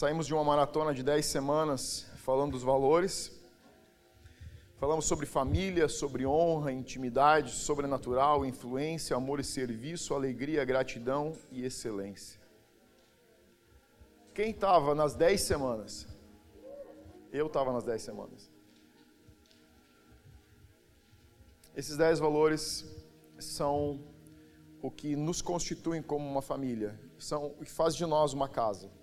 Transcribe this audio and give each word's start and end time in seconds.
Saímos 0.00 0.26
de 0.26 0.32
uma 0.32 0.42
maratona 0.42 0.94
de 0.94 1.02
10 1.02 1.26
semanas 1.26 2.06
falando 2.24 2.52
dos 2.52 2.62
valores. 2.62 3.38
Falamos 4.78 5.04
sobre 5.04 5.26
família, 5.26 5.90
sobre 5.90 6.24
honra, 6.24 6.72
intimidade, 6.72 7.50
sobrenatural, 7.50 8.46
influência, 8.46 9.14
amor 9.14 9.40
e 9.40 9.44
serviço, 9.44 10.14
alegria, 10.14 10.64
gratidão 10.64 11.36
e 11.50 11.66
excelência. 11.66 12.40
Quem 14.32 14.52
estava 14.52 14.94
nas 14.94 15.14
10 15.14 15.38
semanas? 15.38 16.08
Eu 17.30 17.48
estava 17.48 17.70
nas 17.70 17.84
10 17.84 18.00
semanas. 18.00 18.50
Esses 21.76 21.98
10 21.98 22.20
valores 22.20 22.86
são 23.38 24.00
o 24.80 24.90
que 24.90 25.14
nos 25.14 25.42
constituem 25.42 26.02
como 26.02 26.26
uma 26.26 26.40
família, 26.40 26.98
são 27.18 27.48
o 27.48 27.64
que 27.66 27.70
faz 27.70 27.94
de 27.94 28.06
nós 28.06 28.32
uma 28.32 28.48
casa. 28.48 28.98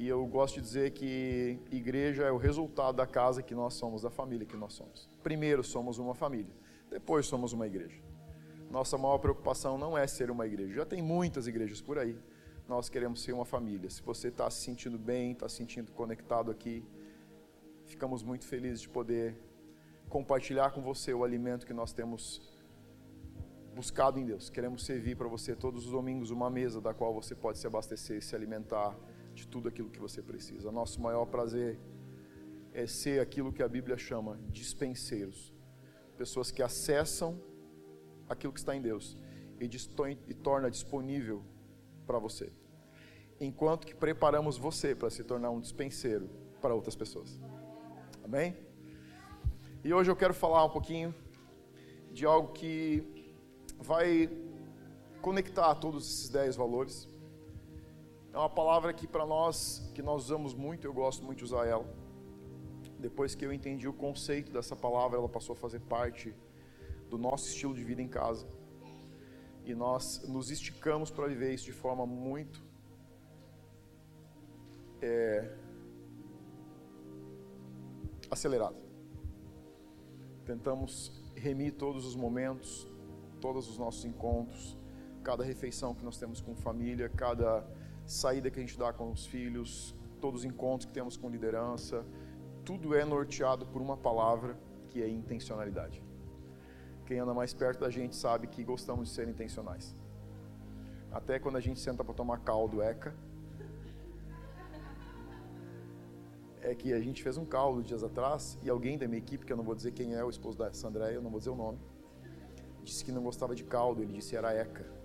E 0.00 0.06
eu 0.06 0.24
gosto 0.26 0.54
de 0.54 0.60
dizer 0.60 0.92
que 0.92 1.58
igreja 1.72 2.22
é 2.22 2.30
o 2.30 2.36
resultado 2.36 2.94
da 2.94 3.06
casa 3.06 3.42
que 3.42 3.52
nós 3.52 3.74
somos, 3.74 4.02
da 4.02 4.10
família 4.10 4.46
que 4.46 4.56
nós 4.56 4.72
somos. 4.72 5.10
Primeiro 5.24 5.64
somos 5.64 5.98
uma 5.98 6.14
família, 6.14 6.54
depois 6.88 7.26
somos 7.26 7.52
uma 7.52 7.66
igreja. 7.66 8.00
Nossa 8.70 8.96
maior 8.96 9.18
preocupação 9.18 9.76
não 9.76 9.98
é 9.98 10.06
ser 10.06 10.30
uma 10.30 10.46
igreja, 10.46 10.72
já 10.72 10.86
tem 10.86 11.02
muitas 11.02 11.48
igrejas 11.48 11.80
por 11.80 11.98
aí. 11.98 12.16
Nós 12.68 12.88
queremos 12.88 13.22
ser 13.22 13.32
uma 13.32 13.44
família. 13.44 13.90
Se 13.90 14.00
você 14.00 14.28
está 14.28 14.48
se 14.48 14.62
sentindo 14.62 14.96
bem, 14.96 15.32
está 15.32 15.48
se 15.48 15.56
sentindo 15.56 15.90
conectado 15.90 16.48
aqui, 16.48 16.84
ficamos 17.84 18.22
muito 18.22 18.46
felizes 18.46 18.82
de 18.82 18.88
poder 18.88 19.36
compartilhar 20.08 20.70
com 20.70 20.80
você 20.80 21.12
o 21.12 21.24
alimento 21.24 21.66
que 21.66 21.74
nós 21.74 21.92
temos 21.92 22.40
buscado 23.74 24.20
em 24.20 24.24
Deus. 24.24 24.48
Queremos 24.48 24.86
servir 24.86 25.16
para 25.16 25.26
você 25.26 25.56
todos 25.56 25.86
os 25.86 25.90
domingos 25.90 26.30
uma 26.30 26.48
mesa 26.48 26.80
da 26.80 26.94
qual 26.94 27.12
você 27.12 27.34
pode 27.34 27.58
se 27.58 27.66
abastecer, 27.66 28.22
se 28.22 28.36
alimentar 28.36 28.96
de 29.38 29.46
tudo 29.46 29.68
aquilo 29.68 29.88
que 29.88 30.00
você 30.00 30.20
precisa. 30.20 30.70
Nosso 30.70 31.00
maior 31.00 31.26
prazer 31.26 31.78
é 32.72 32.86
ser 32.86 33.20
aquilo 33.20 33.52
que 33.52 33.62
a 33.62 33.68
Bíblia 33.68 33.96
chama 33.96 34.38
dispenseiros 34.50 35.52
pessoas 36.18 36.50
que 36.50 36.62
acessam 36.62 37.40
aquilo 38.28 38.52
que 38.52 38.58
está 38.58 38.74
em 38.74 38.82
Deus 38.82 39.16
e, 39.60 39.66
e 40.26 40.34
torna 40.34 40.68
disponível 40.68 41.44
para 42.06 42.18
você, 42.18 42.52
enquanto 43.40 43.86
que 43.86 43.94
preparamos 43.94 44.58
você 44.58 44.94
para 44.94 45.10
se 45.10 45.22
tornar 45.22 45.50
um 45.50 45.60
dispenseiro 45.60 46.28
para 46.60 46.74
outras 46.74 46.96
pessoas. 46.96 47.40
Amém? 48.24 48.56
E 49.84 49.94
hoje 49.94 50.10
eu 50.10 50.16
quero 50.16 50.34
falar 50.34 50.64
um 50.64 50.70
pouquinho 50.70 51.14
de 52.12 52.26
algo 52.26 52.52
que 52.52 53.04
vai 53.78 54.28
conectar 55.22 55.74
todos 55.76 56.04
esses 56.04 56.28
dez 56.28 56.56
valores. 56.56 57.08
É 58.38 58.40
uma 58.40 58.48
palavra 58.48 58.92
que 58.92 59.04
para 59.04 59.26
nós, 59.26 59.90
que 59.96 60.00
nós 60.00 60.26
usamos 60.26 60.54
muito, 60.54 60.86
eu 60.86 60.94
gosto 60.94 61.24
muito 61.24 61.38
de 61.38 61.44
usar 61.44 61.66
ela. 61.66 61.84
Depois 62.96 63.34
que 63.34 63.44
eu 63.44 63.52
entendi 63.52 63.88
o 63.88 63.92
conceito 63.92 64.52
dessa 64.52 64.76
palavra, 64.76 65.18
ela 65.18 65.28
passou 65.28 65.54
a 65.54 65.56
fazer 65.56 65.80
parte 65.80 66.32
do 67.10 67.18
nosso 67.18 67.48
estilo 67.48 67.74
de 67.74 67.82
vida 67.82 68.00
em 68.00 68.06
casa. 68.06 68.46
E 69.64 69.74
nós 69.74 70.22
nos 70.28 70.52
esticamos 70.52 71.10
para 71.10 71.26
viver 71.26 71.52
isso 71.52 71.64
de 71.64 71.72
forma 71.72 72.06
muito 72.06 72.64
é, 75.02 75.56
acelerada. 78.30 78.76
Tentamos 80.44 81.10
remir 81.34 81.72
todos 81.72 82.06
os 82.06 82.14
momentos, 82.14 82.86
todos 83.40 83.68
os 83.68 83.78
nossos 83.78 84.04
encontros, 84.04 84.78
cada 85.24 85.42
refeição 85.42 85.92
que 85.92 86.04
nós 86.04 86.16
temos 86.18 86.40
com 86.40 86.54
família, 86.54 87.08
cada 87.08 87.66
saída 88.08 88.50
que 88.50 88.58
a 88.58 88.62
gente 88.62 88.78
dá 88.78 88.92
com 88.92 89.10
os 89.12 89.26
filhos, 89.26 89.94
todos 90.20 90.40
os 90.40 90.44
encontros 90.44 90.86
que 90.86 90.92
temos 90.92 91.16
com 91.16 91.28
liderança, 91.28 92.04
tudo 92.64 92.94
é 92.94 93.04
norteado 93.04 93.66
por 93.66 93.82
uma 93.82 93.96
palavra 93.96 94.58
que 94.88 95.02
é 95.02 95.08
intencionalidade. 95.08 96.02
Quem 97.06 97.18
anda 97.18 97.34
mais 97.34 97.52
perto 97.54 97.80
da 97.80 97.90
gente 97.90 98.16
sabe 98.16 98.46
que 98.46 98.64
gostamos 98.64 99.08
de 99.08 99.14
ser 99.14 99.28
intencionais. 99.28 99.94
Até 101.12 101.38
quando 101.38 101.56
a 101.56 101.60
gente 101.60 101.80
senta 101.80 102.02
para 102.02 102.14
tomar 102.14 102.40
caldo, 102.40 102.82
eca. 102.82 103.14
É 106.60 106.74
que 106.74 106.92
a 106.92 107.00
gente 107.00 107.22
fez 107.22 107.36
um 107.36 107.44
caldo 107.44 107.82
dias 107.82 108.02
atrás 108.02 108.58
e 108.62 108.68
alguém 108.68 108.98
da 108.98 109.06
minha 109.06 109.18
equipe, 109.18 109.46
que 109.46 109.52
eu 109.52 109.56
não 109.56 109.64
vou 109.64 109.74
dizer 109.74 109.92
quem 109.92 110.14
é, 110.14 110.24
o 110.24 110.28
esposo 110.28 110.58
da 110.58 110.72
Sandréia, 110.72 111.14
eu 111.14 111.22
não 111.22 111.30
vou 111.30 111.38
dizer 111.38 111.50
o 111.50 111.54
nome, 111.54 111.78
disse 112.82 113.04
que 113.04 113.12
não 113.12 113.22
gostava 113.22 113.54
de 113.54 113.64
caldo, 113.64 114.02
ele 114.02 114.12
disse 114.12 114.30
que 114.30 114.36
era 114.36 114.52
eca. 114.52 114.97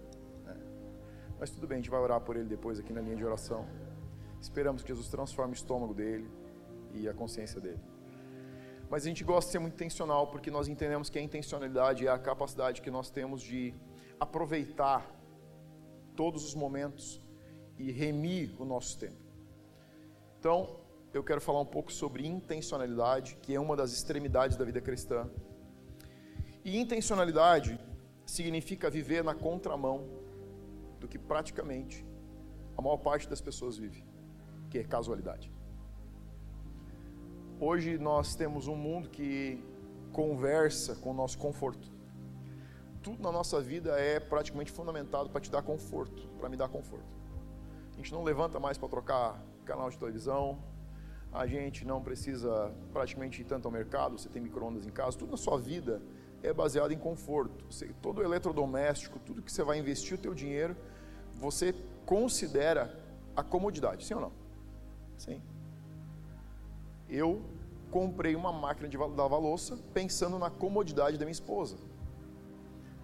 Mas 1.44 1.52
tudo 1.52 1.68
bem, 1.68 1.76
a 1.76 1.82
gente 1.82 1.90
vai 1.90 2.00
orar 2.00 2.22
por 2.22 2.38
ele 2.38 2.48
depois 2.48 2.80
aqui 2.80 2.94
na 2.94 3.02
linha 3.02 3.18
de 3.18 3.26
oração. 3.26 3.68
Esperamos 4.40 4.82
que 4.82 4.88
Jesus 4.88 5.10
transforme 5.10 5.52
o 5.52 5.54
estômago 5.62 5.94
dele 5.94 6.26
e 6.94 7.06
a 7.06 7.14
consciência 7.14 7.60
dele. 7.60 7.82
Mas 8.90 9.04
a 9.04 9.10
gente 9.10 9.26
gosta 9.26 9.50
de 9.50 9.52
ser 9.52 9.60
muito 9.60 9.74
intencional 9.74 10.28
porque 10.28 10.50
nós 10.50 10.70
entendemos 10.70 11.10
que 11.10 11.20
a 11.20 11.22
intencionalidade 11.22 12.08
é 12.08 12.10
a 12.10 12.18
capacidade 12.18 12.82
que 12.82 12.90
nós 12.90 13.10
temos 13.10 13.42
de 13.42 13.74
aproveitar 14.18 15.06
todos 16.16 16.46
os 16.46 16.56
momentos 16.56 17.22
e 17.78 17.92
remir 17.92 18.56
o 18.58 18.64
nosso 18.64 18.98
tempo. 18.98 19.22
Então, 20.40 20.80
eu 21.14 21.26
quero 21.26 21.42
falar 21.42 21.60
um 21.60 21.66
pouco 21.66 21.92
sobre 21.92 22.26
intencionalidade, 22.26 23.36
que 23.42 23.54
é 23.54 23.60
uma 23.60 23.76
das 23.76 23.92
extremidades 23.92 24.56
da 24.56 24.64
vida 24.64 24.80
cristã. 24.80 25.30
E 26.64 26.78
intencionalidade 26.78 27.78
significa 28.26 28.90
viver 28.90 29.26
na 29.26 29.36
contramão 29.36 30.23
do 31.04 31.08
que 31.08 31.20
praticamente 31.20 32.06
a 32.78 32.82
maior 32.82 32.98
parte 32.98 33.30
das 33.30 33.42
pessoas 33.42 33.78
vive, 33.78 34.04
que 34.70 34.80
é 34.80 34.84
casualidade. 34.84 35.52
Hoje 37.60 37.98
nós 37.98 38.36
temos 38.36 38.68
um 38.68 38.76
mundo 38.76 39.10
que 39.10 39.62
conversa 40.14 40.96
com 40.96 41.12
o 41.12 41.14
nosso 41.14 41.38
conforto. 41.38 41.92
Tudo 43.02 43.22
na 43.22 43.32
nossa 43.32 43.60
vida 43.62 44.00
é 44.00 44.18
praticamente 44.20 44.72
fundamentado 44.72 45.30
para 45.30 45.42
te 45.42 45.52
dar 45.52 45.62
conforto, 45.62 46.28
para 46.40 46.48
me 46.48 46.56
dar 46.56 46.70
conforto. 46.70 47.14
A 47.94 47.98
gente 47.98 48.12
não 48.14 48.24
levanta 48.24 48.58
mais 48.60 48.78
para 48.78 48.88
trocar 48.88 49.44
canal 49.66 49.90
de 49.90 49.98
televisão, 49.98 50.58
a 51.34 51.46
gente 51.46 51.86
não 51.86 52.02
precisa 52.02 52.74
praticamente 52.94 53.42
ir 53.42 53.46
tanto 53.46 53.68
ao 53.68 53.72
mercado, 53.72 54.18
você 54.18 54.30
tem 54.30 54.42
micro-ondas 54.42 54.88
em 54.88 54.90
casa, 54.90 55.18
tudo 55.18 55.32
na 55.32 55.38
sua 55.38 55.60
vida 55.60 56.02
é 56.44 56.54
baseado 56.54 56.92
em 56.92 56.98
conforto. 56.98 57.66
Você, 57.70 57.88
todo 58.02 58.22
eletrodoméstico, 58.22 59.18
tudo 59.20 59.42
que 59.42 59.52
você 59.52 59.64
vai 59.64 59.80
investir 59.80 60.18
o 60.18 60.22
teu 60.22 60.34
dinheiro, 60.34 60.76
você 61.44 61.76
considera 62.06 62.98
a 63.36 63.44
comodidade, 63.44 64.06
sim 64.06 64.14
ou 64.14 64.22
não? 64.22 64.32
Sim. 65.18 65.42
Eu 67.10 67.30
comprei 67.92 68.36
uma 68.36 68.52
máquina 68.52 68.88
de 68.88 68.98
lavar 68.98 69.40
louça 69.40 69.78
pensando 69.94 70.40
na 70.40 70.50
comodidade 70.50 71.18
da 71.18 71.26
minha 71.26 71.40
esposa. 71.40 71.76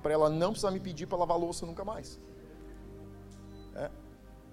Para 0.02 0.14
ela 0.14 0.30
não 0.30 0.52
precisar 0.52 0.72
me 0.72 0.80
pedir 0.80 1.06
para 1.06 1.18
lavar 1.18 1.38
louça 1.38 1.66
nunca 1.66 1.84
mais. 1.84 2.18
É. 3.76 3.92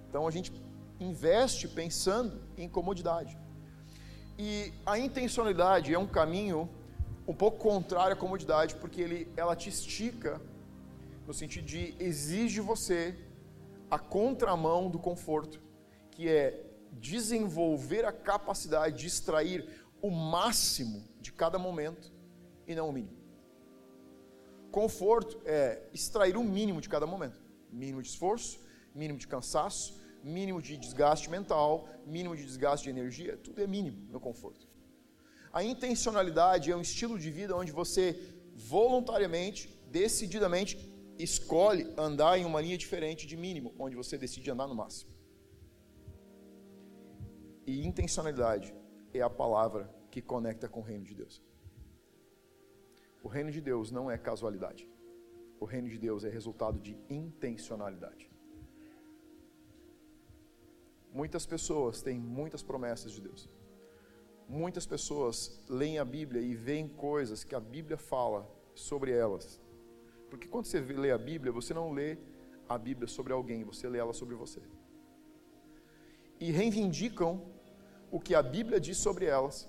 Então 0.09 0.27
a 0.27 0.31
gente 0.31 0.53
investe 0.99 1.69
pensando 1.69 2.41
em 2.59 2.69
comodidade. 2.69 3.39
E 4.39 4.73
a 4.85 4.99
intencionalidade 4.99 5.95
é 5.95 5.99
um 5.99 6.07
caminho 6.07 6.69
um 7.27 7.35
pouco 7.35 7.59
contrário 7.59 8.13
à 8.13 8.17
comodidade, 8.17 8.75
porque 8.77 9.01
ele, 9.01 9.33
ela 9.37 9.55
te 9.57 9.69
estica 9.69 10.41
no 11.27 11.33
sentido 11.33 11.67
de 11.67 11.95
exige 11.99 12.61
você 12.61 13.17
a 13.97 13.99
contramão 13.99 14.91
do 14.91 14.99
conforto, 14.99 15.59
que 16.11 16.29
é 16.29 16.63
desenvolver 16.93 18.05
a 18.05 18.13
capacidade 18.13 18.99
de 18.99 19.07
extrair 19.07 19.87
o 20.03 20.11
máximo 20.11 21.03
de 21.19 21.33
cada 21.33 21.59
momento 21.59 22.13
e 22.67 22.75
não 22.75 22.91
o 22.91 22.93
mínimo. 22.93 23.17
Conforto 24.71 25.41
é 25.47 25.89
extrair 25.95 26.37
o 26.37 26.45
mínimo 26.45 26.79
de 26.83 26.91
cada 26.91 27.07
momento: 27.07 27.41
mínimo 27.73 28.03
de 28.03 28.09
esforço, 28.09 28.61
mínimo 28.95 29.19
de 29.19 29.27
cansaço, 29.27 29.99
mínimo 30.23 30.61
de 30.61 30.77
desgaste 30.77 31.31
mental, 31.31 31.89
mínimo 32.05 32.37
de 32.37 32.45
desgaste 32.45 32.85
de 32.85 32.91
energia, 32.91 33.39
tudo 33.39 33.63
é 33.63 33.67
mínimo 33.67 33.99
no 34.11 34.21
conforto. 34.21 34.69
A 35.51 35.65
intencionalidade 35.65 36.71
é 36.71 36.77
um 36.77 36.83
estilo 36.83 37.19
de 37.19 37.31
vida 37.31 37.57
onde 37.57 37.73
você 37.73 38.05
voluntariamente, 38.55 39.61
decididamente 39.91 40.77
escolhe 41.19 41.93
andar 41.97 42.39
em 42.39 42.45
uma 42.45 42.61
linha 42.61 42.77
diferente 42.77 43.27
de 43.27 43.37
mínimo, 43.37 43.75
onde 43.79 43.97
você 43.97 44.19
decide 44.19 44.51
andar 44.51 44.67
no 44.67 44.75
máximo. 44.75 45.11
E 47.67 47.87
intencionalidade 47.87 48.75
é 49.13 49.21
a 49.21 49.31
palavra 49.31 49.93
que 50.11 50.23
conecta 50.23 50.69
com 50.69 50.81
o 50.81 50.83
reino 50.83 51.05
de 51.05 51.15
Deus. 51.15 51.43
O 53.23 53.29
reino 53.29 53.51
de 53.51 53.61
Deus 53.61 53.91
não 53.91 54.11
é 54.11 54.17
casualidade. 54.17 54.89
O 55.59 55.65
reino 55.65 55.89
de 55.89 55.99
Deus 55.99 56.23
é 56.23 56.29
resultado 56.29 56.79
de 56.79 56.97
intencionalidade. 57.09 58.31
Muitas 61.13 61.47
pessoas 61.47 62.03
têm 62.03 62.21
muitas 62.21 62.63
promessas 62.63 63.11
de 63.11 63.23
Deus. 63.23 63.49
Muitas 64.49 64.87
pessoas 64.87 65.65
leem 65.69 65.99
a 65.99 66.05
Bíblia 66.05 66.41
e 66.43 66.55
veem 66.55 66.87
coisas 66.87 67.43
que 67.43 67.55
a 67.55 67.61
Bíblia 67.61 67.97
fala 67.97 68.49
sobre 68.75 69.11
elas 69.11 69.61
porque 70.31 70.49
quando 70.49 70.67
você 70.67 70.81
lê 70.81 71.11
a 71.11 71.19
Bíblia, 71.19 71.53
você 71.53 71.73
não 71.73 71.93
lê 71.93 72.19
a 72.69 72.77
Bíblia 72.77 73.07
sobre 73.07 73.33
alguém, 73.33 73.65
você 73.65 73.89
lê 73.89 73.99
ela 73.99 74.13
sobre 74.13 74.35
você. 74.35 74.61
e 76.39 76.51
reivindicam 76.51 77.43
o 78.11 78.21
que 78.21 78.35
a 78.35 78.43
Bíblia 78.43 78.79
diz 78.79 78.99
sobre 78.99 79.25
elas, 79.25 79.69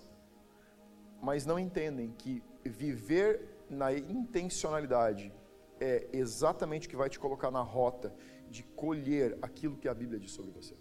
mas 1.22 1.46
não 1.46 1.58
entendem 1.58 2.12
que 2.18 2.44
viver 2.64 3.64
na 3.70 3.94
intencionalidade 3.94 5.32
é 5.80 6.08
exatamente 6.12 6.88
o 6.88 6.90
que 6.90 6.96
vai 6.96 7.10
te 7.10 7.20
colocar 7.20 7.52
na 7.52 7.62
rota 7.62 8.14
de 8.50 8.64
colher 8.64 9.38
aquilo 9.42 9.78
que 9.78 9.88
a 9.88 9.94
Bíblia 9.94 10.20
diz 10.20 10.32
sobre 10.32 10.52
você. 10.52 10.76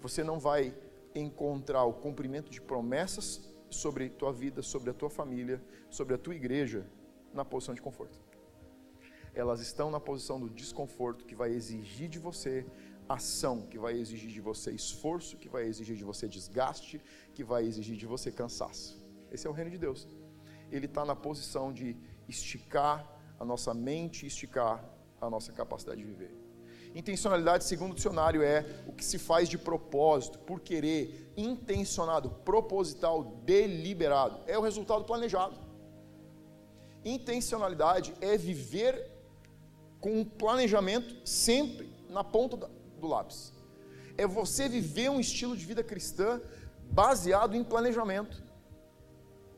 Você 0.00 0.22
não 0.22 0.38
vai 0.38 0.74
encontrar 1.14 1.84
o 1.84 1.92
cumprimento 1.92 2.50
de 2.50 2.60
promessas 2.60 3.52
sobre 3.70 4.08
tua 4.08 4.32
vida, 4.32 4.62
sobre 4.62 4.90
a 4.90 4.94
tua 4.94 5.10
família, 5.10 5.62
sobre 5.90 6.14
a 6.14 6.18
tua 6.18 6.34
igreja 6.34 6.86
na 7.32 7.44
posição 7.44 7.74
de 7.74 7.82
conforto. 7.82 8.27
Elas 9.38 9.60
estão 9.60 9.88
na 9.88 10.00
posição 10.00 10.40
do 10.40 10.50
desconforto 10.50 11.24
que 11.24 11.36
vai 11.36 11.50
exigir 11.52 12.08
de 12.08 12.18
você 12.18 12.66
ação, 13.08 13.62
que 13.62 13.78
vai 13.78 13.94
exigir 13.94 14.28
de 14.28 14.40
você 14.40 14.72
esforço, 14.72 15.36
que 15.36 15.48
vai 15.48 15.64
exigir 15.64 15.96
de 15.96 16.02
você 16.02 16.26
desgaste, 16.26 17.00
que 17.32 17.44
vai 17.44 17.64
exigir 17.64 17.96
de 17.96 18.04
você 18.04 18.32
cansaço. 18.32 19.00
Esse 19.30 19.46
é 19.46 19.50
o 19.50 19.52
reino 19.52 19.70
de 19.70 19.78
Deus. 19.78 20.08
Ele 20.72 20.86
está 20.86 21.04
na 21.04 21.14
posição 21.14 21.72
de 21.72 21.96
esticar 22.28 23.08
a 23.38 23.44
nossa 23.44 23.72
mente, 23.72 24.26
esticar 24.26 24.84
a 25.20 25.30
nossa 25.30 25.52
capacidade 25.52 26.00
de 26.00 26.06
viver. 26.08 26.34
Intencionalidade, 26.92 27.62
segundo 27.62 27.92
o 27.92 27.94
dicionário, 27.94 28.42
é 28.42 28.66
o 28.88 28.92
que 28.92 29.04
se 29.04 29.18
faz 29.18 29.48
de 29.48 29.56
propósito, 29.56 30.40
por 30.40 30.58
querer, 30.58 31.32
intencionado, 31.36 32.28
proposital, 32.44 33.22
deliberado. 33.44 34.40
É 34.48 34.58
o 34.58 34.62
resultado 34.62 35.04
planejado. 35.04 35.56
Intencionalidade 37.04 38.12
é 38.20 38.36
viver 38.36 39.07
com 40.00 40.20
um 40.20 40.24
planejamento 40.24 41.16
sempre 41.26 41.92
na 42.08 42.22
ponta 42.22 42.70
do 43.00 43.06
lápis. 43.06 43.52
É 44.16 44.26
você 44.26 44.68
viver 44.68 45.10
um 45.10 45.20
estilo 45.20 45.56
de 45.56 45.64
vida 45.64 45.82
cristã 45.82 46.40
baseado 46.90 47.54
em 47.54 47.62
planejamento. 47.62 48.42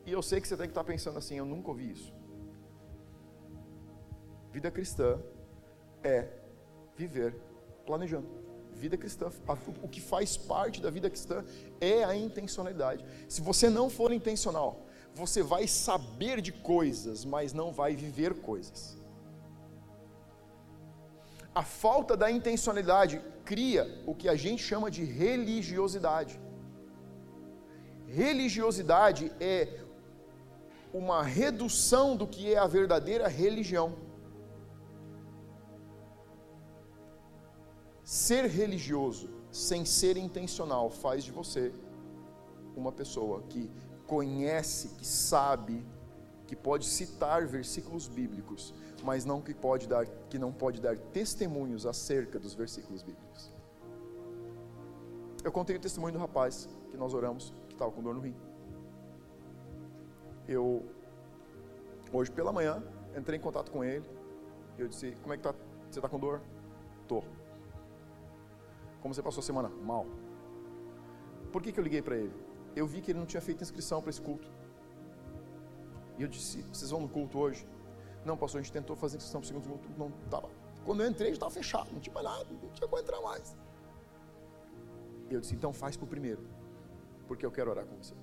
E 0.05 0.13
eu 0.13 0.23
sei 0.23 0.41
que 0.41 0.49
você 0.49 0.57
tem 0.57 0.67
que 0.67 0.73
estar 0.73 0.85
pensando 0.85 1.19
assim: 1.19 1.37
eu 1.37 1.45
nunca 1.45 1.69
ouvi 1.69 1.93
isso. 1.93 2.13
Vida 4.53 4.71
cristã 4.71 5.19
é 6.03 6.29
viver 6.97 7.35
planejando. 7.87 8.29
Vida 8.73 8.97
cristã, 8.97 9.31
o 9.83 9.89
que 9.89 10.01
faz 10.01 10.37
parte 10.37 10.81
da 10.81 10.91
vida 10.91 11.09
cristã 11.11 11.45
é 11.81 12.03
a 12.03 12.17
intencionalidade. 12.17 13.05
Se 13.29 13.41
você 13.41 13.69
não 13.69 13.91
for 13.91 14.13
intencional, 14.13 14.87
você 15.15 15.43
vai 15.43 15.67
saber 15.67 16.41
de 16.41 16.53
coisas, 16.53 17.25
mas 17.25 17.53
não 17.53 17.73
vai 17.73 17.95
viver 17.95 18.35
coisas. 18.41 19.00
A 21.55 21.62
falta 21.62 22.17
da 22.17 22.31
intencionalidade 22.31 23.20
cria 23.44 24.02
o 24.06 24.14
que 24.14 24.29
a 24.29 24.37
gente 24.37 24.62
chama 24.62 24.91
de 24.91 25.05
religiosidade. 25.05 26.41
Religiosidade 28.06 29.32
é 29.41 29.81
uma 30.93 31.23
redução 31.23 32.17
do 32.17 32.26
que 32.26 32.52
é 32.52 32.58
a 32.58 32.67
verdadeira 32.67 33.29
religião. 33.29 33.94
Ser 38.05 38.47
religioso 38.47 39.31
sem 39.50 39.85
ser 39.85 40.17
intencional 40.17 40.91
faz 40.91 41.25
de 41.25 41.32
você 41.32 41.73
uma 42.76 42.93
pessoa 42.93 43.43
que 43.43 43.70
conhece, 44.06 44.88
que 44.91 45.06
sabe, 45.06 45.85
que 46.50 46.56
pode 46.56 46.85
citar 46.85 47.47
versículos 47.47 48.08
bíblicos, 48.08 48.75
mas 49.05 49.25
não 49.25 49.41
que 49.41 49.55
pode 49.55 49.87
dar, 49.87 50.05
que 50.29 50.38
não 50.38 50.52
pode 50.52 50.81
dar 50.81 50.99
testemunhos 50.99 51.87
acerca 51.87 52.38
dos 52.38 52.55
versículos 52.55 53.02
bíblicos. 53.02 53.52
Eu 55.44 55.52
contei 55.52 55.76
o 55.76 55.81
testemunho 55.81 56.12
do 56.12 56.19
rapaz 56.19 56.69
que 56.91 56.97
nós 56.97 57.14
oramos, 57.14 57.55
que 57.69 57.75
estava 57.75 57.93
com 57.93 58.02
dor 58.02 58.14
no 58.14 58.20
rim 58.20 58.35
eu 60.50 60.85
hoje 62.12 62.31
pela 62.31 62.52
manhã 62.52 62.82
entrei 63.17 63.38
em 63.38 63.41
contato 63.41 63.70
com 63.70 63.85
ele. 63.85 64.05
E 64.76 64.82
eu 64.82 64.88
disse: 64.88 65.12
Como 65.23 65.32
é 65.32 65.37
que 65.37 65.43
tá? 65.44 65.55
Você 65.88 66.00
está 66.00 66.08
com 66.08 66.19
dor? 66.19 66.43
Tô. 67.06 67.23
Como 69.00 69.14
você 69.14 69.23
passou 69.23 69.41
a 69.41 69.44
semana? 69.44 69.69
Mal. 69.69 70.06
Por 71.52 71.62
que, 71.62 71.73
que 71.73 71.81
eu 71.81 71.85
liguei 71.85 72.02
para 72.02 72.17
ele? 72.17 72.35
Eu 72.75 72.87
vi 72.87 73.00
que 73.00 73.12
ele 73.12 73.19
não 73.19 73.26
tinha 73.26 73.41
feito 73.41 73.62
inscrição 73.62 74.00
para 74.00 74.11
esse 74.11 74.20
culto. 74.20 74.50
E 76.21 76.23
eu 76.23 76.29
disse: 76.29 76.59
Vocês 76.71 76.91
vão 76.91 77.01
no 77.01 77.09
culto 77.09 77.39
hoje? 77.39 77.67
Não, 78.27 78.37
pastor, 78.37 78.61
a 78.61 78.63
gente 78.63 78.73
tentou 78.73 78.95
fazer 78.95 79.17
inscrição 79.17 79.41
para 79.41 79.47
o 79.47 79.49
segundo 79.49 79.67
culto, 79.67 79.99
não 79.99 80.13
estava. 80.23 80.51
Quando 80.85 81.03
eu 81.03 81.09
entrei, 81.09 81.31
já 81.31 81.37
estava 81.37 81.51
fechado, 81.51 81.91
não 81.91 81.99
tinha 81.99 82.13
mais 82.13 82.27
nada, 82.27 82.47
não 82.63 82.71
tinha 82.73 82.87
como 82.87 83.01
entrar 83.01 83.23
mais. 83.23 83.57
Eu 85.31 85.41
disse: 85.41 85.55
Então 85.55 85.73
faz 85.73 85.97
para 85.97 86.05
o 86.05 86.07
primeiro, 86.07 86.47
porque 87.27 87.47
eu 87.47 87.51
quero 87.51 87.71
orar 87.71 87.87
com 87.87 87.97
você. 87.97 88.15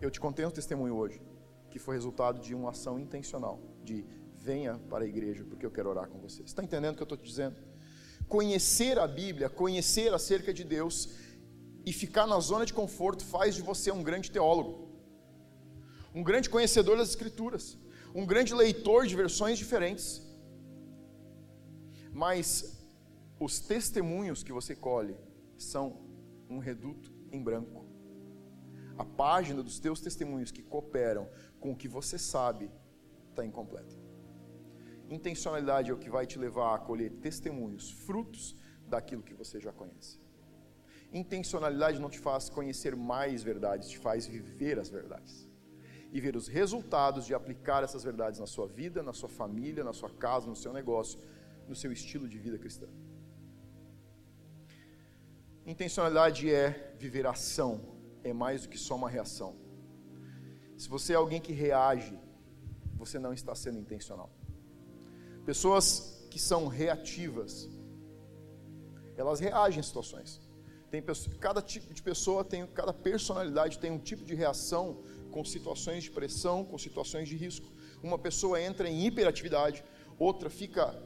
Eu 0.00 0.10
te 0.10 0.18
contei 0.18 0.44
um 0.44 0.50
testemunho 0.50 0.96
hoje, 0.96 1.22
que 1.70 1.78
foi 1.78 1.94
resultado 1.94 2.40
de 2.40 2.52
uma 2.52 2.70
ação 2.70 2.98
intencional, 2.98 3.60
de 3.84 4.04
venha 4.34 4.80
para 4.90 5.04
a 5.04 5.06
igreja, 5.06 5.44
porque 5.44 5.64
eu 5.64 5.70
quero 5.70 5.88
orar 5.88 6.08
com 6.08 6.18
você. 6.18 6.38
Você 6.38 6.46
está 6.46 6.64
entendendo 6.64 6.94
o 6.94 6.96
que 6.96 7.02
eu 7.02 7.10
estou 7.10 7.18
te 7.18 7.24
dizendo? 7.24 7.56
Conhecer 8.28 8.98
a 8.98 9.06
Bíblia, 9.06 9.48
conhecer 9.48 10.12
acerca 10.12 10.52
de 10.52 10.64
Deus 10.64 11.10
e 11.84 11.92
ficar 11.92 12.26
na 12.26 12.40
zona 12.40 12.66
de 12.66 12.74
conforto 12.74 13.24
faz 13.24 13.54
de 13.54 13.62
você 13.62 13.92
um 13.92 14.02
grande 14.02 14.32
teólogo, 14.32 14.85
um 16.16 16.22
grande 16.22 16.48
conhecedor 16.50 16.96
das 16.96 17.10
Escrituras, 17.10 17.78
um 18.14 18.26
grande 18.32 18.52
leitor 18.54 19.06
de 19.06 19.14
versões 19.14 19.56
diferentes. 19.58 20.08
Mas 22.24 22.46
os 23.38 23.60
testemunhos 23.60 24.42
que 24.42 24.52
você 24.58 24.74
colhe 24.74 25.16
são 25.56 25.84
um 26.48 26.58
reduto 26.58 27.12
em 27.30 27.42
branco 27.42 27.86
a 28.98 29.04
página 29.04 29.62
dos 29.62 29.78
teus 29.78 30.00
testemunhos 30.00 30.50
que 30.50 30.62
cooperam 30.62 31.28
com 31.60 31.72
o 31.72 31.76
que 31.76 31.88
você 31.88 32.18
sabe 32.18 32.70
está 33.30 33.44
incompleta. 33.44 33.94
Intencionalidade 35.10 35.90
é 35.90 35.94
o 35.94 35.98
que 35.98 36.10
vai 36.10 36.26
te 36.26 36.38
levar 36.38 36.74
a 36.74 36.78
colher 36.78 37.12
testemunhos, 37.12 37.90
frutos 37.90 38.56
daquilo 38.88 39.22
que 39.22 39.34
você 39.34 39.60
já 39.60 39.72
conhece. 39.72 40.18
Intencionalidade 41.12 42.00
não 42.00 42.10
te 42.10 42.18
faz 42.18 42.48
conhecer 42.48 42.96
mais 42.96 43.42
verdades, 43.42 43.90
te 43.90 43.98
faz 43.98 44.26
viver 44.26 44.78
as 44.78 44.88
verdades. 44.88 45.48
E 46.16 46.20
ver 46.26 46.34
os 46.40 46.46
resultados 46.58 47.22
de 47.28 47.34
aplicar 47.38 47.80
essas 47.86 48.02
verdades 48.08 48.38
na 48.44 48.48
sua 48.54 48.66
vida, 48.80 49.02
na 49.08 49.12
sua 49.20 49.28
família, 49.40 49.82
na 49.88 49.92
sua 50.00 50.12
casa, 50.24 50.46
no 50.52 50.58
seu 50.64 50.72
negócio, 50.72 51.18
no 51.68 51.76
seu 51.80 51.90
estilo 51.96 52.26
de 52.32 52.38
vida 52.44 52.58
cristã. 52.62 52.86
Intencionalidade 55.72 56.42
é 56.62 56.94
viver 57.04 57.26
ação, 57.26 57.72
é 58.24 58.32
mais 58.32 58.62
do 58.62 58.70
que 58.70 58.78
só 58.78 58.94
uma 59.00 59.10
reação. 59.16 59.50
Se 60.82 60.88
você 60.88 61.12
é 61.12 61.16
alguém 61.16 61.40
que 61.46 61.52
reage, 61.52 62.18
você 63.02 63.18
não 63.18 63.34
está 63.34 63.54
sendo 63.54 63.78
intencional. 63.84 64.30
Pessoas 65.44 65.86
que 66.30 66.38
são 66.38 66.66
reativas, 66.66 67.68
elas 69.18 69.38
reagem 69.38 69.80
a 69.80 69.82
situações. 69.82 70.30
Tem 70.90 71.02
cada 71.38 71.60
tipo 71.60 71.92
de 71.92 72.02
pessoa 72.10 72.42
tem, 72.42 72.66
cada 72.68 72.94
personalidade 72.94 73.78
tem 73.78 73.90
um 73.90 73.98
tipo 73.98 74.24
de 74.24 74.34
reação 74.34 75.02
com 75.36 75.44
situações 75.44 76.04
de 76.04 76.10
pressão, 76.10 76.64
com 76.64 76.78
situações 76.78 77.28
de 77.28 77.36
risco. 77.36 77.66
Uma 78.02 78.18
pessoa 78.18 78.58
entra 78.58 78.88
em 78.88 79.04
hiperatividade, 79.04 79.84
outra 80.18 80.48
fica 80.48 80.98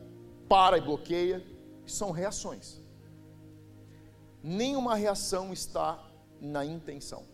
para 0.48 0.78
e 0.78 0.80
bloqueia. 0.80 1.44
São 1.84 2.12
reações. 2.12 2.80
Nenhuma 4.40 4.94
reação 4.94 5.52
está 5.52 6.08
na 6.40 6.64
intenção. 6.64 7.24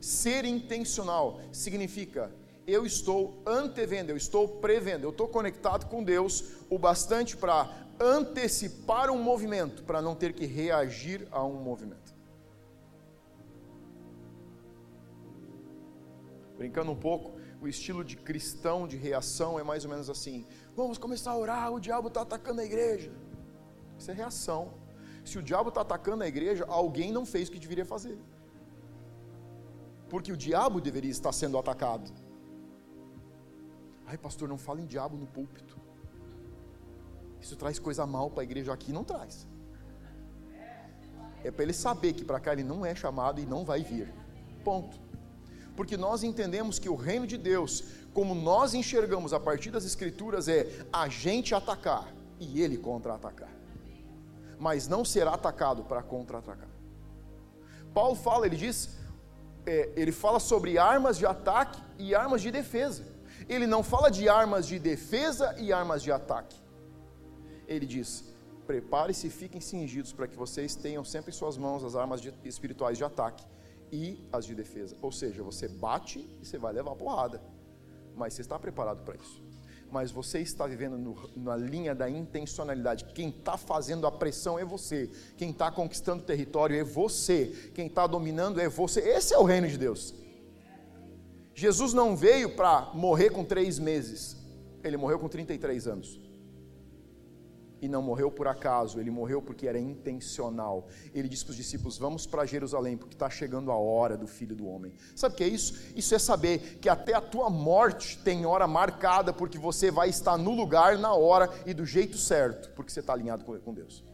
Ser 0.00 0.46
intencional 0.46 1.38
significa 1.52 2.32
eu 2.66 2.86
estou 2.86 3.42
antevendo, 3.46 4.10
eu 4.10 4.16
estou 4.16 4.48
prevendo, 4.48 5.04
eu 5.04 5.10
estou 5.10 5.28
conectado 5.28 5.84
com 5.86 6.02
Deus 6.02 6.44
o 6.70 6.78
bastante 6.78 7.36
para 7.36 7.70
antecipar 8.00 9.10
um 9.10 9.22
movimento, 9.22 9.82
para 9.82 10.00
não 10.00 10.14
ter 10.14 10.32
que 10.32 10.46
reagir 10.46 11.28
a 11.30 11.44
um 11.44 11.60
movimento. 11.62 12.07
Brincando 16.58 16.90
um 16.90 16.96
pouco, 16.96 17.38
o 17.62 17.68
estilo 17.68 18.04
de 18.04 18.16
cristão 18.16 18.86
de 18.86 18.96
reação 18.96 19.58
é 19.60 19.62
mais 19.62 19.84
ou 19.84 19.90
menos 19.90 20.10
assim: 20.10 20.44
vamos 20.74 20.98
começar 20.98 21.30
a 21.30 21.38
orar, 21.38 21.72
o 21.72 21.80
diabo 21.80 22.08
está 22.08 22.22
atacando 22.22 22.60
a 22.60 22.64
igreja. 22.64 23.12
Isso 23.96 24.10
é 24.10 24.14
reação. 24.14 24.74
Se 25.24 25.38
o 25.38 25.42
diabo 25.42 25.68
está 25.68 25.82
atacando 25.82 26.24
a 26.24 26.28
igreja, 26.28 26.64
alguém 26.68 27.12
não 27.12 27.24
fez 27.24 27.48
o 27.48 27.52
que 27.52 27.60
deveria 27.60 27.84
fazer. 27.84 28.18
Porque 30.08 30.32
o 30.32 30.36
diabo 30.36 30.80
deveria 30.80 31.10
estar 31.10 31.32
sendo 31.32 31.56
atacado. 31.58 32.10
Ai, 34.06 34.18
pastor, 34.18 34.48
não 34.48 34.58
fala 34.58 34.80
em 34.80 34.86
diabo 34.86 35.16
no 35.16 35.26
púlpito. 35.26 35.78
Isso 37.40 37.54
traz 37.56 37.78
coisa 37.78 38.04
mal 38.06 38.30
para 38.30 38.42
a 38.42 38.44
igreja 38.44 38.72
aqui? 38.72 38.92
Não 38.92 39.04
traz. 39.04 39.46
É 41.44 41.50
para 41.52 41.62
ele 41.62 41.72
saber 41.72 42.14
que 42.14 42.24
para 42.24 42.40
cá 42.40 42.52
ele 42.52 42.64
não 42.64 42.84
é 42.84 42.94
chamado 42.94 43.40
e 43.40 43.46
não 43.46 43.64
vai 43.64 43.82
vir. 43.82 44.12
Ponto. 44.64 45.07
Porque 45.78 45.96
nós 45.96 46.24
entendemos 46.24 46.76
que 46.80 46.88
o 46.88 46.96
reino 46.96 47.24
de 47.24 47.38
Deus, 47.38 47.84
como 48.12 48.34
nós 48.34 48.74
enxergamos 48.74 49.32
a 49.32 49.38
partir 49.38 49.70
das 49.70 49.84
Escrituras, 49.84 50.48
é 50.48 50.66
a 50.92 51.08
gente 51.08 51.54
atacar 51.54 52.12
e 52.40 52.60
ele 52.60 52.76
contra-atacar. 52.76 53.52
mas 54.58 54.88
não 54.88 55.04
será 55.04 55.34
atacado 55.34 55.84
para 55.84 56.02
contra-atacar. 56.02 56.72
Paulo 57.94 58.16
fala, 58.16 58.44
ele 58.46 58.56
diz, 58.56 58.96
é, 59.64 59.90
ele 59.94 60.10
fala 60.10 60.40
sobre 60.40 60.78
armas 60.78 61.16
de 61.16 61.24
ataque 61.24 61.80
e 61.96 62.12
armas 62.12 62.42
de 62.42 62.50
defesa. 62.50 63.04
Ele 63.48 63.64
não 63.74 63.84
fala 63.84 64.10
de 64.10 64.28
armas 64.28 64.66
de 64.66 64.80
defesa 64.80 65.54
e 65.60 65.72
armas 65.72 66.02
de 66.02 66.10
ataque. 66.10 66.56
Ele 67.68 67.86
diz: 67.86 68.24
prepare-se 68.66 69.28
e 69.28 69.30
fiquem 69.30 69.60
cingidos 69.60 70.12
para 70.12 70.26
que 70.26 70.34
vocês 70.44 70.74
tenham 70.74 71.04
sempre 71.04 71.30
em 71.30 71.34
suas 71.34 71.56
mãos 71.56 71.84
as 71.84 71.94
armas 71.94 72.20
de, 72.20 72.34
espirituais 72.44 72.98
de 72.98 73.04
ataque 73.04 73.46
e 73.92 74.26
as 74.32 74.44
de 74.44 74.54
defesa. 74.54 74.96
Ou 75.02 75.12
seja, 75.12 75.42
você 75.42 75.68
bate 75.68 76.18
e 76.40 76.46
você 76.46 76.58
vai 76.58 76.72
levar 76.72 76.94
porrada, 76.94 77.40
mas 78.16 78.34
você 78.34 78.42
está 78.42 78.58
preparado 78.58 79.04
para 79.04 79.16
isso. 79.16 79.42
Mas 79.90 80.10
você 80.10 80.40
está 80.40 80.66
vivendo 80.66 80.98
no, 80.98 81.30
na 81.36 81.56
linha 81.56 81.94
da 81.94 82.10
intencionalidade. 82.10 83.06
Quem 83.14 83.30
está 83.30 83.56
fazendo 83.56 84.06
a 84.06 84.12
pressão 84.12 84.58
é 84.58 84.64
você. 84.64 85.10
Quem 85.36 85.50
está 85.50 85.70
conquistando 85.70 86.22
território 86.22 86.78
é 86.78 86.84
você. 86.84 87.70
Quem 87.74 87.86
está 87.86 88.06
dominando 88.06 88.60
é 88.60 88.68
você. 88.68 89.00
Esse 89.00 89.32
é 89.32 89.38
o 89.38 89.44
reino 89.44 89.66
de 89.66 89.78
Deus. 89.78 90.14
Jesus 91.54 91.94
não 91.94 92.14
veio 92.14 92.54
para 92.54 92.90
morrer 92.94 93.30
com 93.30 93.44
três 93.44 93.78
meses. 93.78 94.36
Ele 94.84 94.98
morreu 94.98 95.18
com 95.18 95.28
33 95.28 95.86
anos 95.86 96.27
e 97.80 97.88
não 97.88 98.02
morreu 98.02 98.30
por 98.30 98.48
acaso, 98.48 99.00
ele 99.00 99.10
morreu 99.10 99.40
porque 99.40 99.66
era 99.66 99.78
intencional. 99.78 100.88
Ele 101.14 101.28
disse 101.28 101.44
para 101.44 101.52
os 101.52 101.56
discípulos: 101.56 101.98
Vamos 101.98 102.26
para 102.26 102.44
Jerusalém, 102.44 102.96
porque 102.96 103.14
está 103.14 103.30
chegando 103.30 103.70
a 103.70 103.76
hora 103.76 104.16
do 104.16 104.26
filho 104.26 104.56
do 104.56 104.66
homem. 104.66 104.92
Sabe 105.14 105.34
o 105.34 105.38
que 105.38 105.44
é 105.44 105.48
isso? 105.48 105.92
Isso 105.94 106.14
é 106.14 106.18
saber 106.18 106.78
que 106.80 106.88
até 106.88 107.14
a 107.14 107.20
tua 107.20 107.48
morte 107.48 108.18
tem 108.18 108.44
hora 108.44 108.66
marcada, 108.66 109.32
porque 109.32 109.58
você 109.58 109.90
vai 109.90 110.08
estar 110.08 110.36
no 110.36 110.52
lugar, 110.52 110.98
na 110.98 111.14
hora 111.14 111.48
e 111.66 111.72
do 111.72 111.84
jeito 111.84 112.16
certo, 112.16 112.70
porque 112.74 112.90
você 112.90 113.00
está 113.00 113.12
alinhado 113.12 113.44
com 113.44 113.72
Deus. 113.72 114.04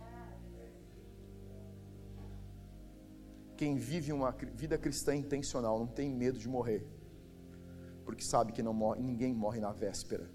Quem 3.56 3.76
vive 3.76 4.12
uma 4.12 4.33
vida 4.33 4.76
cristã 4.76 5.14
intencional 5.14 5.78
não 5.78 5.87
tem 5.87 6.11
medo 6.11 6.38
de 6.38 6.49
morrer, 6.49 6.85
porque 8.04 8.23
sabe 8.23 8.52
que 8.52 8.62
não 8.62 8.75
morre, 8.75 9.00
ninguém 9.00 9.33
morre 9.33 9.61
na 9.61 9.73
véspera 9.73 10.28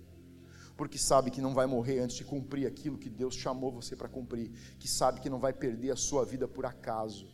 porque 0.79 0.97
sabe 0.97 1.29
que 1.29 1.41
não 1.41 1.53
vai 1.53 1.65
morrer 1.65 1.99
antes 1.99 2.15
de 2.15 2.23
cumprir 2.23 2.65
aquilo 2.65 2.97
que 2.97 3.09
Deus 3.09 3.35
chamou 3.35 3.69
você 3.69 3.97
para 3.97 4.07
cumprir, 4.07 4.49
que 4.79 4.87
sabe 4.87 5.19
que 5.19 5.29
não 5.29 5.37
vai 5.37 5.51
perder 5.51 5.91
a 5.91 5.95
sua 5.97 6.23
vida 6.23 6.47
por 6.47 6.65
acaso, 6.65 7.27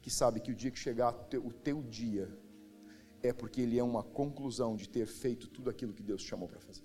que 0.00 0.10
sabe 0.10 0.40
que 0.40 0.50
o 0.50 0.54
dia 0.60 0.68
que 0.68 0.80
chegar 0.80 1.10
o 1.36 1.52
teu 1.52 1.80
dia 1.80 2.28
é 3.22 3.32
porque 3.32 3.60
ele 3.60 3.78
é 3.78 3.84
uma 3.84 4.02
conclusão 4.02 4.74
de 4.74 4.88
ter 4.88 5.06
feito 5.06 5.46
tudo 5.46 5.70
aquilo 5.70 5.92
que 5.92 6.02
Deus 6.02 6.24
te 6.24 6.30
chamou 6.30 6.48
para 6.48 6.58
fazer. 6.58 6.82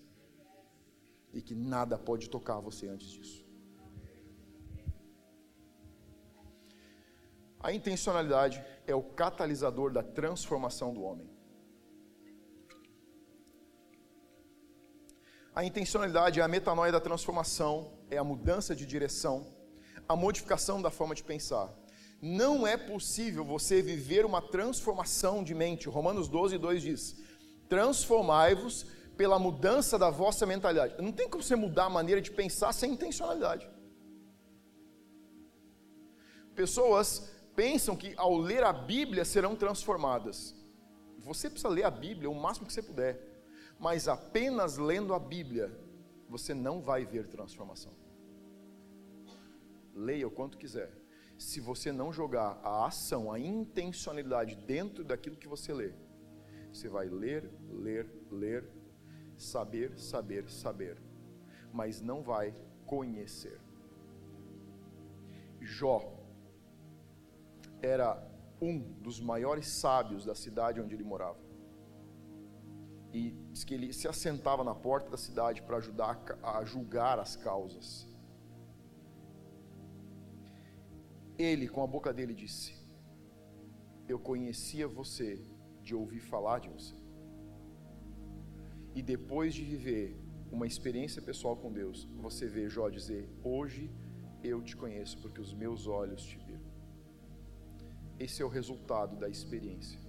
E 1.34 1.42
que 1.42 1.56
nada 1.56 1.98
pode 1.98 2.30
tocar 2.30 2.60
você 2.60 2.88
antes 2.88 3.10
disso. 3.10 3.44
A 7.60 7.74
intencionalidade 7.74 8.64
é 8.86 8.94
o 8.94 9.02
catalisador 9.02 9.92
da 9.92 10.04
transformação 10.04 10.94
do 10.94 11.02
homem. 11.02 11.37
A 15.58 15.64
intencionalidade 15.64 16.40
é 16.40 16.44
a 16.44 16.48
metanoia 16.48 16.92
da 16.92 17.00
transformação, 17.00 17.92
é 18.12 18.18
a 18.20 18.24
mudança 18.24 18.76
de 18.76 18.86
direção, 18.86 19.48
a 20.08 20.16
modificação 20.16 20.80
da 20.80 20.92
forma 20.92 21.16
de 21.16 21.24
pensar. 21.24 21.74
Não 22.22 22.68
é 22.68 22.78
possível 22.78 23.44
você 23.44 23.82
viver 23.82 24.24
uma 24.24 24.40
transformação 24.40 25.44
de 25.44 25.56
mente. 25.56 25.90
Romanos 25.90 26.28
12, 26.28 26.60
2 26.60 26.82
diz: 26.84 27.16
Transformai-vos 27.68 28.86
pela 29.18 29.40
mudança 29.40 29.98
da 29.98 30.12
vossa 30.12 30.46
mentalidade. 30.46 31.02
Não 31.02 31.12
tem 31.12 31.28
como 31.28 31.42
você 31.42 31.56
mudar 31.56 31.86
a 31.86 31.90
maneira 31.90 32.22
de 32.22 32.30
pensar 32.30 32.72
sem 32.72 32.92
intencionalidade. 32.92 33.68
Pessoas 36.54 37.32
pensam 37.56 37.96
que 37.96 38.14
ao 38.16 38.38
ler 38.38 38.64
a 38.64 38.72
Bíblia 38.72 39.26
serão 39.26 39.56
transformadas. 39.56 40.56
Você 41.18 41.50
precisa 41.50 41.68
ler 41.68 41.86
a 41.86 41.90
Bíblia 41.90 42.30
o 42.30 42.36
máximo 42.36 42.68
que 42.68 42.74
você 42.74 42.84
puder 42.84 43.37
mas 43.80 44.08
apenas 44.08 44.78
lendo 44.78 45.14
a 45.14 45.20
Bíblia, 45.20 45.72
você 46.28 46.54
não 46.54 46.82
vai 46.82 47.06
ver 47.06 47.28
transformação. 47.28 47.94
Leia 49.94 50.28
o 50.28 50.32
quanto 50.32 50.58
quiser. 50.58 50.92
Se 51.38 51.60
você 51.60 51.92
não 51.92 52.12
jogar 52.12 52.60
a 52.64 52.88
ação, 52.88 53.32
a 53.32 53.40
intencionalidade 53.40 54.56
dentro 54.56 55.04
daquilo 55.04 55.38
que 55.38 55.48
você 55.48 55.72
lê, 55.72 55.94
você 56.74 56.90
vai 56.90 57.08
ler, 57.08 57.50
ler, 57.70 58.10
ler, 58.32 58.68
saber, 59.38 59.98
saber, 60.00 60.50
saber, 60.50 60.98
mas 61.72 62.02
não 62.02 62.24
vai 62.24 62.56
conhecer. 62.86 63.60
Jó 65.62 66.14
era 67.82 68.24
um 68.60 68.80
dos 68.80 69.20
maiores 69.20 69.68
sábios 69.68 70.26
da 70.26 70.34
cidade 70.34 70.82
onde 70.82 70.96
ele 70.96 71.04
morava 71.04 71.47
e 73.18 73.32
diz 73.52 73.64
que 73.64 73.74
ele 73.74 73.92
se 74.00 74.08
assentava 74.08 74.64
na 74.64 74.76
porta 74.88 75.10
da 75.10 75.18
cidade 75.18 75.62
para 75.64 75.78
ajudar 75.78 76.14
a 76.44 76.64
julgar 76.64 77.18
as 77.26 77.36
causas. 77.36 78.08
Ele, 81.48 81.68
com 81.68 81.82
a 81.84 81.88
boca 81.96 82.14
dele, 82.14 82.34
disse: 82.34 82.76
Eu 84.08 84.20
conhecia 84.20 84.88
você 85.00 85.30
de 85.82 85.94
ouvir 85.96 86.20
falar 86.20 86.60
de 86.60 86.70
você. 86.70 86.96
E 88.94 89.02
depois 89.02 89.54
de 89.54 89.64
viver 89.64 90.08
uma 90.52 90.68
experiência 90.72 91.22
pessoal 91.22 91.56
com 91.56 91.72
Deus, 91.72 92.08
você 92.28 92.48
vê 92.48 92.70
Jó 92.70 92.88
dizer: 92.90 93.24
Hoje 93.44 93.92
eu 94.44 94.62
te 94.62 94.76
conheço 94.76 95.18
porque 95.22 95.42
os 95.42 95.54
meus 95.54 95.88
olhos 95.88 96.24
te 96.24 96.38
viram. 96.46 96.68
Esse 98.20 98.42
é 98.42 98.46
o 98.46 98.50
resultado 98.60 99.16
da 99.16 99.30
experiência. 99.30 100.07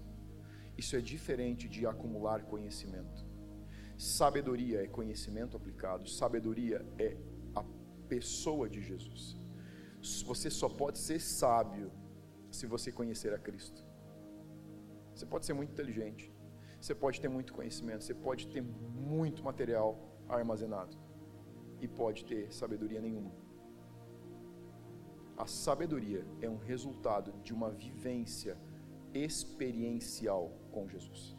Isso 0.79 0.95
é 0.95 1.01
diferente 1.01 1.69
de 1.69 1.85
acumular 1.85 2.45
conhecimento. 2.45 3.27
Sabedoria 3.99 4.85
é 4.85 4.87
conhecimento 4.87 5.57
aplicado, 5.57 6.09
sabedoria 6.09 6.87
é 6.97 7.17
a 7.53 7.65
pessoa 8.09 8.69
de 8.69 8.81
Jesus. 8.81 9.37
Você 10.25 10.49
só 10.49 10.69
pode 10.69 10.99
ser 10.99 11.21
sábio 11.21 11.91
se 12.53 12.65
você 12.65 12.93
conhecer 12.93 13.35
a 13.35 13.39
Cristo. 13.39 13.85
Você 15.13 15.27
pode 15.27 15.47
ser 15.47 15.53
muito 15.53 15.73
inteligente, 15.73 16.33
você 16.81 16.95
pode 16.95 17.21
ter 17.21 17.29
muito 17.29 17.53
conhecimento, 17.53 18.05
você 18.05 18.15
pode 18.15 18.47
ter 18.47 18.63
muito 18.63 19.43
material 19.43 19.99
armazenado 20.29 20.97
e 21.81 21.89
pode 21.89 22.25
ter 22.25 22.53
sabedoria 22.53 23.01
nenhuma. 23.01 23.33
A 25.37 25.47
sabedoria 25.47 26.25
é 26.41 26.49
um 26.49 26.57
resultado 26.57 27.33
de 27.43 27.53
uma 27.53 27.71
vivência 27.71 28.57
experiencial 29.13 30.53
com 30.79 30.89
Jesus. 30.89 31.37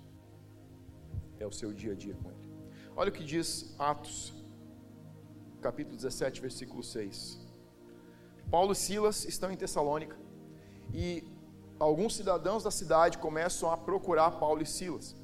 É 1.40 1.46
o 1.46 1.52
seu 1.52 1.72
dia 1.82 1.94
a 1.94 1.96
dia 1.96 2.16
com 2.22 2.30
Ele. 2.30 2.50
Olha 2.96 3.10
o 3.10 3.14
que 3.18 3.24
diz 3.24 3.50
Atos, 3.80 4.34
capítulo 5.62 5.96
17, 5.96 6.42
versículo 6.42 6.84
6. 6.84 7.40
Paulo 8.52 8.74
e 8.74 8.76
Silas 8.76 9.26
estão 9.26 9.50
em 9.52 9.56
Tessalônica 9.56 10.18
e 10.94 11.24
alguns 11.80 12.16
cidadãos 12.16 12.64
da 12.64 12.72
cidade 12.72 13.18
começam 13.18 13.72
a 13.72 13.78
procurar 13.78 14.32
Paulo 14.32 14.62
e 14.62 14.66
Silas. 14.66 15.16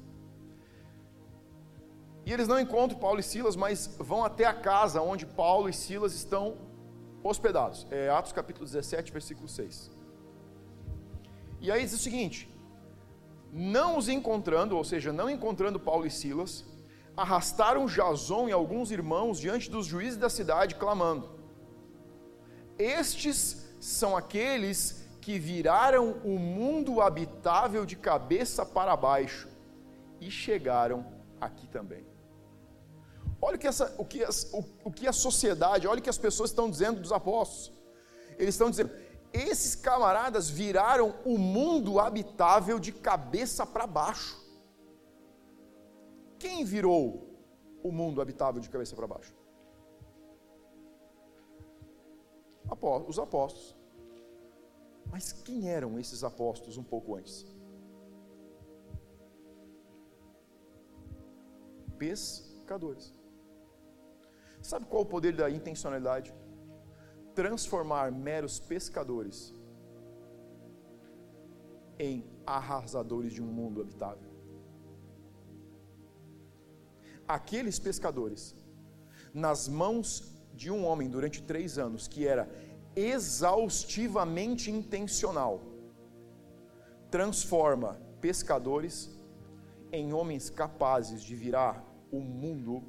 E 2.24 2.32
eles 2.32 2.48
não 2.48 2.58
encontram 2.58 2.98
Paulo 2.98 3.20
e 3.20 3.22
Silas, 3.22 3.54
mas 3.54 3.86
vão 3.98 4.24
até 4.24 4.44
a 4.46 4.54
casa 4.54 5.02
onde 5.02 5.26
Paulo 5.26 5.68
e 5.68 5.72
Silas 5.72 6.14
estão 6.14 6.56
hospedados. 7.22 7.86
É 7.90 8.08
Atos 8.08 8.32
capítulo 8.32 8.64
17, 8.64 9.12
versículo 9.12 9.48
6. 9.48 9.90
E 11.60 11.70
aí 11.70 11.82
diz 11.82 11.92
o 11.92 11.98
seguinte: 11.98 12.48
não 13.52 13.98
os 13.98 14.08
encontrando, 14.08 14.76
ou 14.76 14.84
seja, 14.84 15.12
não 15.12 15.30
encontrando 15.30 15.80
Paulo 15.80 16.06
e 16.06 16.10
Silas, 16.10 16.64
arrastaram 17.16 17.86
Jason 17.86 18.48
e 18.48 18.52
alguns 18.52 18.90
irmãos 18.90 19.38
diante 19.38 19.70
dos 19.70 19.86
juízes 19.86 20.18
da 20.18 20.28
cidade, 20.28 20.74
clamando: 20.74 21.30
Estes 22.78 23.66
são 23.80 24.16
aqueles 24.16 25.06
que 25.20 25.38
viraram 25.38 26.12
o 26.24 26.38
mundo 26.38 27.00
habitável 27.00 27.84
de 27.84 27.96
cabeça 27.96 28.64
para 28.64 28.96
baixo 28.96 29.48
e 30.20 30.30
chegaram 30.30 31.04
aqui 31.40 31.66
também. 31.66 32.06
Olha 33.40 33.56
o 33.56 33.58
que, 33.58 33.66
essa, 33.66 33.94
o, 33.98 34.04
que 34.04 34.24
o, 34.24 34.64
o 34.84 34.92
que 34.92 35.06
a 35.06 35.12
sociedade, 35.12 35.86
olha 35.86 35.98
o 35.98 36.02
que 36.02 36.10
as 36.10 36.18
pessoas 36.18 36.50
estão 36.50 36.70
dizendo 36.70 37.00
dos 37.00 37.12
apóstolos. 37.12 37.72
Eles 38.38 38.54
estão 38.54 38.70
dizendo: 38.70 38.90
esses 39.36 39.74
camaradas 39.74 40.48
viraram 40.48 41.14
o 41.24 41.36
mundo 41.38 41.98
habitável 42.00 42.78
de 42.78 42.92
cabeça 42.92 43.66
para 43.66 43.86
baixo. 43.86 44.36
Quem 46.38 46.64
virou 46.64 47.26
o 47.82 47.90
mundo 47.90 48.20
habitável 48.20 48.60
de 48.60 48.68
cabeça 48.68 48.94
para 48.94 49.06
baixo? 49.06 49.34
Os 53.08 53.18
apóstolos. 53.18 53.76
Mas 55.10 55.32
quem 55.32 55.68
eram 55.68 55.98
esses 55.98 56.22
apóstolos 56.24 56.76
um 56.76 56.82
pouco 56.82 57.16
antes? 57.16 57.46
Pescadores. 61.96 63.14
Sabe 64.60 64.84
qual 64.86 65.02
o 65.02 65.06
poder 65.06 65.34
da 65.34 65.48
intencionalidade? 65.48 66.34
Transformar 67.36 68.10
meros 68.10 68.58
pescadores 68.58 69.54
em 71.98 72.24
arrasadores 72.46 73.32
de 73.32 73.42
um 73.42 73.46
mundo 73.46 73.82
habitável. 73.82 74.30
Aqueles 77.28 77.78
pescadores, 77.78 78.56
nas 79.34 79.68
mãos 79.68 80.34
de 80.54 80.70
um 80.70 80.86
homem 80.86 81.10
durante 81.10 81.42
três 81.42 81.76
anos, 81.76 82.08
que 82.08 82.26
era 82.26 82.48
exaustivamente 82.94 84.70
intencional, 84.70 85.60
transforma 87.10 88.00
pescadores 88.20 89.18
em 89.92 90.14
homens 90.14 90.48
capazes 90.48 91.22
de 91.22 91.34
virar 91.36 91.84
o 92.10 92.20
mundo 92.20 92.82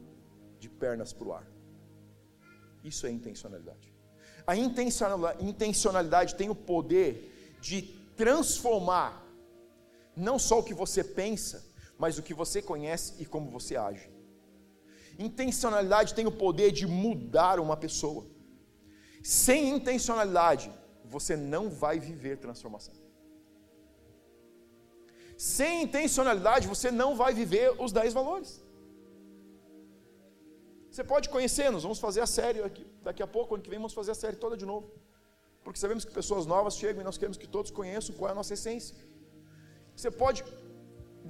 de 0.57 0.69
pernas 0.69 1.11
para 1.11 1.27
o 1.27 1.33
ar. 1.33 1.47
Isso 2.81 3.05
é 3.05 3.11
intencionalidade. 3.11 3.96
A 4.47 4.55
intencionalidade 4.55 6.35
tem 6.35 6.49
o 6.49 6.55
poder 6.55 7.57
de 7.59 7.81
transformar 8.15 9.23
não 10.15 10.39
só 10.39 10.59
o 10.59 10.63
que 10.63 10.73
você 10.73 11.03
pensa, 11.03 11.63
mas 11.97 12.17
o 12.17 12.23
que 12.23 12.33
você 12.33 12.61
conhece 12.61 13.21
e 13.21 13.25
como 13.25 13.51
você 13.51 13.75
age. 13.75 14.09
Intencionalidade 15.19 16.13
tem 16.13 16.25
o 16.25 16.31
poder 16.31 16.71
de 16.71 16.87
mudar 16.87 17.59
uma 17.59 17.75
pessoa. 17.75 18.25
Sem 19.21 19.69
intencionalidade, 19.69 20.71
você 21.03 21.35
não 21.35 21.69
vai 21.69 21.99
viver 21.99 22.37
transformação. 22.37 22.93
Sem 25.37 25.83
intencionalidade, 25.83 26.67
você 26.67 26.89
não 26.89 27.15
vai 27.15 27.33
viver 27.33 27.75
os 27.79 27.91
10 27.91 28.13
valores. 28.13 28.63
Você 30.97 31.03
pode 31.03 31.29
conhecer, 31.33 31.65
nós 31.73 31.83
vamos 31.83 31.99
fazer 32.05 32.21
a 32.21 32.29
série 32.37 32.59
aqui, 32.67 32.83
daqui 33.07 33.21
a 33.25 33.27
pouco, 33.33 33.53
ano 33.53 33.63
que 33.63 33.69
vem, 33.73 33.77
vamos 33.77 33.93
fazer 33.97 34.13
a 34.13 34.19
série 34.21 34.37
toda 34.43 34.55
de 34.61 34.65
novo. 34.69 34.85
Porque 35.63 35.79
sabemos 35.83 36.03
que 36.03 36.11
pessoas 36.11 36.47
novas 36.53 36.75
chegam 36.75 37.01
e 37.01 37.05
nós 37.09 37.19
queremos 37.19 37.37
que 37.41 37.49
todos 37.55 37.69
conheçam 37.79 38.15
qual 38.15 38.29
é 38.29 38.31
a 38.31 38.39
nossa 38.39 38.55
essência. 38.55 38.95
Você 39.95 40.09
pode 40.09 40.43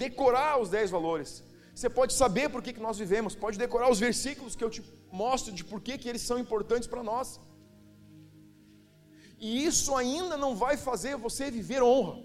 decorar 0.04 0.58
os 0.62 0.70
10 0.70 0.90
valores. 0.96 1.44
Você 1.74 1.90
pode 1.98 2.14
saber 2.14 2.48
por 2.48 2.62
que, 2.62 2.72
que 2.76 2.80
nós 2.88 2.96
vivemos, 3.02 3.34
pode 3.34 3.58
decorar 3.58 3.90
os 3.90 4.00
versículos 4.06 4.56
que 4.56 4.64
eu 4.64 4.70
te 4.70 4.82
mostro 5.12 5.52
de 5.52 5.62
por 5.70 5.82
que, 5.82 5.98
que 5.98 6.08
eles 6.08 6.22
são 6.22 6.38
importantes 6.44 6.88
para 6.88 7.02
nós. 7.02 7.38
E 9.38 9.66
isso 9.66 9.94
ainda 9.94 10.38
não 10.44 10.56
vai 10.64 10.78
fazer 10.78 11.14
você 11.26 11.50
viver 11.50 11.82
honra 11.82 12.16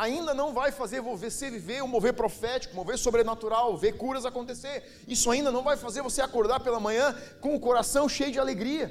ainda 0.00 0.32
não 0.32 0.54
vai 0.54 0.72
fazer 0.72 1.00
você 1.02 1.50
viver 1.50 1.82
o 1.82 1.88
mover 1.94 2.14
profético, 2.14 2.74
mover 2.74 2.98
sobrenatural, 2.98 3.76
ver 3.76 3.92
curas 4.02 4.24
acontecer. 4.24 4.76
Isso 5.06 5.30
ainda 5.30 5.50
não 5.52 5.62
vai 5.62 5.76
fazer 5.76 6.00
você 6.00 6.22
acordar 6.22 6.60
pela 6.60 6.80
manhã 6.80 7.14
com 7.40 7.54
o 7.54 7.60
coração 7.60 8.08
cheio 8.08 8.32
de 8.32 8.38
alegria. 8.38 8.86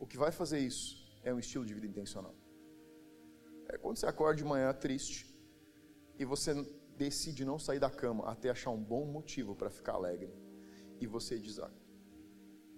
O 0.00 0.06
que 0.06 0.16
vai 0.16 0.32
fazer 0.32 0.58
isso 0.58 0.88
é 1.22 1.32
um 1.32 1.38
estilo 1.38 1.64
de 1.64 1.74
vida 1.74 1.86
intencional. 1.86 2.34
É 3.68 3.78
quando 3.78 3.98
você 3.98 4.06
acorda 4.06 4.38
de 4.38 4.44
manhã 4.44 4.72
triste 4.74 5.32
e 6.18 6.24
você 6.24 6.52
decide 6.96 7.44
não 7.44 7.58
sair 7.58 7.78
da 7.78 7.88
cama 7.88 8.28
até 8.28 8.50
achar 8.50 8.70
um 8.70 8.82
bom 8.82 9.04
motivo 9.06 9.54
para 9.54 9.70
ficar 9.70 9.92
alegre. 9.92 10.34
E 11.00 11.06
você 11.06 11.38
diz: 11.38 11.60
ah, 11.60 11.70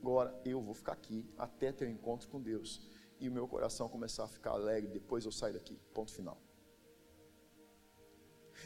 agora 0.00 0.38
eu 0.44 0.60
vou 0.60 0.74
ficar 0.74 0.92
aqui 0.92 1.32
até 1.38 1.72
ter 1.72 1.86
um 1.88 1.92
encontro 1.92 2.28
com 2.28 2.42
Deus 2.42 2.86
e 3.22 3.28
o 3.28 3.32
meu 3.32 3.46
coração 3.46 3.88
começar 3.88 4.24
a 4.24 4.28
ficar 4.28 4.50
alegre, 4.50 4.90
depois 4.90 5.24
eu 5.24 5.30
saio 5.30 5.54
daqui. 5.54 5.78
Ponto 5.94 6.12
final. 6.12 6.36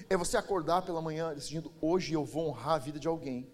É 0.09 0.17
você 0.17 0.37
acordar 0.37 0.81
pela 0.83 1.03
manhã 1.03 1.35
decidindo, 1.35 1.73
hoje 1.81 2.15
eu 2.15 2.25
vou 2.25 2.49
honrar 2.49 2.75
a 2.75 2.79
vida 2.79 2.99
de 2.99 3.07
alguém. 3.07 3.53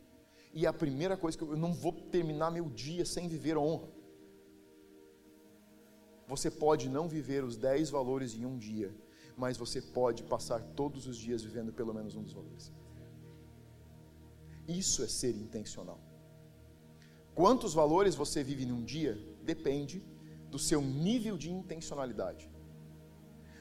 E 0.55 0.65
a 0.65 0.73
primeira 0.73 1.17
coisa 1.17 1.37
que 1.37 1.43
eu, 1.43 1.51
eu 1.51 1.57
não 1.57 1.73
vou 1.73 1.93
terminar 1.93 2.51
meu 2.53 2.69
dia 2.69 3.05
sem 3.05 3.29
viver 3.29 3.57
honra. 3.57 3.89
Você 6.29 6.51
pode 6.51 6.89
não 6.89 7.09
viver 7.09 7.43
os 7.43 7.57
10 7.57 7.91
valores 7.91 8.35
em 8.35 8.47
um 8.47 8.57
dia, 8.57 8.95
mas 9.37 9.57
você 9.57 9.83
pode 9.83 10.23
passar 10.23 10.63
todos 10.63 11.07
os 11.07 11.17
dias 11.17 11.43
vivendo 11.43 11.73
pelo 11.73 11.93
menos 11.93 12.15
um 12.15 12.23
dos 12.23 12.33
valores. 12.33 12.73
Isso 14.69 15.03
é 15.03 15.09
ser 15.09 15.35
intencional. 15.35 16.01
Quantos 17.35 17.75
valores 17.75 18.15
você 18.15 18.45
vive 18.45 18.65
num 18.65 18.85
dia 18.85 19.19
depende 19.43 20.01
do 20.53 20.59
seu 20.59 20.83
nível 20.83 21.37
de 21.39 21.51
intencionalidade. 21.51 22.51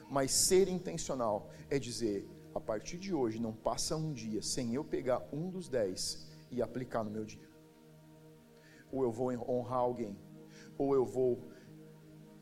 Mas 0.10 0.32
ser 0.32 0.68
intencional 0.68 1.50
é 1.70 1.80
dizer: 1.80 2.30
a 2.54 2.60
partir 2.60 2.98
de 2.98 3.14
hoje 3.14 3.40
não 3.40 3.54
passa 3.54 3.96
um 3.96 4.12
dia 4.12 4.42
sem 4.42 4.76
eu 4.76 4.84
pegar 4.84 5.26
um 5.32 5.50
dos 5.50 5.70
dez 5.70 6.28
e 6.52 6.62
aplicar 6.62 7.02
no 7.06 7.10
meu 7.10 7.24
dia. 7.24 7.50
Ou 8.92 9.04
eu 9.04 9.12
vou 9.12 9.32
honrar 9.50 9.80
alguém, 9.80 10.20
ou 10.78 10.94
eu 10.94 11.06
vou 11.06 11.50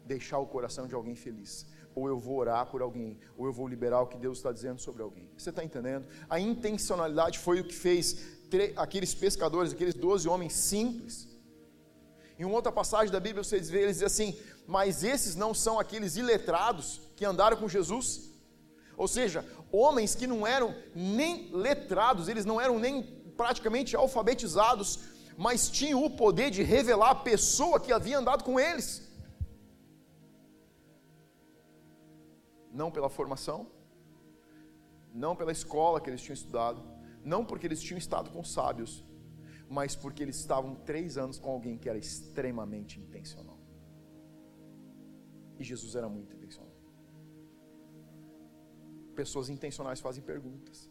deixar 0.03 0.39
o 0.39 0.47
coração 0.47 0.87
de 0.87 0.95
alguém 0.95 1.13
feliz, 1.13 1.67
ou 1.93 2.07
eu 2.07 2.17
vou 2.17 2.37
orar 2.37 2.65
por 2.71 2.81
alguém, 2.81 3.19
ou 3.37 3.45
eu 3.45 3.53
vou 3.53 3.67
liberar 3.67 4.01
o 4.01 4.07
que 4.07 4.17
Deus 4.17 4.39
está 4.39 4.51
dizendo 4.51 4.81
sobre 4.81 5.03
alguém. 5.03 5.29
Você 5.37 5.51
está 5.51 5.63
entendendo? 5.63 6.07
A 6.27 6.39
intencionalidade 6.39 7.37
foi 7.37 7.61
o 7.61 7.63
que 7.63 7.75
fez 7.75 8.39
aqueles 8.75 9.13
pescadores, 9.13 9.73
aqueles 9.73 9.93
doze 9.93 10.27
homens 10.27 10.53
simples, 10.53 11.28
em 12.39 12.45
uma 12.45 12.55
outra 12.55 12.71
passagem 12.71 13.11
da 13.11 13.19
Bíblia, 13.19 13.43
vocês 13.43 13.69
vê, 13.69 13.81
eles 13.81 13.97
dizem 13.97 14.07
assim: 14.07 14.39
Mas 14.65 15.03
esses 15.03 15.35
não 15.35 15.53
são 15.53 15.77
aqueles 15.77 16.15
iletrados 16.15 17.01
que 17.17 17.25
andaram 17.25 17.57
com 17.57 17.67
Jesus? 17.67 18.31
Ou 18.95 19.09
seja, 19.09 19.45
homens 19.71 20.15
que 20.15 20.25
não 20.25 20.47
eram 20.47 20.73
nem 20.95 21.51
letrados, 21.51 22.29
eles 22.29 22.45
não 22.45 22.59
eram 22.59 22.79
nem 22.79 23.03
praticamente 23.35 23.93
alfabetizados, 23.95 24.99
mas 25.37 25.69
tinham 25.69 26.03
o 26.03 26.09
poder 26.09 26.49
de 26.49 26.63
revelar 26.63 27.11
a 27.11 27.15
pessoa 27.15 27.79
que 27.79 27.91
havia 27.91 28.17
andado 28.17 28.43
com 28.43 28.57
eles. 28.57 28.87
Não 32.71 32.89
pela 32.89 33.09
formação, 33.09 33.67
não 35.13 35.35
pela 35.35 35.51
escola 35.51 35.99
que 35.99 36.09
eles 36.09 36.21
tinham 36.21 36.35
estudado, 36.35 36.81
não 37.23 37.43
porque 37.43 37.67
eles 37.67 37.81
tinham 37.81 37.97
estado 37.97 38.29
com 38.29 38.43
sábios, 38.43 39.03
mas 39.69 39.95
porque 39.95 40.23
eles 40.23 40.37
estavam 40.37 40.73
três 40.75 41.17
anos 41.17 41.37
com 41.37 41.51
alguém 41.51 41.77
que 41.77 41.87
era 41.87 41.97
extremamente 41.97 42.99
intencional. 42.99 43.59
E 45.59 45.63
Jesus 45.63 45.95
era 45.95 46.09
muito 46.09 46.33
intencional. 46.33 46.73
Pessoas 49.15 49.49
intencionais 49.49 49.99
fazem 49.99 50.23
perguntas, 50.23 50.89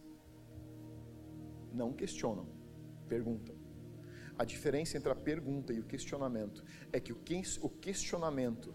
não 1.73 1.93
questionam, 1.93 2.47
perguntam. 3.09 3.57
A 4.39 4.45
diferença 4.45 4.97
entre 4.97 5.11
a 5.11 5.17
pergunta 5.17 5.73
e 5.73 5.81
o 5.81 5.85
questionamento 5.85 6.63
é 6.93 7.01
que 7.01 7.13
o 7.13 7.69
questionamento 7.81 8.73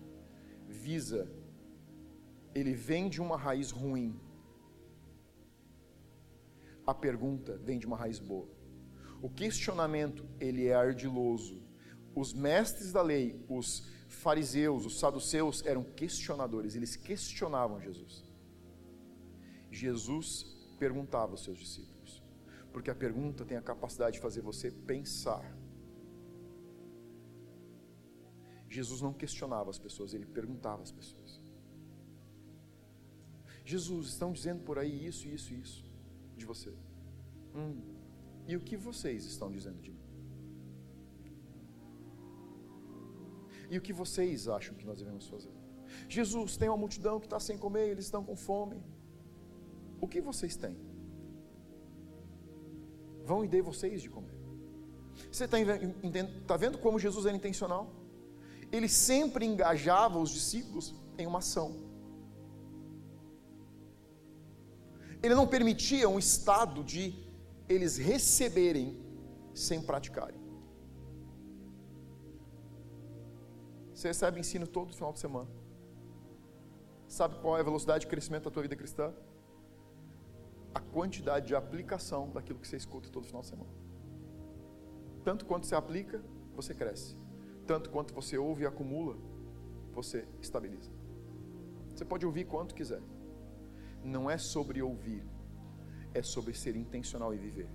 visa, 0.68 1.32
ele 2.54 2.74
vem 2.74 3.08
de 3.08 3.22
uma 3.22 3.38
raiz 3.38 3.72
ruim. 3.72 4.20
A 6.86 6.94
pergunta 6.94 7.56
vem 7.60 7.80
de 7.80 7.86
uma 7.86 7.96
raiz 7.96 8.20
boa. 8.20 8.63
O 9.24 9.30
questionamento, 9.30 10.28
ele 10.38 10.68
é 10.68 10.76
ardiloso. 10.76 11.64
Os 12.14 12.34
mestres 12.34 12.92
da 12.92 13.02
lei, 13.02 13.42
os 13.48 13.88
fariseus, 14.10 14.86
os 14.86 15.00
saduceus 15.00 15.66
eram 15.66 15.82
questionadores, 15.82 16.76
eles 16.76 16.98
questionavam 16.98 17.80
Jesus. 17.80 18.26
Jesus 19.72 20.28
perguntava 20.78 21.32
aos 21.32 21.44
seus 21.46 21.58
discípulos, 21.58 22.22
porque 22.74 22.92
a 22.92 22.96
pergunta 22.96 23.46
tem 23.46 23.56
a 23.56 23.62
capacidade 23.62 24.18
de 24.18 24.22
fazer 24.22 24.42
você 24.42 24.70
pensar. 24.70 25.58
Jesus 28.70 29.00
não 29.00 29.14
questionava 29.14 29.70
as 29.70 29.80
pessoas, 29.80 30.14
ele 30.14 30.26
perguntava 30.26 30.84
às 30.84 30.92
pessoas. 30.92 31.42
Jesus, 33.64 34.08
estão 34.10 34.34
dizendo 34.34 34.64
por 34.66 34.78
aí 34.78 35.06
isso, 35.08 35.30
isso, 35.30 35.54
isso 35.54 35.86
de 36.36 36.46
você. 36.46 36.74
Hum, 37.56 37.93
e 38.48 38.56
o 38.56 38.62
que 38.62 38.76
vocês 38.76 39.26
estão 39.26 39.52
dizendo 39.52 39.82
de 39.82 39.92
mim? 39.92 40.04
E 43.70 43.78
o 43.78 43.82
que 43.82 43.94
vocês 43.94 44.48
acham 44.48 44.76
que 44.76 44.86
nós 44.86 45.00
devemos 45.00 45.28
fazer? 45.28 45.54
Jesus, 46.08 46.58
tem 46.58 46.70
uma 46.70 46.78
multidão 46.78 47.20
que 47.20 47.26
está 47.26 47.40
sem 47.40 47.58
comer, 47.58 47.90
eles 47.90 48.06
estão 48.06 48.24
com 48.24 48.36
fome. 48.36 48.84
O 50.00 50.08
que 50.08 50.22
vocês 50.22 50.56
têm? 50.56 50.78
Vão 53.24 53.44
e 53.46 53.48
dê 53.48 53.62
vocês 53.62 54.02
de 54.02 54.10
comer. 54.10 54.38
Você 55.32 55.46
está 55.46 55.58
tá 56.46 56.58
vendo 56.58 56.78
como 56.78 57.00
Jesus 57.00 57.26
era 57.26 57.36
intencional? 57.36 57.92
Ele 58.72 58.90
sempre 58.90 59.46
engajava 59.46 60.20
os 60.20 60.32
discípulos 60.32 60.94
em 61.18 61.26
uma 61.26 61.40
ação. 61.40 61.76
Ele 65.22 65.36
não 65.36 65.48
permitia 65.48 66.10
um 66.10 66.20
estado 66.20 66.84
de 66.84 67.16
eles 67.68 67.98
receberem 67.98 68.98
sem 69.54 69.82
praticarem. 69.82 70.42
Você 73.94 74.08
recebe 74.08 74.40
ensino 74.40 74.68
todo 74.68 74.94
final 74.94 75.14
de 75.14 75.20
semana. 75.20 75.50
Sabe 77.08 77.36
qual 77.40 77.58
é 77.58 77.62
a 77.62 77.64
velocidade 77.64 78.02
de 78.02 78.08
crescimento 78.08 78.46
da 78.46 78.52
tua 78.52 78.64
vida 78.64 78.76
cristã? 78.76 79.14
A 80.74 80.80
quantidade 80.80 81.48
de 81.48 81.56
aplicação 81.56 82.32
daquilo 82.32 82.60
que 82.60 82.68
você 82.68 82.76
escuta 82.76 83.10
todo 83.10 83.28
final 83.28 83.42
de 83.42 83.48
semana. 83.48 83.70
Tanto 85.24 85.46
quanto 85.46 85.68
você 85.68 85.76
aplica, 85.76 86.24
você 86.56 86.74
cresce. 86.74 87.16
tanto 87.66 87.90
quanto 87.90 88.14
você 88.14 88.38
ouve 88.38 88.64
e 88.64 88.66
acumula, 88.66 89.16
você 89.94 90.28
estabiliza. 90.42 90.92
Você 91.96 92.04
pode 92.04 92.26
ouvir 92.26 92.46
quanto 92.46 92.76
quiser. 92.76 93.02
Não 94.04 94.30
é 94.30 94.38
sobre 94.38 94.82
ouvir, 94.82 95.24
é 96.14 96.22
sobre 96.22 96.54
ser 96.54 96.76
intencional 96.76 97.34
e 97.34 97.38
viver 97.38 97.70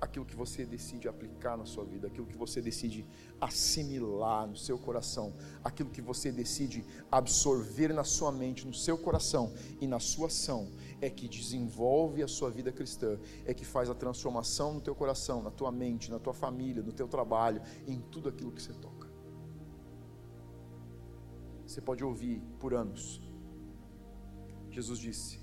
aquilo 0.00 0.24
que 0.24 0.34
você 0.34 0.64
decide 0.64 1.08
aplicar 1.08 1.56
na 1.56 1.66
sua 1.66 1.84
vida, 1.84 2.06
aquilo 2.06 2.26
que 2.26 2.36
você 2.36 2.60
decide 2.62 3.04
assimilar 3.40 4.46
no 4.46 4.56
seu 4.56 4.78
coração, 4.78 5.34
aquilo 5.62 5.90
que 5.90 6.00
você 6.00 6.32
decide 6.32 6.84
absorver 7.10 7.92
na 7.92 8.02
sua 8.02 8.32
mente, 8.32 8.66
no 8.66 8.72
seu 8.72 8.96
coração 8.96 9.52
e 9.80 9.86
na 9.86 10.00
sua 10.00 10.28
ação, 10.28 10.72
é 11.00 11.10
que 11.10 11.28
desenvolve 11.28 12.22
a 12.22 12.28
sua 12.28 12.50
vida 12.50 12.72
cristã, 12.72 13.18
é 13.44 13.52
que 13.52 13.64
faz 13.64 13.90
a 13.90 13.94
transformação 13.94 14.74
no 14.74 14.80
teu 14.80 14.94
coração, 14.94 15.42
na 15.42 15.50
tua 15.50 15.70
mente, 15.70 16.10
na 16.10 16.18
tua 16.18 16.32
família, 16.32 16.82
no 16.82 16.92
teu 16.92 17.06
trabalho, 17.06 17.60
em 17.86 18.00
tudo 18.00 18.28
aquilo 18.28 18.52
que 18.52 18.62
você 18.62 18.72
toca. 18.72 19.08
Você 21.66 21.80
pode 21.80 22.02
ouvir 22.02 22.42
por 22.58 22.74
anos. 22.74 23.20
Jesus 24.70 24.98
disse, 24.98 25.39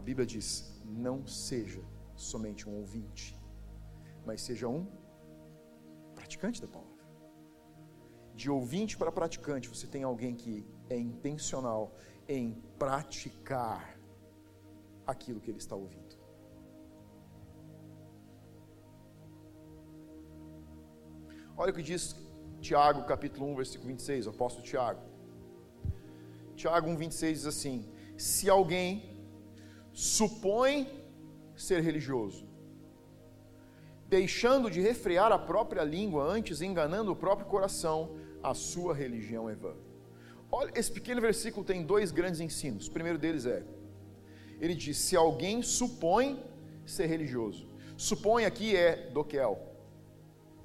a 0.00 0.02
Bíblia 0.02 0.26
diz: 0.34 0.48
não 1.06 1.26
seja 1.26 1.82
somente 2.16 2.66
um 2.68 2.74
ouvinte, 2.82 3.38
mas 4.24 4.40
seja 4.40 4.66
um 4.66 4.86
praticante 6.14 6.60
da 6.62 6.68
palavra. 6.76 7.04
De 8.34 8.48
ouvinte 8.50 8.96
para 8.96 9.12
praticante, 9.12 9.68
você 9.68 9.86
tem 9.86 10.02
alguém 10.02 10.34
que 10.34 10.66
é 10.88 10.98
intencional 10.98 11.94
em 12.26 12.44
praticar 12.78 14.00
aquilo 15.06 15.38
que 15.38 15.50
ele 15.50 15.58
está 15.58 15.76
ouvindo. 15.76 16.16
Olha 21.58 21.72
o 21.72 21.74
que 21.74 21.82
diz 21.82 22.16
Tiago, 22.62 23.04
capítulo 23.04 23.46
1, 23.52 23.56
versículo 23.56 23.88
26, 23.88 24.28
o 24.28 24.30
apóstolo 24.30 24.64
Tiago. 24.64 25.02
Tiago 26.56 26.88
1, 26.88 26.96
26 26.96 27.38
diz 27.38 27.46
assim: 27.46 27.92
Se 28.16 28.48
alguém 28.48 29.09
supõe 29.92 30.88
ser 31.56 31.82
religioso, 31.82 32.46
deixando 34.08 34.70
de 34.70 34.80
refrear 34.80 35.30
a 35.32 35.38
própria 35.38 35.82
língua, 35.82 36.24
antes 36.24 36.62
enganando 36.62 37.12
o 37.12 37.16
próprio 37.16 37.46
coração, 37.46 38.16
a 38.42 38.54
sua 38.54 38.94
religião 38.94 39.48
é 39.48 39.54
vã. 39.54 39.74
Olha, 40.50 40.72
esse 40.74 40.90
pequeno 40.90 41.20
versículo 41.20 41.64
tem 41.64 41.84
dois 41.84 42.10
grandes 42.10 42.40
ensinos. 42.40 42.88
O 42.88 42.90
primeiro 42.90 43.18
deles 43.18 43.46
é: 43.46 43.62
ele 44.60 44.74
diz, 44.74 44.98
se 44.98 45.14
alguém 45.14 45.62
supõe 45.62 46.42
ser 46.84 47.06
religioso, 47.06 47.68
supõe 47.96 48.44
aqui 48.44 48.74
é 48.76 49.10
doquel, 49.10 49.60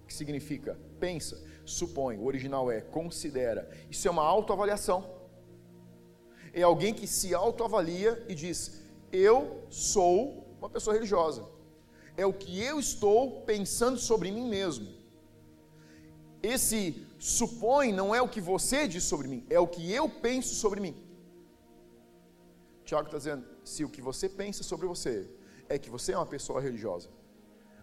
que 0.07 0.13
significa 0.13 0.77
pensa, 0.99 1.43
supõe, 1.65 2.17
o 2.17 2.25
original 2.25 2.71
é 2.71 2.81
considera. 2.81 3.69
Isso 3.89 4.07
é 4.07 4.11
uma 4.11 4.23
autoavaliação. 4.23 5.13
É 6.53 6.61
alguém 6.61 6.93
que 6.93 7.05
se 7.05 7.35
autoavalia 7.35 8.23
e 8.27 8.33
diz: 8.33 8.81
Eu 9.11 9.63
sou 9.69 10.45
uma 10.59 10.69
pessoa 10.69 10.93
religiosa. 10.93 11.45
É 12.17 12.25
o 12.25 12.33
que 12.33 12.61
eu 12.61 12.79
estou 12.79 13.41
pensando 13.41 13.97
sobre 13.97 14.31
mim 14.31 14.47
mesmo. 14.47 14.87
Esse 16.41 17.05
supõe 17.19 17.91
não 17.91 18.13
é 18.13 18.21
o 18.21 18.29
que 18.29 18.39
você 18.39 18.87
diz 18.87 19.03
sobre 19.03 19.27
mim, 19.27 19.45
é 19.49 19.59
o 19.59 19.67
que 19.67 19.91
eu 19.91 20.07
penso 20.07 20.53
sobre 20.55 20.79
mim. 20.79 20.95
Tiago 22.83 23.07
está 23.07 23.17
dizendo: 23.17 23.45
se 23.63 23.83
o 23.83 23.89
que 23.89 24.01
você 24.01 24.29
pensa 24.29 24.63
sobre 24.63 24.85
você 24.85 25.27
é 25.67 25.79
que 25.79 25.89
você 25.89 26.13
é 26.13 26.17
uma 26.17 26.25
pessoa 26.25 26.61
religiosa, 26.61 27.09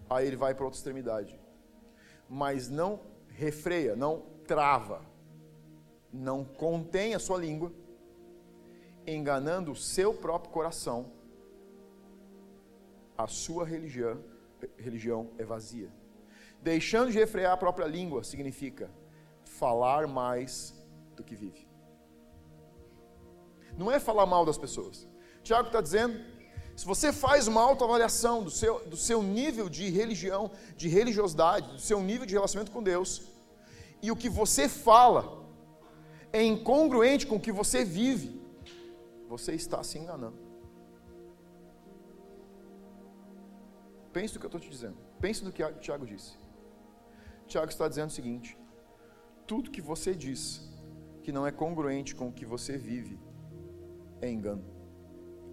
aí 0.08 0.26
ele 0.26 0.36
vai 0.36 0.54
para 0.54 0.64
outra 0.64 0.78
extremidade. 0.78 1.38
Mas 2.28 2.68
não 2.68 3.00
refreia, 3.28 3.96
não 3.96 4.22
trava, 4.46 5.04
não 6.12 6.44
contém 6.44 7.14
a 7.14 7.18
sua 7.18 7.38
língua, 7.38 7.72
enganando 9.06 9.72
o 9.72 9.76
seu 9.76 10.14
próprio 10.14 10.52
coração 10.52 11.10
a 13.16 13.26
sua 13.26 13.64
religião, 13.64 14.18
religião 14.76 15.30
é 15.38 15.44
vazia. 15.44 15.90
Deixando 16.60 17.10
de 17.10 17.18
refrear 17.18 17.52
a 17.52 17.56
própria 17.56 17.86
língua 17.86 18.24
significa 18.24 18.90
falar 19.44 20.06
mais 20.06 20.74
do 21.16 21.22
que 21.22 21.34
vive. 21.34 21.66
Não 23.76 23.90
é 23.90 23.98
falar 23.98 24.26
mal 24.26 24.44
das 24.44 24.58
pessoas. 24.58 25.08
Tiago 25.42 25.68
está 25.68 25.80
dizendo: 25.80 26.20
se 26.76 26.84
você 26.84 27.12
faz 27.12 27.48
uma 27.48 27.60
autoavaliação 27.60 28.42
do 28.42 28.50
seu, 28.50 28.86
do 28.88 28.96
seu 28.96 29.22
nível 29.22 29.68
de 29.68 29.88
religião, 29.88 30.50
de 30.76 30.88
religiosidade, 30.88 31.72
do 31.72 31.80
seu 31.80 32.00
nível 32.00 32.26
de 32.26 32.34
relacionamento 32.34 32.72
com 32.72 32.82
Deus, 32.82 33.22
e 34.00 34.10
o 34.10 34.16
que 34.16 34.28
você 34.28 34.68
fala 34.68 35.42
é 36.32 36.42
incongruente 36.42 37.26
com 37.26 37.36
o 37.36 37.40
que 37.40 37.52
você 37.52 37.84
vive, 37.84 38.41
você 39.32 39.52
está 39.54 39.82
se 39.82 39.98
enganando. 39.98 40.36
Pense 44.12 44.34
no 44.34 44.40
que 44.40 44.44
eu 44.44 44.48
estou 44.48 44.60
te 44.60 44.68
dizendo. 44.68 44.98
Pense 45.18 45.42
no 45.42 45.50
que 45.50 45.62
Tiago 45.84 46.04
disse. 46.04 46.38
Tiago 47.46 47.70
está 47.70 47.88
dizendo 47.88 48.10
o 48.10 48.12
seguinte: 48.12 48.58
tudo 49.46 49.70
que 49.70 49.80
você 49.80 50.14
diz 50.14 50.70
que 51.22 51.32
não 51.32 51.46
é 51.46 51.50
congruente 51.50 52.14
com 52.14 52.28
o 52.28 52.32
que 52.32 52.44
você 52.44 52.76
vive 52.76 53.18
é 54.20 54.28
engano, 54.30 54.64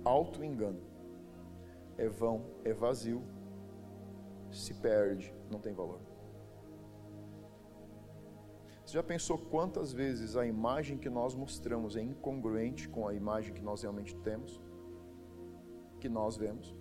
auto-engano, 0.04 0.82
é 1.98 2.10
vão, 2.10 2.46
é 2.66 2.74
vazio, 2.74 3.24
se 4.52 4.74
perde, 4.74 5.34
não 5.50 5.60
tem 5.60 5.74
valor. 5.74 6.02
Você 8.90 8.96
já 8.96 9.04
pensou 9.04 9.38
quantas 9.38 9.94
vezes 9.94 10.36
a 10.36 10.48
imagem 10.48 10.98
que 10.98 11.12
nós 11.12 11.36
mostramos 11.36 11.96
é 11.96 12.02
incongruente 12.02 12.90
com 12.90 13.08
a 13.08 13.14
imagem 13.14 13.54
que 13.54 13.62
nós 13.62 13.84
realmente 13.84 14.16
temos? 14.16 14.60
Que 16.00 16.10
nós 16.10 16.36
vemos? 16.36 16.76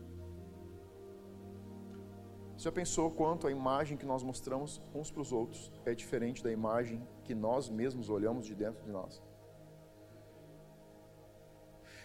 Você 2.57 2.65
já 2.65 2.73
pensou 2.73 3.11
quanto 3.11 3.47
a 3.47 3.51
imagem 3.51 3.99
que 3.99 4.07
nós 4.07 4.23
mostramos 4.23 4.81
uns 4.95 5.11
para 5.11 5.21
os 5.21 5.33
outros 5.33 5.71
é 5.85 5.95
diferente 5.95 6.43
da 6.43 6.51
imagem 6.51 7.07
que 7.25 7.35
nós 7.35 7.69
mesmos 7.69 8.09
olhamos 8.09 8.47
de 8.47 8.55
dentro 8.55 8.83
de 8.83 8.91
nós? 8.91 9.23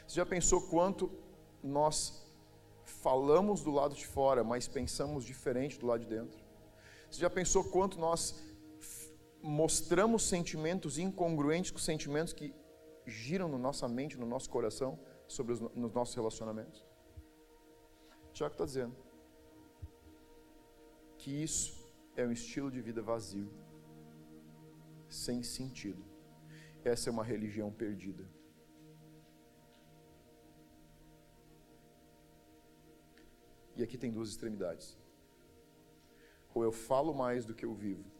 Você 0.05 0.15
já 0.15 0.25
pensou 0.25 0.67
quanto 0.67 1.09
nós 1.63 2.29
falamos 2.83 3.63
do 3.63 3.71
lado 3.71 3.95
de 3.95 4.05
fora, 4.05 4.43
mas 4.43 4.67
pensamos 4.67 5.23
diferente 5.23 5.79
do 5.79 5.87
lado 5.87 6.01
de 6.01 6.07
dentro? 6.07 6.43
Você 7.09 7.21
já 7.21 7.29
pensou 7.29 7.63
quanto 7.63 7.97
nós 7.97 8.52
mostramos 9.43 10.23
sentimentos 10.23 10.97
incongruentes 10.97 11.69
com 11.69 11.77
sentimentos 11.77 12.31
que 12.31 12.55
giram 13.05 13.49
na 13.49 13.57
nossa 13.57 13.87
mente, 13.89 14.17
no 14.17 14.25
nosso 14.25 14.49
coração, 14.49 14.97
sobre 15.27 15.53
os 15.53 15.59
nos 15.59 15.91
nossos 15.91 16.15
relacionamentos? 16.15 16.83
Tiago 18.31 18.53
está 18.53 18.65
dizendo 18.65 18.95
que 21.17 21.43
isso 21.43 21.93
é 22.15 22.25
um 22.25 22.31
estilo 22.31 22.71
de 22.71 22.81
vida 22.81 23.01
vazio, 23.01 23.51
sem 25.09 25.43
sentido. 25.43 26.03
Essa 26.83 27.09
é 27.09 27.11
uma 27.11 27.23
religião 27.23 27.71
perdida. 27.71 28.25
E 33.75 33.83
aqui 33.83 33.97
tem 33.97 34.11
duas 34.11 34.29
extremidades. 34.29 34.97
Ou 36.53 36.63
eu 36.63 36.71
falo 36.71 37.13
mais 37.13 37.45
do 37.45 37.55
que 37.55 37.65
eu 37.65 37.73
vivo, 37.73 38.12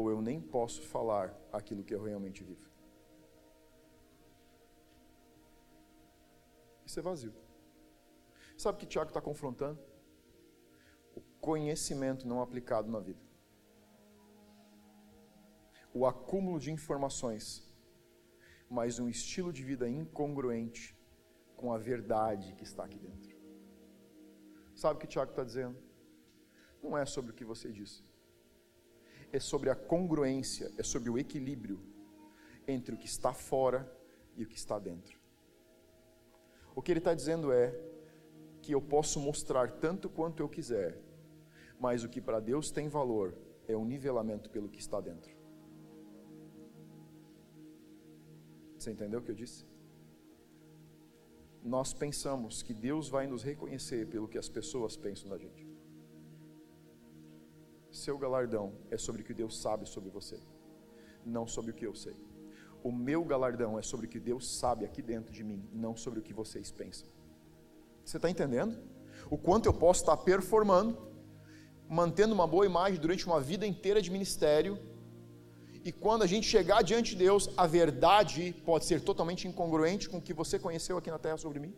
ou 0.00 0.10
eu 0.10 0.20
nem 0.20 0.40
posso 0.40 0.82
falar 0.82 1.34
aquilo 1.52 1.84
que 1.84 1.94
eu 1.94 2.02
realmente 2.02 2.42
vivo. 2.42 2.68
Isso 6.84 6.98
é 6.98 7.02
vazio. 7.02 7.34
Sabe 8.56 8.76
o 8.76 8.80
que 8.80 8.86
Tiago 8.86 9.10
está 9.10 9.20
confrontando? 9.20 9.78
conhecimento 11.40 12.28
não 12.28 12.40
aplicado 12.42 12.90
na 12.90 13.00
vida. 13.00 13.20
O 15.92 16.06
acúmulo 16.06 16.60
de 16.60 16.70
informações, 16.70 17.66
mas 18.68 18.98
um 18.98 19.08
estilo 19.08 19.52
de 19.52 19.64
vida 19.64 19.88
incongruente 19.88 20.96
com 21.56 21.72
a 21.72 21.78
verdade 21.78 22.54
que 22.54 22.62
está 22.62 22.84
aqui 22.84 22.98
dentro. 22.98 23.36
Sabe 24.74 24.96
o 24.96 24.98
que 24.98 25.06
o 25.06 25.08
Tiago 25.08 25.32
está 25.32 25.42
dizendo? 25.42 25.76
Não 26.82 26.96
é 26.96 27.04
sobre 27.04 27.32
o 27.32 27.34
que 27.34 27.44
você 27.44 27.72
disse. 27.72 28.04
É 29.32 29.38
sobre 29.38 29.70
a 29.70 29.74
congruência, 29.74 30.72
é 30.76 30.82
sobre 30.82 31.08
o 31.08 31.18
equilíbrio 31.18 31.80
entre 32.66 32.94
o 32.94 32.98
que 32.98 33.06
está 33.06 33.32
fora 33.32 33.90
e 34.36 34.42
o 34.42 34.46
que 34.46 34.56
está 34.56 34.78
dentro. 34.78 35.18
O 36.74 36.82
que 36.82 36.92
ele 36.92 37.00
está 37.00 37.14
dizendo 37.14 37.52
é 37.52 37.78
que 38.62 38.72
eu 38.72 38.80
posso 38.80 39.20
mostrar 39.20 39.70
tanto 39.72 40.08
quanto 40.08 40.42
eu 40.42 40.48
quiser, 40.48 40.98
mas 41.78 42.04
o 42.04 42.08
que 42.08 42.20
para 42.20 42.40
Deus 42.40 42.70
tem 42.70 42.88
valor 42.88 43.34
é 43.66 43.76
o 43.76 43.84
nivelamento 43.84 44.50
pelo 44.50 44.68
que 44.68 44.80
está 44.80 45.00
dentro. 45.00 45.34
Você 48.78 48.90
entendeu 48.90 49.20
o 49.20 49.22
que 49.22 49.30
eu 49.30 49.34
disse? 49.34 49.66
Nós 51.62 51.92
pensamos 51.92 52.62
que 52.62 52.72
Deus 52.72 53.08
vai 53.08 53.26
nos 53.26 53.42
reconhecer 53.42 54.06
pelo 54.08 54.26
que 54.26 54.38
as 54.38 54.48
pessoas 54.48 54.96
pensam 54.96 55.28
da 55.28 55.36
gente. 55.36 55.69
Seu 57.90 58.16
galardão 58.16 58.72
é 58.90 58.96
sobre 58.96 59.22
o 59.22 59.24
que 59.24 59.34
Deus 59.34 59.60
sabe 59.60 59.86
sobre 59.86 60.10
você, 60.10 60.38
não 61.24 61.46
sobre 61.46 61.70
o 61.70 61.74
que 61.74 61.86
eu 61.86 61.94
sei. 61.94 62.16
O 62.82 62.90
meu 62.90 63.24
galardão 63.24 63.78
é 63.78 63.82
sobre 63.82 64.06
o 64.06 64.08
que 64.08 64.18
Deus 64.18 64.58
sabe 64.58 64.84
aqui 64.84 65.02
dentro 65.02 65.32
de 65.32 65.44
mim, 65.44 65.68
não 65.72 65.96
sobre 65.96 66.20
o 66.20 66.22
que 66.22 66.32
vocês 66.32 66.70
pensam. 66.70 67.08
Você 68.04 68.16
está 68.16 68.30
entendendo? 68.30 68.78
O 69.30 69.36
quanto 69.36 69.66
eu 69.66 69.74
posso 69.74 70.00
estar 70.00 70.16
performando, 70.16 70.96
mantendo 71.88 72.32
uma 72.32 72.46
boa 72.46 72.64
imagem 72.64 72.98
durante 72.98 73.26
uma 73.26 73.40
vida 73.40 73.66
inteira 73.66 74.00
de 74.00 74.10
ministério, 74.10 74.78
e 75.84 75.90
quando 75.92 76.22
a 76.22 76.26
gente 76.26 76.46
chegar 76.46 76.82
diante 76.82 77.10
de 77.12 77.16
Deus, 77.16 77.50
a 77.56 77.66
verdade 77.66 78.54
pode 78.64 78.84
ser 78.84 79.00
totalmente 79.00 79.48
incongruente 79.48 80.08
com 80.08 80.18
o 80.18 80.22
que 80.22 80.34
você 80.34 80.58
conheceu 80.58 80.96
aqui 80.98 81.10
na 81.10 81.18
terra 81.18 81.38
sobre 81.38 81.58
mim. 81.58 81.74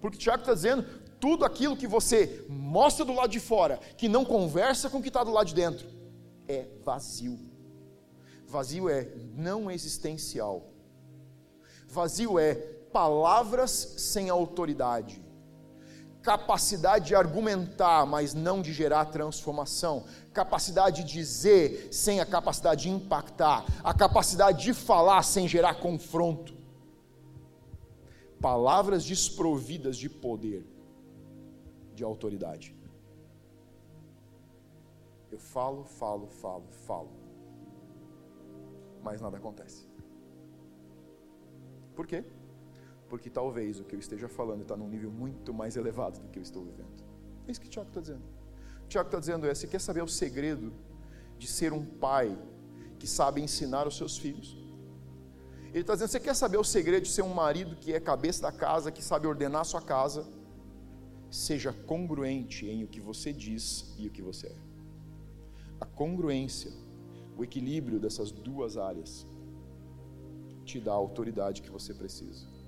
Porque 0.00 0.18
Tiago 0.18 0.42
está 0.42 0.54
dizendo: 0.54 0.84
tudo 1.20 1.44
aquilo 1.44 1.76
que 1.76 1.86
você 1.86 2.44
mostra 2.48 3.04
do 3.04 3.12
lado 3.12 3.30
de 3.30 3.38
fora, 3.38 3.78
que 3.96 4.08
não 4.08 4.24
conversa 4.24 4.88
com 4.88 4.98
o 4.98 5.02
que 5.02 5.08
está 5.08 5.22
do 5.22 5.30
lado 5.30 5.48
de 5.48 5.54
dentro, 5.54 5.86
é 6.48 6.66
vazio. 6.82 7.38
Vazio 8.46 8.88
é 8.88 9.08
não 9.36 9.70
existencial. 9.70 10.72
Vazio 11.86 12.38
é 12.38 12.54
palavras 12.92 13.94
sem 13.98 14.28
autoridade 14.28 15.22
capacidade 16.22 17.06
de 17.06 17.14
argumentar, 17.14 18.04
mas 18.06 18.34
não 18.34 18.60
de 18.60 18.72
gerar 18.72 19.06
transformação, 19.06 20.04
capacidade 20.32 21.02
de 21.02 21.12
dizer 21.12 21.88
sem 21.90 22.20
a 22.20 22.26
capacidade 22.26 22.82
de 22.82 22.90
impactar, 22.90 23.64
a 23.82 23.94
capacidade 23.94 24.62
de 24.62 24.74
falar 24.74 25.22
sem 25.22 25.48
gerar 25.48 25.74
confronto. 25.74 26.54
Palavras 28.40 29.04
desprovidas 29.04 29.96
de 29.96 30.08
poder, 30.08 30.66
de 32.00 32.04
autoridade. 32.12 32.66
Eu 35.34 35.40
falo, 35.54 35.84
falo, 36.00 36.26
falo, 36.42 36.68
falo, 36.88 37.12
mas 39.06 39.20
nada 39.20 39.36
acontece. 39.42 39.80
Por 41.96 42.06
quê? 42.10 42.20
porque 43.10 43.28
talvez 43.28 43.80
o 43.80 43.84
que 43.84 43.96
eu 43.96 43.98
esteja 43.98 44.28
falando 44.28 44.62
está 44.62 44.76
num 44.76 44.88
nível 44.88 45.10
muito 45.10 45.52
mais 45.52 45.76
elevado 45.76 46.20
do 46.20 46.28
que 46.28 46.38
eu 46.38 46.42
estou 46.42 46.64
vivendo. 46.64 47.02
É 47.46 47.50
isso 47.50 47.60
que 47.60 47.66
o 47.66 47.70
Tiago 47.70 47.88
está 47.88 48.00
dizendo. 48.00 48.22
O 48.84 48.88
Tiago 48.88 49.08
está 49.08 49.18
dizendo 49.18 49.46
é: 49.48 49.54
você 49.54 49.66
quer 49.66 49.80
saber 49.80 50.00
o 50.00 50.06
segredo 50.06 50.72
de 51.36 51.48
ser 51.48 51.72
um 51.72 51.84
pai 51.84 52.38
que 53.00 53.08
sabe 53.08 53.42
ensinar 53.42 53.88
os 53.88 53.96
seus 53.96 54.16
filhos? 54.16 54.56
Ele 55.70 55.80
está 55.80 55.94
dizendo: 55.94 56.08
você 56.08 56.20
quer 56.20 56.34
saber 56.36 56.58
o 56.58 56.64
segredo 56.64 57.02
de 57.02 57.10
ser 57.10 57.22
um 57.22 57.34
marido 57.34 57.74
que 57.74 57.92
é 57.92 57.98
cabeça 57.98 58.42
da 58.42 58.52
casa, 58.52 58.92
que 58.92 59.02
sabe 59.02 59.26
ordenar 59.26 59.62
a 59.62 59.64
sua 59.64 59.82
casa? 59.82 60.24
Seja 61.30 61.72
congruente 61.72 62.66
em 62.66 62.84
o 62.84 62.88
que 62.88 63.00
você 63.00 63.32
diz 63.32 63.94
e 63.98 64.06
o 64.06 64.10
que 64.10 64.22
você 64.22 64.48
é. 64.48 64.56
A 65.80 65.86
congruência, 65.86 66.72
o 67.36 67.44
equilíbrio 67.44 68.00
dessas 68.00 68.32
duas 68.32 68.76
áreas, 68.76 69.26
te 70.64 70.80
dá 70.80 70.92
a 70.92 70.96
autoridade 70.96 71.62
que 71.62 71.70
você 71.70 71.94
precisa 71.94 72.60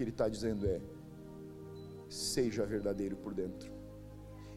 que 0.00 0.04
ele 0.04 0.12
está 0.12 0.30
dizendo 0.30 0.66
é: 0.66 0.80
seja 2.08 2.64
verdadeiro 2.64 3.16
por 3.16 3.34
dentro 3.34 3.70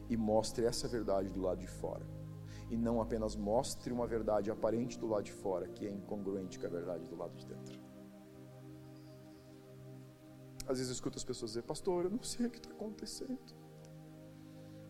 e 0.09 0.15
mostre 0.15 0.63
essa 0.63 0.87
verdade 0.87 1.27
do 1.27 1.41
lado 1.41 1.59
de 1.59 1.67
fora. 1.67 2.05
E 2.69 2.77
não 2.77 3.01
apenas 3.01 3.35
mostre 3.35 3.91
uma 3.91 4.07
verdade 4.07 4.49
aparente 4.49 4.97
do 4.97 5.05
lado 5.05 5.25
de 5.25 5.33
fora, 5.33 5.67
que 5.67 5.85
é 5.85 5.91
incongruente 5.91 6.57
com 6.57 6.65
a 6.65 6.69
verdade 6.69 7.05
do 7.07 7.17
lado 7.17 7.35
de 7.35 7.45
dentro. 7.45 7.82
Às 10.67 10.77
vezes 10.77 10.89
eu 10.89 10.93
escuto 10.93 11.17
as 11.17 11.23
pessoas 11.23 11.51
dizer, 11.51 11.63
pastor, 11.63 12.05
eu 12.05 12.09
não 12.09 12.23
sei 12.23 12.47
o 12.47 12.49
que 12.49 12.57
está 12.57 12.69
acontecendo. 12.69 13.39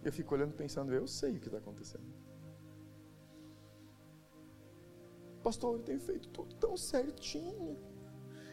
Eu 0.03 0.12
fico 0.12 0.33
olhando 0.36 0.53
pensando, 0.53 0.93
eu 0.93 1.07
sei 1.07 1.38
o 1.38 1.39
que 1.39 1.47
está 1.47 1.57
acontecendo. 1.57 2.05
Pastor, 5.41 5.77
eu 5.77 5.83
tenho 5.83 5.99
feito 5.99 6.29
tudo 6.29 6.55
tão 6.55 6.77
certinho. 6.77 7.77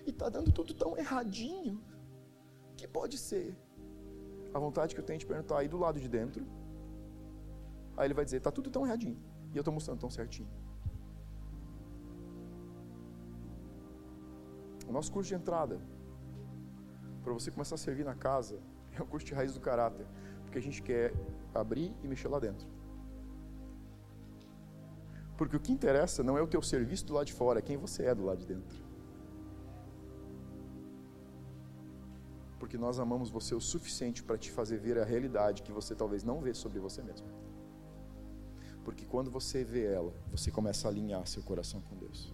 E 0.06 0.10
está 0.10 0.28
dando 0.28 0.50
tudo 0.50 0.72
tão 0.74 0.96
erradinho 0.96 1.82
que 2.76 2.88
pode 2.88 3.18
ser? 3.18 3.56
A 4.54 4.58
vontade 4.58 4.94
que 4.94 5.00
eu 5.00 5.04
tenho 5.04 5.18
de 5.18 5.26
perguntar 5.26 5.58
aí 5.58 5.68
do 5.68 5.76
lado 5.76 6.00
de 6.00 6.08
dentro. 6.08 6.44
Aí 7.96 8.06
ele 8.06 8.14
vai 8.14 8.24
dizer: 8.24 8.38
está 8.38 8.50
tudo 8.50 8.70
tão 8.70 8.84
erradinho. 8.86 9.18
E 9.52 9.56
eu 9.56 9.60
estou 9.60 9.72
mostrando 9.74 10.00
tão 10.00 10.10
certinho. 10.10 10.50
O 14.88 14.92
nosso 14.92 15.12
curso 15.12 15.28
de 15.28 15.34
entrada, 15.36 15.80
para 17.22 17.32
você 17.32 17.50
começar 17.50 17.74
a 17.74 17.78
servir 17.78 18.04
na 18.04 18.14
casa, 18.14 18.58
é 18.98 19.02
o 19.02 19.06
curso 19.06 19.26
de 19.26 19.34
raiz 19.34 19.52
do 19.52 19.60
caráter. 19.60 20.06
Porque 20.44 20.58
a 20.58 20.62
gente 20.62 20.82
quer 20.82 21.12
abrir 21.54 21.94
e 22.02 22.08
mexer 22.08 22.28
lá 22.28 22.38
dentro. 22.38 22.66
Porque 25.36 25.56
o 25.56 25.60
que 25.60 25.72
interessa 25.72 26.22
não 26.22 26.36
é 26.36 26.42
o 26.42 26.46
teu 26.46 26.60
serviço 26.60 27.06
do 27.06 27.14
lado 27.14 27.26
de 27.26 27.32
fora, 27.32 27.60
é 27.60 27.62
quem 27.62 27.76
você 27.76 28.04
é 28.04 28.14
do 28.14 28.24
lado 28.24 28.38
de 28.38 28.46
dentro. 28.46 28.90
porque 32.60 32.78
nós 32.78 33.00
amamos 33.00 33.30
você 33.30 33.52
o 33.52 33.60
suficiente 33.60 34.22
para 34.22 34.38
te 34.38 34.48
fazer 34.52 34.78
ver 34.78 34.96
a 34.96 35.04
realidade 35.04 35.62
que 35.62 35.72
você 35.72 35.92
talvez 35.92 36.22
não 36.22 36.40
vê 36.40 36.54
sobre 36.54 36.78
você 36.78 37.02
mesmo. 37.02 37.26
Porque 38.84 39.04
quando 39.04 39.28
você 39.28 39.64
vê 39.64 39.86
ela, 39.86 40.12
você 40.30 40.52
começa 40.52 40.86
a 40.86 40.90
alinhar 40.90 41.26
seu 41.26 41.42
coração 41.42 41.80
com 41.80 41.96
Deus. 41.96 42.32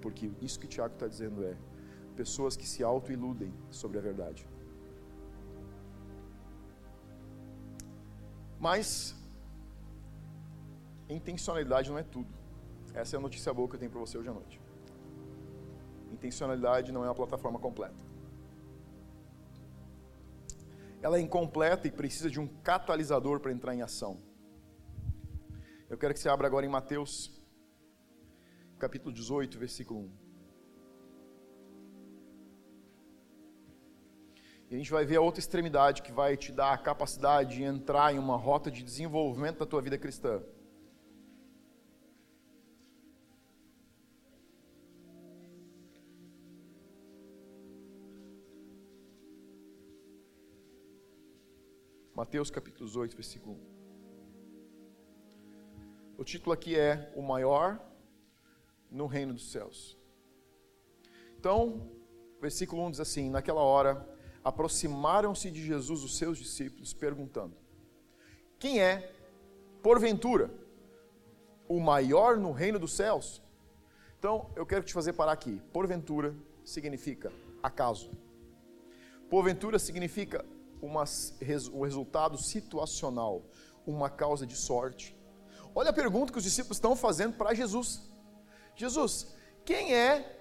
Porque 0.00 0.30
isso 0.40 0.58
que 0.58 0.64
o 0.64 0.68
Tiago 0.68 0.94
está 0.94 1.06
dizendo 1.06 1.44
é: 1.44 1.54
pessoas 2.20 2.56
que 2.56 2.66
se 2.66 2.82
auto-iludem 2.82 3.52
sobre 3.70 3.98
a 3.98 4.00
verdade. 4.00 4.48
Mas, 8.58 9.14
intencionalidade 11.08 11.90
não 11.90 11.98
é 11.98 12.02
tudo. 12.02 12.34
Essa 12.94 13.16
é 13.16 13.18
a 13.18 13.20
notícia 13.20 13.52
boa 13.52 13.68
que 13.68 13.76
eu 13.76 13.78
tenho 13.78 13.90
para 13.90 14.00
você 14.00 14.16
hoje 14.16 14.30
à 14.30 14.32
noite. 14.32 14.60
Intencionalidade 16.10 16.90
não 16.90 17.04
é 17.04 17.08
uma 17.08 17.14
plataforma 17.14 17.58
completa. 17.58 18.02
Ela 21.02 21.18
é 21.18 21.20
incompleta 21.20 21.86
e 21.86 21.90
precisa 21.90 22.30
de 22.30 22.40
um 22.40 22.48
catalisador 22.48 23.38
para 23.38 23.52
entrar 23.52 23.74
em 23.74 23.82
ação. 23.82 24.18
Eu 25.90 25.98
quero 25.98 26.14
que 26.14 26.20
você 26.20 26.28
abra 26.28 26.46
agora 26.46 26.64
em 26.64 26.68
Mateus, 26.68 27.30
capítulo 28.78 29.12
18, 29.12 29.58
versículo 29.58 30.00
1. 30.00 30.25
E 34.68 34.74
a 34.74 34.78
gente 34.78 34.90
vai 34.90 35.04
ver 35.04 35.16
a 35.16 35.20
outra 35.20 35.38
extremidade 35.38 36.02
que 36.02 36.10
vai 36.10 36.36
te 36.36 36.50
dar 36.50 36.72
a 36.72 36.78
capacidade 36.78 37.56
de 37.56 37.62
entrar 37.62 38.12
em 38.12 38.18
uma 38.18 38.36
rota 38.36 38.68
de 38.68 38.82
desenvolvimento 38.82 39.58
da 39.60 39.66
tua 39.66 39.80
vida 39.80 39.96
cristã. 39.96 40.42
Mateus 52.12 52.50
capítulo 52.50 52.86
18, 52.86 53.14
versículo 53.14 53.54
1. 53.54 53.76
O 56.18 56.24
título 56.24 56.52
aqui 56.52 56.76
é 56.76 57.12
O 57.14 57.22
Maior 57.22 57.78
no 58.90 59.06
Reino 59.06 59.32
dos 59.32 59.52
Céus. 59.52 59.96
Então, 61.38 61.88
versículo 62.40 62.82
1 62.86 62.90
diz 62.92 63.00
assim: 63.00 63.30
Naquela 63.30 63.60
hora, 63.60 64.15
aproximaram-se 64.46 65.50
de 65.50 65.60
Jesus 65.60 66.04
os 66.04 66.16
seus 66.16 66.38
discípulos, 66.38 66.92
perguntando: 66.92 67.56
Quem 68.60 68.80
é, 68.80 69.12
porventura, 69.82 70.54
o 71.68 71.80
maior 71.80 72.36
no 72.36 72.52
reino 72.52 72.78
dos 72.78 72.92
céus? 72.92 73.42
Então, 74.16 74.48
eu 74.54 74.64
quero 74.64 74.84
te 74.84 74.92
fazer 74.92 75.14
parar 75.14 75.32
aqui. 75.32 75.60
Porventura 75.72 76.32
significa 76.64 77.32
acaso. 77.60 78.08
Porventura 79.28 79.80
significa 79.80 80.44
uma, 80.80 81.02
um 81.72 81.82
resultado 81.82 82.38
situacional, 82.38 83.42
uma 83.84 84.08
causa 84.08 84.46
de 84.46 84.54
sorte. 84.54 85.16
Olha 85.74 85.90
a 85.90 85.92
pergunta 85.92 86.30
que 86.30 86.38
os 86.38 86.44
discípulos 86.44 86.76
estão 86.76 86.94
fazendo 86.94 87.36
para 87.36 87.52
Jesus: 87.52 88.08
Jesus, 88.76 89.34
quem 89.64 89.92
é, 89.92 90.40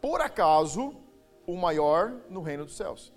por 0.00 0.20
acaso, 0.20 0.94
o 1.44 1.56
maior 1.56 2.12
no 2.30 2.40
reino 2.40 2.64
dos 2.64 2.76
céus? 2.76 3.15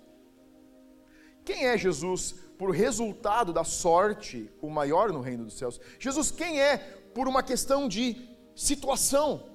Quem 1.44 1.66
é 1.66 1.76
Jesus 1.76 2.34
por 2.58 2.70
resultado 2.70 3.52
da 3.52 3.64
sorte, 3.64 4.50
o 4.60 4.68
maior 4.68 5.12
no 5.12 5.20
reino 5.20 5.44
dos 5.44 5.54
céus? 5.54 5.80
Jesus, 5.98 6.30
quem 6.30 6.60
é 6.60 6.78
por 7.14 7.26
uma 7.28 7.42
questão 7.42 7.88
de 7.88 8.28
situação? 8.54 9.50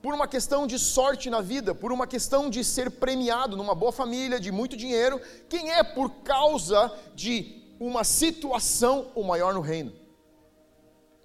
por 0.00 0.14
uma 0.14 0.28
questão 0.28 0.66
de 0.66 0.78
sorte 0.78 1.28
na 1.28 1.40
vida, 1.40 1.74
por 1.74 1.90
uma 1.90 2.06
questão 2.06 2.48
de 2.48 2.62
ser 2.62 2.90
premiado 2.90 3.56
numa 3.56 3.74
boa 3.74 3.90
família, 3.90 4.38
de 4.38 4.52
muito 4.52 4.76
dinheiro, 4.76 5.20
quem 5.48 5.72
é 5.72 5.82
por 5.82 6.10
causa 6.22 6.92
de 7.14 7.74
uma 7.80 8.04
situação 8.04 9.10
o 9.14 9.24
maior 9.24 9.52
no 9.52 9.60
reino? 9.60 9.92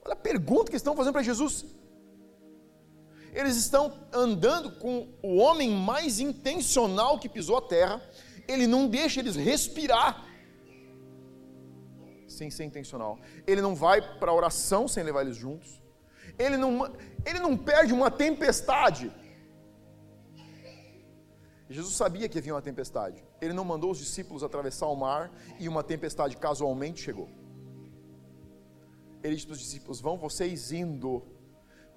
Olha 0.04 0.13
a 0.13 0.17
pergunta 0.17 0.71
que 0.71 0.78
estão 0.78 0.95
fazendo 0.95 1.13
para 1.13 1.23
Jesus. 1.23 1.65
Eles 3.32 3.56
estão 3.56 3.93
andando 4.12 4.71
com 4.73 5.08
o 5.21 5.38
homem 5.38 5.71
mais 5.71 6.19
intencional 6.19 7.17
que 7.19 7.30
pisou 7.30 7.58
a 7.58 7.62
terra, 7.62 8.02
ele 8.47 8.67
não 8.67 8.88
deixa 8.88 9.19
eles 9.19 9.36
respirar. 9.36 10.25
sem 12.27 12.49
ser 12.49 12.63
intencional. 12.63 13.19
Ele 13.45 13.62
não 13.62 13.75
vai 13.75 14.01
para 14.19 14.32
a 14.32 14.34
oração 14.34 14.88
sem 14.88 15.03
levar 15.03 15.21
eles 15.21 15.38
juntos. 15.38 15.82
Ele 16.38 16.58
não, 16.58 16.91
ele 17.25 17.39
não 17.39 17.56
perde 17.56 17.93
uma 17.93 18.10
tempestade. 18.10 19.12
Jesus 21.69 21.95
sabia 21.95 22.27
que 22.27 22.38
havia 22.38 22.53
uma 22.53 22.62
tempestade. 22.62 23.23
Ele 23.41 23.53
não 23.53 23.63
mandou 23.63 23.91
os 23.91 23.97
discípulos 23.97 24.43
atravessar 24.43 24.88
o 24.88 24.95
mar 24.95 25.32
e 25.60 25.67
uma 25.67 25.84
tempestade 25.84 26.38
casualmente 26.38 27.01
chegou. 27.01 27.29
Ele 29.23 29.36
disse 29.36 29.47
para 29.47 29.53
os 29.53 29.60
discípulos: 29.60 30.01
Vão 30.01 30.17
vocês 30.17 30.71
indo, 30.71 31.23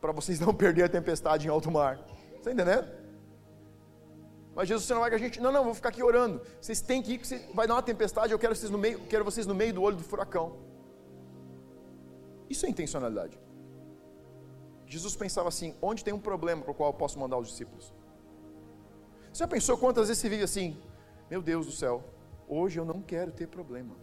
para 0.00 0.12
vocês 0.12 0.38
não 0.38 0.52
perder 0.54 0.84
a 0.84 0.88
tempestade 0.88 1.46
em 1.46 1.50
alto 1.50 1.70
mar. 1.70 1.98
Está 2.36 2.52
entendendo? 2.52 3.05
Mas 4.56 4.68
Jesus, 4.68 4.88
não 4.88 5.00
vai 5.00 5.10
com 5.10 5.16
a 5.16 5.18
gente. 5.18 5.38
Não, 5.38 5.52
não, 5.52 5.62
vou 5.62 5.74
ficar 5.74 5.90
aqui 5.90 6.02
orando. 6.02 6.40
Vocês 6.58 6.80
têm 6.80 7.02
que 7.02 7.12
ir, 7.12 7.18
porque 7.18 7.38
vai 7.52 7.66
dar 7.66 7.74
uma 7.74 7.82
tempestade. 7.82 8.32
Eu 8.32 8.38
quero 8.38 8.56
vocês 8.56 8.70
no 8.70 8.78
meio, 8.78 9.00
quero 9.00 9.22
vocês 9.22 9.46
no 9.46 9.54
meio 9.54 9.74
do 9.74 9.82
olho 9.82 9.98
do 9.98 10.02
furacão. 10.02 10.56
Isso 12.48 12.64
é 12.64 12.70
intencionalidade. 12.70 13.38
Jesus 14.86 15.14
pensava 15.14 15.50
assim: 15.50 15.74
onde 15.82 16.02
tem 16.02 16.14
um 16.14 16.18
problema 16.18 16.62
para 16.62 16.70
o 16.70 16.74
qual 16.74 16.88
eu 16.88 16.94
posso 16.94 17.18
mandar 17.18 17.36
os 17.36 17.48
discípulos? 17.48 17.92
Você 19.30 19.40
já 19.40 19.46
pensou 19.46 19.76
quantas 19.76 20.08
vezes 20.08 20.22
você 20.22 20.28
vive 20.30 20.44
assim? 20.44 20.80
Meu 21.30 21.42
Deus 21.42 21.66
do 21.66 21.72
céu, 21.72 22.02
hoje 22.48 22.80
eu 22.80 22.84
não 22.86 23.02
quero 23.02 23.32
ter 23.32 23.48
problema. 23.48 23.94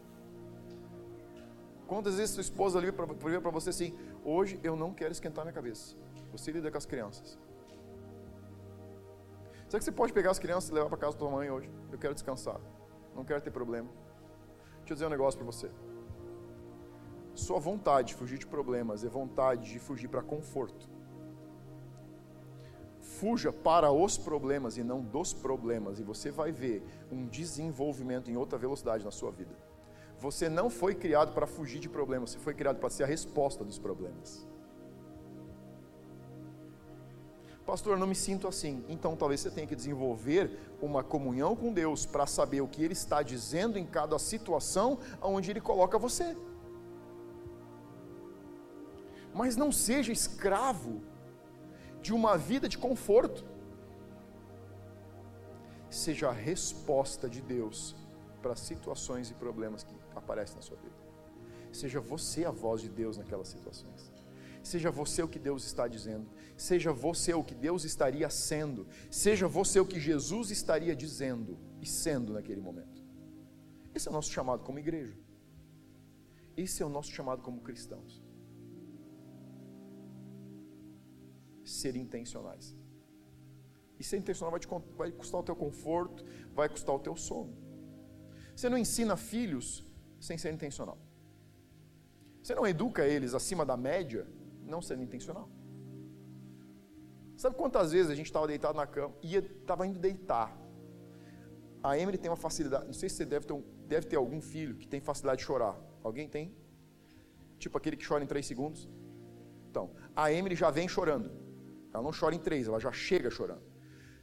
Quantas 1.87 2.15
vezes 2.17 2.35
sua 2.35 2.41
esposa 2.41 2.79
liga 2.79 2.93
para 2.93 3.49
você 3.49 3.71
assim: 3.71 3.97
hoje 4.23 4.59
eu 4.61 4.75
não 4.75 4.93
quero 4.93 5.11
esquentar 5.11 5.43
minha 5.43 5.53
cabeça. 5.53 5.95
Você 6.31 6.51
lida 6.51 6.69
com 6.69 6.77
as 6.77 6.85
crianças. 6.85 7.39
Será 9.73 9.79
que 9.79 9.85
você 9.85 9.91
pode 9.91 10.13
pegar 10.13 10.29
as 10.29 10.37
crianças 10.37 10.69
e 10.69 10.73
levar 10.75 10.87
para 10.87 10.99
casa 10.99 11.13
da 11.13 11.17
tua 11.17 11.31
mãe 11.31 11.49
hoje? 11.49 11.67
Eu 11.91 11.97
quero 11.97 12.13
descansar. 12.13 12.61
Não 13.15 13.25
quero 13.25 13.41
ter 13.41 13.49
problema. 13.49 13.89
Deixa 14.81 14.91
eu 14.91 14.93
dizer 14.93 15.07
um 15.07 15.09
negócio 15.09 15.35
para 15.39 15.47
você. 15.47 15.71
Sua 17.33 17.59
vontade 17.59 18.09
de 18.09 18.13
fugir 18.13 18.37
de 18.37 18.45
problemas 18.45 19.03
é 19.03 19.09
vontade 19.09 19.71
de 19.71 19.79
fugir 19.79 20.09
para 20.09 20.21
conforto. 20.21 20.87
Fuja 23.01 23.51
para 23.51 23.91
os 23.91 24.15
problemas 24.15 24.77
e 24.77 24.83
não 24.83 25.01
dos 25.01 25.33
problemas, 25.33 25.99
e 25.99 26.03
você 26.03 26.29
vai 26.29 26.51
ver 26.51 26.83
um 27.11 27.25
desenvolvimento 27.25 28.29
em 28.29 28.37
outra 28.37 28.59
velocidade 28.59 29.03
na 29.03 29.09
sua 29.09 29.31
vida. 29.31 29.57
Você 30.19 30.49
não 30.49 30.69
foi 30.69 30.93
criado 30.93 31.33
para 31.33 31.47
fugir 31.47 31.79
de 31.79 31.89
problemas, 31.89 32.29
você 32.29 32.37
foi 32.37 32.53
criado 32.53 32.77
para 32.77 32.91
ser 32.91 33.05
a 33.05 33.07
resposta 33.07 33.63
dos 33.63 33.79
problemas. 33.79 34.47
Pastor, 37.65 37.93
eu 37.93 37.99
não 37.99 38.07
me 38.07 38.15
sinto 38.15 38.47
assim. 38.47 38.83
Então 38.89 39.15
talvez 39.15 39.39
você 39.39 39.49
tenha 39.49 39.65
que 39.65 39.75
desenvolver 39.75 40.59
uma 40.81 41.03
comunhão 41.03 41.55
com 41.55 41.71
Deus 41.71 42.05
para 42.05 42.27
saber 42.27 42.61
o 42.61 42.67
que 42.67 42.83
Ele 42.83 42.93
está 42.93 43.23
dizendo 43.23 43.79
em 43.79 43.85
cada 43.85 44.19
situação 44.19 44.99
onde 45.21 45.49
Ele 45.49 45.61
coloca 45.61 45.97
você. 45.97 46.35
Mas 49.33 49.55
não 49.55 49.71
seja 49.71 50.11
escravo 50.11 51.01
de 52.01 52.13
uma 52.13 52.37
vida 52.37 52.67
de 52.67 52.77
conforto. 52.77 53.45
Seja 55.89 56.29
a 56.29 56.33
resposta 56.33 57.29
de 57.29 57.41
Deus 57.41 57.95
para 58.41 58.55
situações 58.55 59.31
e 59.31 59.33
problemas 59.33 59.83
que 59.83 59.95
aparecem 60.13 60.57
na 60.57 60.61
sua 60.61 60.75
vida. 60.77 60.95
Seja 61.71 61.99
você 61.99 62.45
a 62.45 62.51
voz 62.51 62.81
de 62.81 62.89
Deus 62.89 63.17
naquelas 63.17 63.47
situações. 63.47 64.12
Seja 64.63 64.89
você 64.89 65.21
o 65.21 65.27
que 65.27 65.37
Deus 65.37 65.65
está 65.65 65.89
dizendo. 65.89 66.25
Seja 66.55 66.93
você 66.93 67.33
o 67.33 67.43
que 67.43 67.53
Deus 67.53 67.83
estaria 67.83 68.29
sendo. 68.29 68.87
Seja 69.11 69.45
você 69.45 69.77
o 69.77 69.85
que 69.85 69.99
Jesus 69.99 70.51
estaria 70.51 70.95
dizendo 70.95 71.59
e 71.81 71.85
sendo 71.85 72.33
naquele 72.33 72.61
momento. 72.61 73.03
Esse 73.93 74.07
é 74.07 74.11
o 74.11 74.13
nosso 74.13 74.31
chamado 74.31 74.63
como 74.63 74.79
igreja. 74.79 75.17
Esse 76.55 76.81
é 76.81 76.85
o 76.85 76.89
nosso 76.89 77.11
chamado 77.11 77.41
como 77.41 77.59
cristãos. 77.59 78.23
Ser 81.65 81.97
intencionais. 81.97 82.73
E 83.99 84.03
ser 84.03 84.17
intencional 84.17 84.51
vai, 84.51 84.59
te, 84.61 84.67
vai 84.95 85.11
custar 85.11 85.41
o 85.41 85.43
teu 85.43 85.57
conforto, 85.57 86.23
vai 86.53 86.69
custar 86.69 86.95
o 86.95 86.99
teu 86.99 87.17
sono. 87.17 87.53
Você 88.55 88.69
não 88.69 88.77
ensina 88.77 89.17
filhos 89.17 89.85
sem 90.21 90.37
ser 90.37 90.53
intencional. 90.53 90.97
Você 92.41 92.55
não 92.55 92.65
educa 92.65 93.05
eles 93.05 93.33
acima 93.33 93.65
da 93.65 93.75
média 93.75 94.25
não 94.65 94.81
sendo 94.81 95.03
intencional. 95.03 95.49
Sabe 97.35 97.55
quantas 97.55 97.91
vezes 97.91 98.11
a 98.11 98.15
gente 98.15 98.27
estava 98.27 98.47
deitado 98.47 98.75
na 98.75 98.85
cama 98.85 99.13
e 99.21 99.35
estava 99.35 99.85
indo 99.85 99.99
deitar? 99.99 100.55
A 101.81 101.97
Emily 101.97 102.17
tem 102.17 102.29
uma 102.29 102.37
facilidade, 102.37 102.85
não 102.85 102.93
sei 102.93 103.09
se 103.09 103.17
você 103.17 103.25
deve 103.25 103.45
ter, 103.45 103.53
um, 103.53 103.63
deve 103.87 104.07
ter 104.07 104.15
algum 104.15 104.39
filho 104.39 104.75
que 104.75 104.87
tem 104.87 105.01
facilidade 105.01 105.39
de 105.39 105.45
chorar. 105.45 105.77
Alguém 106.01 106.29
tem? 106.29 106.55
Tipo 107.57 107.77
aquele 107.77 107.97
que 107.97 108.07
chora 108.07 108.23
em 108.23 108.27
três 108.27 108.45
segundos? 108.45 108.89
Então, 109.69 109.91
a 110.15 110.31
Emily 110.31 110.55
já 110.55 110.69
vem 110.69 110.87
chorando. 110.87 111.31
Ela 111.93 112.03
não 112.03 112.11
chora 112.17 112.33
em 112.33 112.39
três, 112.39 112.67
ela 112.67 112.79
já 112.79 112.91
chega 112.91 113.29
chorando. 113.29 113.63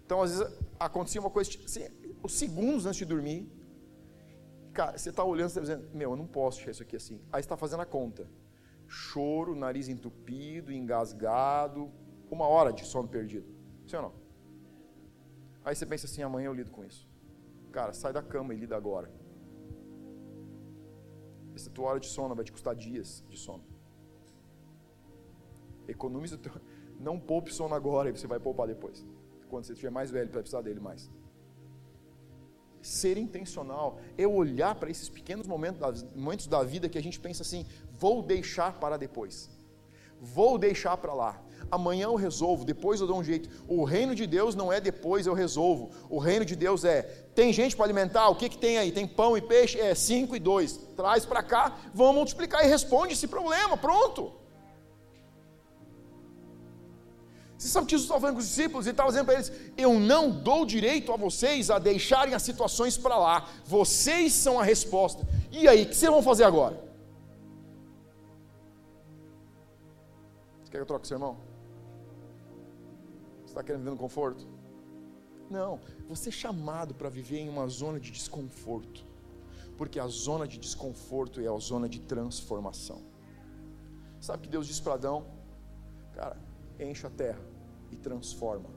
Então, 0.05 0.23
às 0.23 0.39
vezes, 0.39 0.59
acontecia 0.79 1.21
uma 1.21 1.31
coisa, 1.31 1.51
assim, 1.65 1.87
os 2.23 2.33
segundos 2.33 2.87
antes 2.87 2.99
de 2.99 3.05
dormir, 3.05 3.49
cara, 4.73 4.97
você 4.97 5.11
está 5.11 5.23
olhando, 5.23 5.51
você 5.51 5.61
está 5.61 5.75
dizendo, 5.75 5.95
meu, 5.95 6.13
eu 6.13 6.17
não 6.17 6.27
posso 6.27 6.57
deixar 6.59 6.71
isso 6.71 6.83
aqui 6.83 6.97
assim. 6.97 7.21
Aí 7.33 7.43
você 7.43 7.47
está 7.47 7.57
fazendo 7.57 7.81
a 7.81 7.87
conta 7.87 8.27
choro, 8.91 9.55
nariz 9.55 9.89
entupido, 9.89 10.73
engasgado, 10.73 11.91
uma 12.29 12.47
hora 12.47 12.73
de 12.73 12.85
sono 12.85 13.07
perdido. 13.07 13.47
Sim 13.87 13.97
ou 13.97 14.03
não? 14.03 14.13
Aí 15.65 15.77
você 15.77 15.87
pensa 15.87 16.07
assim, 16.07 16.23
amanhã 16.23 16.47
eu 16.47 16.53
lido 16.53 16.71
com 16.71 16.85
isso. 16.85 17.09
Cara, 17.71 17.93
sai 17.93 18.13
da 18.13 18.21
cama 18.21 18.53
e 18.53 18.57
lida 18.57 18.77
agora. 18.77 19.09
Essa 21.55 21.71
tua 21.71 21.91
hora 21.91 22.01
de 22.01 22.09
sono 22.09 22.35
vai 22.35 22.45
te 22.45 22.51
custar 22.51 22.75
dias 22.75 23.25
de 23.29 23.39
sono. 23.39 23.65
Economize 25.87 26.35
o 26.35 26.39
teu... 26.39 26.53
Não 26.99 27.19
poupe 27.19 27.55
sono 27.55 27.75
agora 27.75 28.11
e 28.11 28.13
você 28.13 28.27
vai 28.27 28.41
poupar 28.41 28.67
depois. 28.67 29.07
Quando 29.49 29.65
você 29.65 29.73
estiver 29.73 29.91
mais 29.91 30.11
velho, 30.11 30.31
vai 30.31 30.43
precisar 30.43 30.63
dele 30.63 30.81
mais. 30.81 31.11
Ser 32.83 33.19
intencional 33.19 33.99
é 34.17 34.27
olhar 34.27 34.75
para 34.75 34.91
esses 34.91 35.09
pequenos 35.09 35.47
momentos, 35.47 36.05
momentos 36.15 36.47
da 36.47 36.63
vida 36.63 36.89
que 36.89 36.99
a 36.99 37.03
gente 37.03 37.21
pensa 37.21 37.43
assim: 37.43 37.67
vou 37.93 38.23
deixar 38.23 38.79
para 38.81 38.97
depois. 38.97 39.51
Vou 40.21 40.59
deixar 40.59 40.97
para 40.97 41.15
lá. 41.15 41.43
Amanhã 41.71 42.05
eu 42.05 42.15
resolvo, 42.15 42.65
depois 42.65 43.01
eu 43.01 43.07
dou 43.07 43.19
um 43.19 43.25
jeito. 43.25 43.49
O 43.69 43.85
reino 43.85 44.15
de 44.15 44.27
Deus 44.27 44.55
não 44.55 44.73
é 44.73 44.81
depois 44.81 45.27
eu 45.27 45.35
resolvo. 45.35 45.91
O 46.09 46.19
reino 46.19 46.45
de 46.45 46.57
Deus 46.57 46.85
é: 46.85 47.03
tem 47.35 47.53
gente 47.53 47.77
para 47.77 47.85
alimentar? 47.85 48.29
O 48.29 48.35
que, 48.35 48.49
que 48.49 48.59
tem 48.59 48.79
aí? 48.79 48.91
Tem 48.91 49.07
pão 49.07 49.37
e 49.37 49.41
peixe? 49.41 49.79
É 49.79 49.95
5 49.95 50.35
e 50.35 50.39
2. 50.39 50.77
Traz 50.97 51.25
para 51.25 51.43
cá, 51.43 51.79
vamos 51.95 52.15
multiplicar 52.15 52.65
e 52.65 52.69
responde 52.69 53.13
esse 53.13 53.29
problema. 53.29 53.77
Pronto. 53.77 54.40
Você 57.61 57.69
sabe 57.69 57.89
que 57.89 57.91
Jesus 57.91 58.05
estava 58.05 58.21
falando 58.23 58.37
com 58.37 58.41
os 58.41 58.49
discípulos 58.49 58.87
e 58.87 58.91
estava 58.91 59.11
dizendo 59.11 59.27
para 59.27 59.35
eles: 59.35 59.53
Eu 59.77 60.01
não 60.01 60.31
dou 60.31 60.65
direito 60.65 61.13
a 61.13 61.17
vocês 61.19 61.71
a 61.71 61.79
deixarem 61.79 62.33
as 62.33 62.41
situações 62.41 62.97
para 62.97 63.19
lá. 63.19 63.47
Vocês 63.67 64.33
são 64.33 64.59
a 64.59 64.63
resposta. 64.63 65.29
E 65.53 65.69
aí, 65.69 65.83
o 65.83 65.87
que 65.87 65.95
vocês 65.95 66.11
vão 66.11 66.23
fazer 66.23 66.45
agora? 66.45 66.83
Você 70.63 70.71
quer 70.71 70.79
que 70.79 70.79
eu 70.79 70.87
troque 70.87 71.13
o 71.13 71.15
irmão? 71.15 71.37
Você 73.43 73.49
está 73.49 73.63
querendo 73.63 73.81
viver 73.81 73.91
no 73.91 73.99
conforto? 73.99 74.49
Não, 75.51 75.81
você 76.09 76.31
é 76.31 76.33
chamado 76.33 76.95
para 76.95 77.11
viver 77.11 77.41
em 77.41 77.51
uma 77.51 77.69
zona 77.69 78.01
de 78.01 78.11
desconforto. 78.11 79.05
Porque 79.77 80.01
a 80.01 80.07
zona 80.07 80.49
de 80.49 80.59
desconforto 80.59 81.43
é 81.43 81.47
a 81.47 81.59
zona 81.59 81.91
de 81.91 82.01
transformação. 82.01 83.03
Sabe 84.19 84.39
o 84.39 84.43
que 84.45 84.49
Deus 84.49 84.67
disse 84.67 84.81
para 84.81 84.95
Adão? 84.95 85.27
Cara, 86.15 86.39
enche 86.79 87.07
a 87.07 87.11
terra 87.11 87.50
e 87.91 87.97
transforma. 87.97 88.71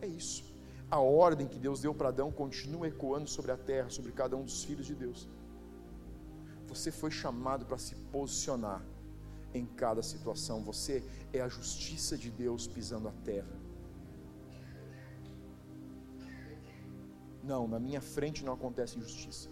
É 0.00 0.06
isso. 0.06 0.44
A 0.90 0.98
ordem 0.98 1.46
que 1.46 1.58
Deus 1.58 1.80
deu 1.80 1.94
para 1.94 2.08
Adão 2.08 2.32
continua 2.32 2.88
ecoando 2.88 3.28
sobre 3.28 3.52
a 3.52 3.56
terra, 3.56 3.88
sobre 3.90 4.12
cada 4.12 4.36
um 4.36 4.42
dos 4.42 4.64
filhos 4.64 4.86
de 4.86 4.94
Deus. 4.94 5.28
Você 6.66 6.90
foi 6.90 7.10
chamado 7.10 7.64
para 7.66 7.78
se 7.78 7.94
posicionar 8.12 8.84
em 9.54 9.66
cada 9.66 10.02
situação. 10.02 10.62
Você 10.64 11.04
é 11.32 11.40
a 11.40 11.48
justiça 11.48 12.16
de 12.16 12.30
Deus 12.30 12.66
pisando 12.66 13.08
a 13.08 13.12
terra. 13.24 13.60
Não, 17.42 17.66
na 17.66 17.78
minha 17.78 18.00
frente 18.00 18.44
não 18.44 18.52
acontece 18.52 18.98
injustiça. 18.98 19.48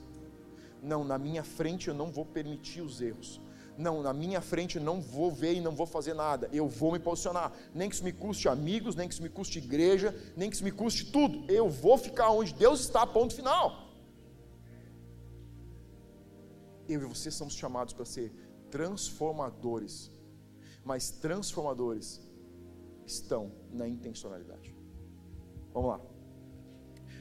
Não, 0.82 1.02
na 1.04 1.18
minha 1.18 1.42
frente 1.42 1.88
eu 1.88 1.94
não 1.94 2.10
vou 2.10 2.24
permitir 2.24 2.80
os 2.80 3.00
erros. 3.00 3.40
Não, 3.78 4.02
na 4.02 4.12
minha 4.12 4.40
frente 4.40 4.78
não 4.80 5.00
vou 5.00 5.30
ver 5.30 5.54
e 5.54 5.60
não 5.60 5.72
vou 5.72 5.86
fazer 5.86 6.12
nada. 6.12 6.50
Eu 6.52 6.68
vou 6.68 6.92
me 6.92 6.98
posicionar. 6.98 7.52
Nem 7.72 7.88
que 7.88 7.94
isso 7.94 8.04
me 8.04 8.12
custe 8.12 8.48
amigos, 8.48 8.94
nem 8.94 9.08
que 9.08 9.14
isso 9.14 9.22
me 9.22 9.28
custe 9.28 9.58
igreja, 9.58 10.14
nem 10.36 10.50
que 10.50 10.56
isso 10.56 10.64
me 10.64 10.72
custe 10.72 11.12
tudo. 11.12 11.50
Eu 11.50 11.68
vou 11.68 11.96
ficar 11.96 12.30
onde 12.30 12.52
Deus 12.52 12.80
está, 12.80 13.06
ponto 13.06 13.34
final. 13.34 13.88
Eu 16.88 17.02
e 17.02 17.04
você 17.04 17.30
somos 17.30 17.54
chamados 17.54 17.94
para 17.94 18.04
ser 18.04 18.32
transformadores. 18.70 20.10
Mas 20.84 21.10
transformadores 21.10 22.20
estão 23.06 23.52
na 23.72 23.86
intencionalidade. 23.86 24.74
Vamos 25.72 25.90
lá. 25.90 26.00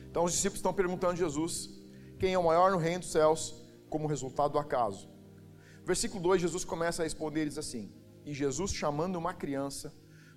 Então 0.10 0.24
os 0.24 0.32
discípulos 0.32 0.60
estão 0.60 0.74
perguntando 0.74 1.14
a 1.14 1.18
Jesus: 1.18 1.70
quem 2.20 2.34
é 2.34 2.40
o 2.40 2.44
maior 2.44 2.72
no 2.72 2.78
reino 2.78 3.02
dos 3.02 3.12
céus? 3.12 3.68
como 3.90 4.08
resultado 4.08 4.54
do 4.54 4.60
acaso. 4.60 5.10
Versículo 5.88 6.22
2, 6.22 6.42
Jesus 6.42 6.66
começa 6.66 7.02
a 7.02 7.06
responder 7.06 7.42
eles 7.44 7.58
assim: 7.58 7.90
E 8.26 8.34
Jesus, 8.34 8.74
chamando 8.74 9.16
uma 9.16 9.34
criança, 9.34 9.94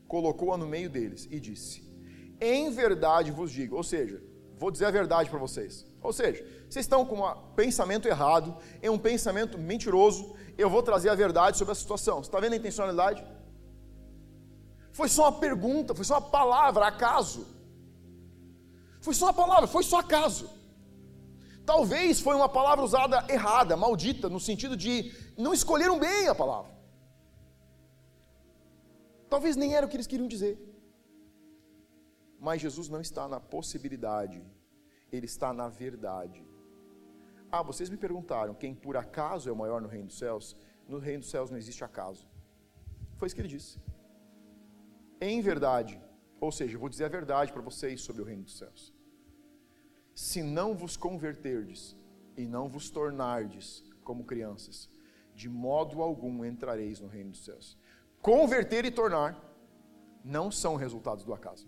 colocou-a 0.06 0.56
no 0.56 0.64
meio 0.74 0.88
deles 0.88 1.26
e 1.28 1.40
disse: 1.40 1.82
Em 2.40 2.70
verdade 2.70 3.32
vos 3.32 3.50
digo, 3.50 3.74
ou 3.74 3.82
seja, 3.82 4.22
vou 4.56 4.70
dizer 4.70 4.84
a 4.84 4.92
verdade 4.92 5.28
para 5.28 5.40
vocês. 5.40 5.84
Ou 6.00 6.12
seja, 6.12 6.44
vocês 6.68 6.84
estão 6.84 7.04
com 7.04 7.16
um 7.20 7.34
pensamento 7.56 8.06
errado, 8.06 8.56
em 8.80 8.90
um 8.90 8.98
pensamento 9.08 9.58
mentiroso, 9.58 10.36
eu 10.56 10.70
vou 10.70 10.84
trazer 10.84 11.08
a 11.08 11.16
verdade 11.16 11.58
sobre 11.58 11.72
a 11.72 11.80
situação. 11.82 12.18
Você 12.18 12.28
está 12.28 12.38
vendo 12.38 12.52
a 12.52 12.56
intencionalidade? 12.56 13.24
Foi 14.92 15.08
só 15.08 15.22
uma 15.24 15.40
pergunta, 15.40 15.96
foi 15.96 16.04
só 16.04 16.14
uma 16.14 16.30
palavra, 16.38 16.86
acaso. 16.86 17.44
Foi 19.00 19.14
só 19.14 19.26
uma 19.26 19.34
palavra, 19.34 19.66
foi 19.66 19.82
só 19.82 19.98
acaso. 19.98 20.48
Talvez 21.70 22.20
foi 22.20 22.34
uma 22.34 22.48
palavra 22.48 22.84
usada 22.84 23.24
errada, 23.28 23.76
maldita, 23.76 24.28
no 24.28 24.40
sentido 24.40 24.76
de 24.76 25.12
não 25.40 25.52
escolheram 25.52 25.98
bem 25.98 26.28
a 26.28 26.34
palavra. 26.34 26.72
Talvez 29.28 29.56
nem 29.56 29.74
era 29.74 29.86
o 29.86 29.88
que 29.88 29.96
eles 29.96 30.06
queriam 30.06 30.28
dizer. 30.28 30.58
Mas 32.38 32.60
Jesus 32.60 32.88
não 32.88 33.00
está 33.00 33.28
na 33.28 33.38
possibilidade, 33.38 34.42
ele 35.12 35.26
está 35.26 35.52
na 35.52 35.68
verdade. 35.68 36.44
Ah, 37.52 37.62
vocês 37.62 37.90
me 37.90 37.96
perguntaram 37.96 38.54
quem 38.54 38.74
por 38.74 38.96
acaso 38.96 39.48
é 39.48 39.52
o 39.52 39.56
maior 39.56 39.80
no 39.80 39.88
reino 39.88 40.06
dos 40.06 40.18
céus? 40.18 40.56
No 40.88 40.98
reino 40.98 41.20
dos 41.20 41.30
céus 41.30 41.50
não 41.50 41.58
existe 41.58 41.84
acaso. 41.84 42.26
Foi 43.16 43.26
isso 43.26 43.34
que 43.34 43.42
ele 43.42 43.48
disse. 43.48 43.78
Em 45.20 45.40
verdade, 45.40 46.00
ou 46.40 46.50
seja, 46.50 46.78
vou 46.78 46.88
dizer 46.88 47.04
a 47.04 47.08
verdade 47.08 47.52
para 47.52 47.60
vocês 47.60 48.00
sobre 48.00 48.22
o 48.22 48.24
reino 48.24 48.44
dos 48.44 48.56
céus. 48.56 48.94
Se 50.14 50.42
não 50.42 50.74
vos 50.74 50.96
converterdes 50.96 51.96
e 52.36 52.46
não 52.46 52.68
vos 52.68 52.88
tornardes 52.90 53.84
como 54.02 54.24
crianças, 54.24 54.88
de 55.40 55.48
modo 55.48 56.02
algum 56.02 56.44
entrareis 56.44 57.00
no 57.00 57.08
reino 57.08 57.30
dos 57.30 57.42
céus. 57.42 57.78
Converter 58.20 58.84
e 58.84 58.90
tornar 58.90 59.34
não 60.22 60.50
são 60.50 60.76
resultados 60.76 61.24
do 61.24 61.32
acaso. 61.32 61.66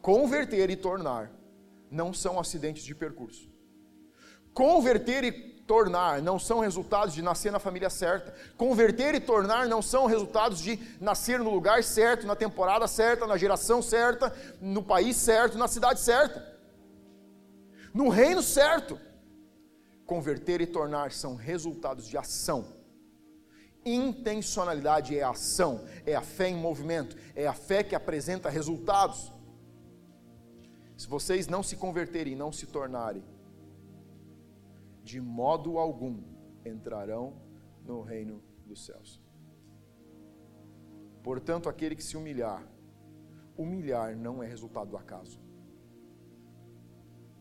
Converter 0.00 0.70
e 0.70 0.76
tornar 0.76 1.32
não 1.90 2.14
são 2.14 2.38
acidentes 2.38 2.84
de 2.84 2.94
percurso. 2.94 3.50
Converter 4.54 5.24
e 5.24 5.32
tornar 5.32 6.22
não 6.22 6.38
são 6.38 6.60
resultados 6.60 7.12
de 7.12 7.20
nascer 7.20 7.50
na 7.50 7.58
família 7.58 7.90
certa. 7.90 8.32
Converter 8.56 9.16
e 9.16 9.20
tornar 9.20 9.66
não 9.66 9.82
são 9.82 10.06
resultados 10.06 10.60
de 10.60 10.78
nascer 11.00 11.40
no 11.40 11.50
lugar 11.50 11.82
certo, 11.82 12.28
na 12.28 12.36
temporada 12.36 12.86
certa, 12.86 13.26
na 13.26 13.36
geração 13.36 13.82
certa, 13.82 14.32
no 14.60 14.84
país 14.84 15.16
certo, 15.16 15.58
na 15.58 15.66
cidade 15.66 15.98
certa. 15.98 16.46
No 17.92 18.08
reino 18.08 18.40
certo. 18.40 19.07
Converter 20.08 20.62
e 20.62 20.66
tornar 20.66 21.12
são 21.12 21.34
resultados 21.34 22.08
de 22.08 22.16
ação. 22.16 22.64
Intencionalidade 23.84 25.14
é 25.14 25.22
ação, 25.22 25.84
é 26.06 26.14
a 26.14 26.22
fé 26.22 26.48
em 26.48 26.56
movimento, 26.56 27.14
é 27.36 27.46
a 27.46 27.52
fé 27.52 27.84
que 27.84 27.94
apresenta 27.94 28.48
resultados. 28.48 29.30
Se 30.96 31.06
vocês 31.06 31.46
não 31.46 31.62
se 31.62 31.76
converterem, 31.76 32.34
não 32.34 32.50
se 32.50 32.66
tornarem, 32.66 33.22
de 35.04 35.20
modo 35.20 35.76
algum 35.76 36.22
entrarão 36.64 37.42
no 37.84 38.00
reino 38.00 38.42
dos 38.64 38.86
céus. 38.86 39.20
Portanto, 41.22 41.68
aquele 41.68 41.94
que 41.94 42.02
se 42.02 42.16
humilhar, 42.16 42.66
humilhar 43.58 44.16
não 44.16 44.42
é 44.42 44.46
resultado 44.46 44.88
do 44.88 44.96
acaso. 44.96 45.38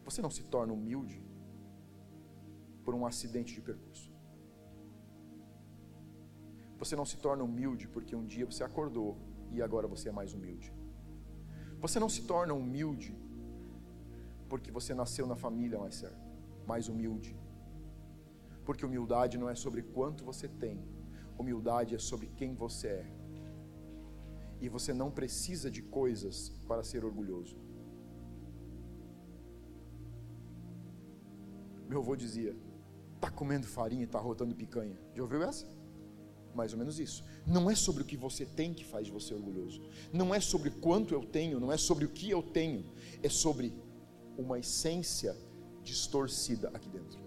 Você 0.03 0.21
não 0.21 0.29
se 0.29 0.43
torna 0.43 0.73
humilde 0.73 1.26
por 2.87 2.95
um 2.95 3.05
acidente 3.05 3.53
de 3.53 3.61
percurso. 3.69 4.09
Você 6.81 6.95
não 6.95 7.05
se 7.11 7.17
torna 7.17 7.43
humilde 7.43 7.85
porque 7.85 8.15
um 8.15 8.25
dia 8.33 8.45
você 8.45 8.63
acordou 8.63 9.09
e 9.51 9.61
agora 9.61 9.89
você 9.93 10.07
é 10.07 10.11
mais 10.19 10.33
humilde. 10.33 10.67
Você 11.81 11.99
não 11.99 12.07
se 12.07 12.21
torna 12.25 12.53
humilde 12.53 13.13
porque 14.47 14.71
você 14.71 14.93
nasceu 14.93 15.27
na 15.27 15.35
família 15.35 15.77
mais 15.77 15.95
certa, 15.95 16.25
mais 16.65 16.87
humilde. 16.87 17.35
Porque 18.63 18.85
humildade 18.85 19.37
não 19.37 19.49
é 19.49 19.55
sobre 19.55 19.81
quanto 19.81 20.23
você 20.23 20.47
tem, 20.47 20.77
humildade 21.37 21.93
é 21.93 21.99
sobre 21.99 22.27
quem 22.39 22.55
você 22.55 22.87
é. 22.87 23.11
E 24.61 24.69
você 24.69 24.93
não 24.93 25.11
precisa 25.11 25.69
de 25.69 25.81
coisas 25.81 26.35
para 26.69 26.85
ser 26.85 27.03
orgulhoso. 27.03 27.57
Meu 31.89 31.99
avô 31.99 32.15
dizia: 32.15 32.55
Está 33.17 33.31
comendo 33.31 33.65
farinha 33.65 34.03
e 34.03 34.05
está 34.05 34.19
rotando 34.19 34.53
picanha. 34.55 34.95
Já 35.15 35.23
ouviu 35.23 35.41
essa? 35.41 35.65
Mais 36.53 36.71
ou 36.71 36.79
menos 36.79 36.99
isso. 36.99 37.23
Não 37.45 37.69
é 37.69 37.75
sobre 37.75 38.03
o 38.03 38.05
que 38.05 38.15
você 38.15 38.45
tem 38.45 38.73
que 38.73 38.85
faz 38.85 39.09
você 39.09 39.33
orgulhoso. 39.33 39.81
Não 40.13 40.33
é 40.33 40.39
sobre 40.39 40.69
quanto 40.69 41.13
eu 41.15 41.23
tenho, 41.25 41.59
não 41.59 41.71
é 41.71 41.77
sobre 41.77 42.05
o 42.05 42.09
que 42.09 42.29
eu 42.29 42.43
tenho. 42.43 42.85
É 43.23 43.27
sobre 43.27 43.73
uma 44.37 44.59
essência 44.59 45.35
distorcida 45.83 46.69
aqui 46.75 46.89
dentro. 46.89 47.19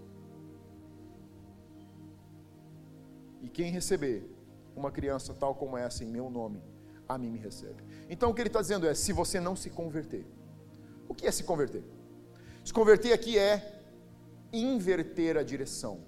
E 3.41 3.49
quem 3.49 3.69
receber 3.69 4.29
uma 4.75 4.91
criança 4.91 5.33
tal 5.33 5.53
como 5.55 5.77
essa 5.77 6.05
em 6.05 6.07
meu 6.07 6.29
nome, 6.29 6.63
a 7.07 7.17
mim 7.17 7.29
me 7.29 7.39
recebe. 7.39 7.83
Então 8.09 8.29
o 8.29 8.33
que 8.33 8.41
ele 8.41 8.47
está 8.47 8.61
dizendo 8.61 8.87
é: 8.87 8.93
se 8.93 9.11
você 9.11 9.41
não 9.41 9.57
se 9.57 9.69
converter, 9.69 10.25
o 11.09 11.13
que 11.13 11.27
é 11.27 11.31
se 11.31 11.43
converter? 11.43 11.83
Se 12.63 12.71
converter 12.71 13.11
aqui 13.11 13.37
é 13.37 13.80
inverter 14.53 15.37
a 15.37 15.43
direção. 15.43 15.99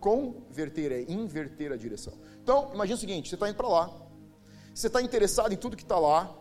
Converter 0.00 0.92
é 0.92 1.02
inverter 1.10 1.72
a 1.72 1.76
direção. 1.76 2.12
Então, 2.42 2.70
imagine 2.72 2.94
o 2.94 3.00
seguinte: 3.00 3.28
você 3.28 3.34
está 3.34 3.48
indo 3.48 3.56
para 3.56 3.68
lá, 3.68 3.90
você 4.74 4.86
está 4.86 5.02
interessado 5.02 5.52
em 5.52 5.56
tudo 5.56 5.76
que 5.76 5.82
está 5.82 5.98
lá, 5.98 6.34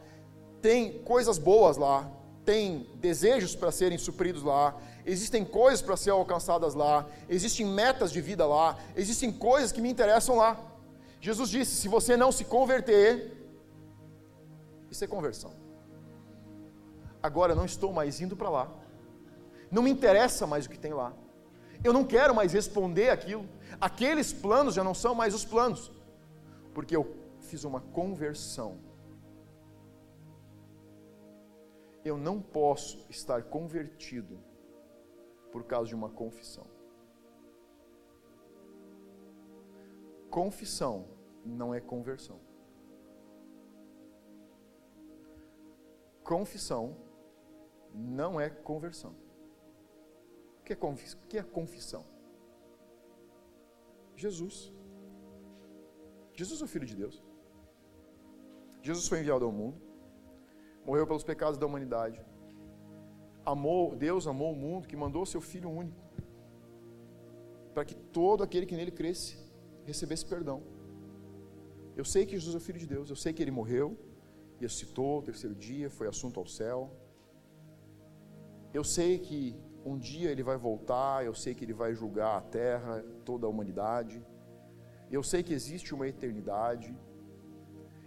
tem 0.62 1.00
coisas 1.00 1.38
boas 1.38 1.78
lá, 1.78 2.10
tem 2.46 2.88
desejos 2.96 3.56
para 3.56 3.72
serem 3.72 3.98
supridos 3.98 4.44
lá, 4.44 4.80
existem 5.06 5.44
coisas 5.44 5.82
para 5.82 5.98
serem 5.98 6.20
alcançadas 6.20 6.76
lá, 6.76 7.08
existem 7.28 7.66
metas 7.66 8.12
de 8.12 8.22
vida 8.22 8.46
lá, 8.46 8.78
existem 8.96 9.32
coisas 9.32 9.72
que 9.72 9.82
me 9.82 9.90
interessam 9.90 10.36
lá. 10.36 10.60
Jesus 11.20 11.50
disse: 11.50 11.76
se 11.76 11.88
você 11.88 12.16
não 12.16 12.32
se 12.32 12.46
converter, 12.46 13.36
isso 14.92 15.04
é 15.04 15.08
conversão. 15.08 15.52
Agora 17.24 17.56
não 17.56 17.66
estou 17.66 17.92
mais 17.92 18.22
indo 18.22 18.36
para 18.36 18.50
lá 18.50 18.87
não 19.72 19.84
me 19.84 19.92
interessa 19.92 20.48
mais 20.48 20.66
o 20.66 20.70
que 20.70 20.80
tem 20.80 20.94
lá. 20.94 21.14
Eu 21.84 21.94
não 21.94 22.06
quero 22.06 22.34
mais 22.34 22.54
responder 22.54 23.10
aquilo. 23.10 23.48
Aqueles 23.80 24.34
planos 24.34 24.74
já 24.74 24.84
não 24.84 24.94
são 24.94 25.14
mais 25.14 25.34
os 25.34 25.46
planos, 25.46 25.92
porque 26.74 26.96
eu 26.96 27.16
fiz 27.42 27.64
uma 27.64 27.82
conversão. 27.82 28.80
Eu 32.04 32.18
não 32.18 32.42
posso 32.42 33.06
estar 33.10 33.44
convertido 33.44 34.40
por 35.52 35.66
causa 35.66 35.90
de 35.90 35.96
uma 35.96 36.10
confissão. 36.10 36.66
Confissão 40.30 41.08
não 41.46 41.74
é 41.74 41.82
conversão. 41.82 42.40
Confissão 46.24 46.98
não 47.94 48.40
é 48.40 48.50
conversão 48.50 49.27
que 50.68 50.74
é, 50.74 50.78
que 51.30 51.38
é 51.38 51.44
confissão? 51.44 52.04
Jesus. 54.24 54.74
Jesus 56.34 56.62
é 56.62 56.66
o 56.66 56.68
Filho 56.68 56.86
de 56.86 56.96
Deus. 56.96 57.24
Jesus 58.82 59.08
foi 59.08 59.20
enviado 59.20 59.46
ao 59.46 59.52
mundo, 59.52 59.78
morreu 60.86 61.06
pelos 61.08 61.24
pecados 61.24 61.58
da 61.58 61.66
humanidade. 61.66 62.20
Amou, 63.46 63.96
Deus 63.96 64.28
amou 64.28 64.52
o 64.52 64.56
mundo 64.56 64.88
que 64.90 64.98
mandou 65.04 65.26
seu 65.26 65.40
Filho 65.40 65.70
único, 65.70 66.04
para 67.74 67.86
que 67.86 67.96
todo 68.20 68.44
aquele 68.44 68.66
que 68.66 68.76
nele 68.76 68.92
cresce 68.92 69.38
recebesse 69.86 70.26
perdão. 70.26 70.62
Eu 71.96 72.06
sei 72.14 72.26
que 72.26 72.38
Jesus 72.38 72.56
é 72.56 72.58
o 72.58 72.62
Filho 72.68 72.80
de 72.80 72.88
Deus, 72.88 73.10
eu 73.10 73.16
sei 73.16 73.32
que 73.34 73.42
ele 73.42 73.52
morreu, 73.60 73.98
ressuscitou 74.60 75.20
o 75.20 75.24
terceiro 75.24 75.56
dia, 75.56 75.90
foi 75.90 76.08
assunto 76.08 76.40
ao 76.40 76.46
céu. 76.46 76.92
Eu 78.74 78.84
sei 78.84 79.18
que 79.18 79.56
um 79.92 79.98
dia 79.98 80.30
ele 80.32 80.44
vai 80.44 80.58
voltar, 80.58 81.26
eu 81.26 81.34
sei 81.34 81.54
que 81.56 81.64
ele 81.64 81.74
vai 81.74 81.94
julgar 81.94 82.38
a 82.38 82.42
terra, 82.42 83.04
toda 83.24 83.46
a 83.46 83.50
humanidade. 83.50 84.22
Eu 85.10 85.24
sei 85.24 85.42
que 85.42 85.54
existe 85.54 85.94
uma 85.96 86.08
eternidade. 86.08 86.90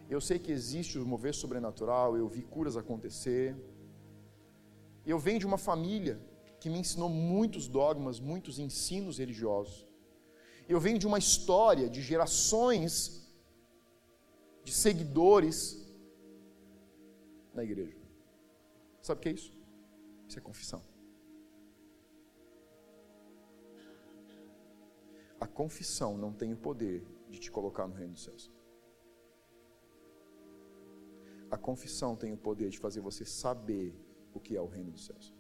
Eu 0.09 0.20
sei 0.20 0.39
que 0.39 0.53
existe 0.53 0.99
o 0.99 1.07
mover 1.07 1.35
sobrenatural, 1.35 2.16
eu 2.16 2.28
vi 2.28 2.43
curas 2.43 2.76
acontecer. 2.76 3.57
Eu 5.07 5.18
venho 5.18 5.39
de 5.39 5.47
uma 5.47 5.57
família 5.57 6.20
que 6.61 6.68
me 6.68 6.78
ensinou 6.78 7.09
muitos 7.09 7.66
dogmas, 7.66 8.20
muitos 8.20 8.59
ensinos 8.59 9.16
religiosos. 9.18 9.89
Eu 10.68 10.78
venho 10.78 10.99
de 10.99 11.07
uma 11.07 11.18
história 11.18 11.89
de 11.89 12.03
gerações 12.03 12.93
de 14.62 14.72
seguidores 14.72 15.57
na 17.55 17.64
igreja. 17.64 17.99
Sabe 19.01 19.18
o 19.18 19.22
que 19.22 19.28
é 19.31 19.33
isso? 19.33 19.53
Isso 20.28 20.39
é 20.39 20.43
confissão. 20.43 20.89
A 25.41 25.47
confissão 25.47 26.16
não 26.16 26.32
tem 26.32 26.53
o 26.53 26.57
poder 26.57 27.05
de 27.30 27.38
te 27.38 27.51
colocar 27.51 27.86
no 27.88 27.95
reino 27.95 28.12
dos 28.12 28.24
céus. 28.24 28.51
A 31.51 31.57
confissão 31.57 32.14
tem 32.14 32.32
o 32.32 32.36
poder 32.36 32.68
de 32.68 32.78
fazer 32.78 33.01
você 33.01 33.24
saber 33.24 33.95
o 34.32 34.38
que 34.38 34.57
é 34.57 34.61
o 34.61 34.66
reino 34.66 34.93
dos 34.93 35.07
céus. 35.07 35.34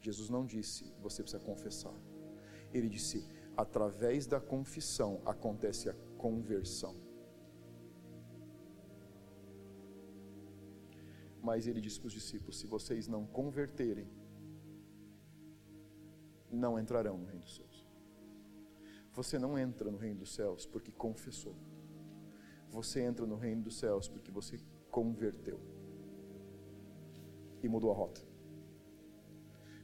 Jesus 0.00 0.28
não 0.30 0.44
disse, 0.46 0.84
você 1.00 1.22
precisa 1.22 1.42
confessar. 1.42 1.94
Ele 2.72 2.88
disse, 2.88 3.26
através 3.56 4.26
da 4.26 4.40
confissão 4.40 5.20
acontece 5.24 5.88
a 5.88 5.94
conversão. 6.16 6.94
Mas 11.42 11.66
ele 11.66 11.80
disse 11.80 11.98
para 11.98 12.08
os 12.08 12.12
discípulos: 12.12 12.58
se 12.58 12.66
vocês 12.66 13.08
não 13.08 13.26
converterem, 13.26 14.08
não 16.50 16.78
entrarão 16.78 17.16
no 17.18 17.26
reino 17.26 17.42
dos 17.42 17.56
céus. 17.56 17.77
Você 19.18 19.36
não 19.36 19.58
entra 19.58 19.90
no 19.90 19.98
reino 19.98 20.20
dos 20.20 20.32
céus 20.32 20.64
porque 20.64 20.92
confessou. 20.92 21.56
Você 22.70 23.00
entra 23.00 23.26
no 23.26 23.34
reino 23.34 23.62
dos 23.62 23.76
céus 23.76 24.08
porque 24.08 24.30
você 24.30 24.60
converteu 24.92 25.58
e 27.60 27.68
mudou 27.68 27.90
a 27.90 27.94
rota. 27.94 28.20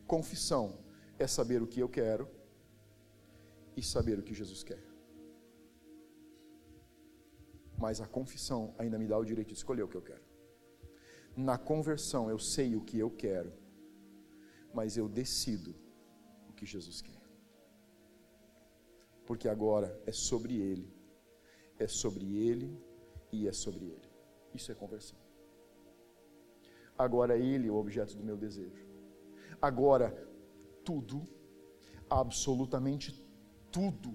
Confissão 0.06 0.78
é 1.18 1.26
saber 1.26 1.60
o 1.60 1.66
que 1.66 1.80
eu 1.80 1.88
quero 1.88 2.28
e 3.76 3.82
saber 3.82 4.20
o 4.20 4.22
que 4.22 4.32
Jesus 4.32 4.62
quer. 4.62 4.84
Mas 7.76 8.00
a 8.00 8.06
confissão 8.06 8.72
ainda 8.78 8.96
me 8.96 9.08
dá 9.08 9.18
o 9.18 9.24
direito 9.24 9.48
de 9.48 9.54
escolher 9.54 9.82
o 9.82 9.88
que 9.88 9.96
eu 9.96 10.02
quero. 10.10 10.22
Na 11.36 11.58
conversão 11.58 12.30
eu 12.30 12.38
sei 12.38 12.76
o 12.76 12.84
que 12.84 13.00
eu 13.00 13.10
quero, 13.10 13.52
mas 14.72 14.96
eu 14.96 15.08
decido 15.08 15.74
o 16.48 16.52
que 16.52 16.64
Jesus 16.64 17.02
quer. 17.02 17.23
Porque 19.26 19.48
agora 19.48 20.00
é 20.06 20.12
sobre 20.12 20.54
Ele, 20.60 20.92
é 21.78 21.86
sobre 21.86 22.36
Ele 22.36 22.78
e 23.32 23.48
é 23.48 23.52
sobre 23.52 23.86
Ele. 23.86 24.08
Isso 24.52 24.70
é 24.70 24.74
conversão. 24.74 25.18
Agora 26.96 27.36
Ele 27.36 27.68
é 27.68 27.70
o 27.70 27.76
objeto 27.76 28.16
do 28.16 28.24
meu 28.24 28.36
desejo. 28.36 28.86
Agora, 29.60 30.10
tudo, 30.84 31.24
absolutamente 32.08 33.12
tudo, 33.72 34.14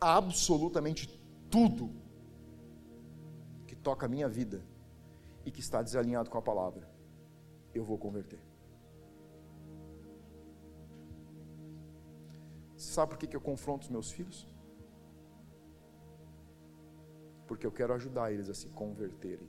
absolutamente 0.00 1.08
tudo 1.48 1.90
que 3.66 3.76
toca 3.76 4.06
a 4.06 4.08
minha 4.08 4.28
vida 4.28 4.62
e 5.44 5.50
que 5.50 5.60
está 5.60 5.82
desalinhado 5.82 6.28
com 6.28 6.36
a 6.36 6.42
palavra, 6.42 6.88
eu 7.72 7.84
vou 7.84 7.96
converter. 7.96 8.49
Sabe 12.90 13.10
por 13.10 13.18
que, 13.18 13.36
eu 13.36 13.40
confronto 13.40 13.84
os 13.84 13.88
meus 13.88 14.10
filhos? 14.10 14.48
Porque 17.46 17.64
eu 17.64 17.70
quero 17.70 17.94
ajudar 17.94 18.32
eles 18.32 18.48
a 18.50 18.54
se 18.54 18.68
converterem. 18.70 19.48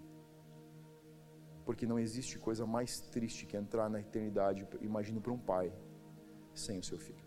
Porque 1.66 1.88
não 1.88 1.98
existe 1.98 2.38
coisa 2.38 2.68
mais 2.68 3.00
triste 3.00 3.48
que 3.48 3.58
entrar 3.58 3.90
na 3.90 4.00
eternidade, 4.00 4.68
imagino 4.80 5.20
para 5.20 5.34
um 5.34 5.40
pai, 5.40 5.74
sem 6.54 6.78
o 6.78 6.84
seu 6.84 7.00
filho. 7.00 7.26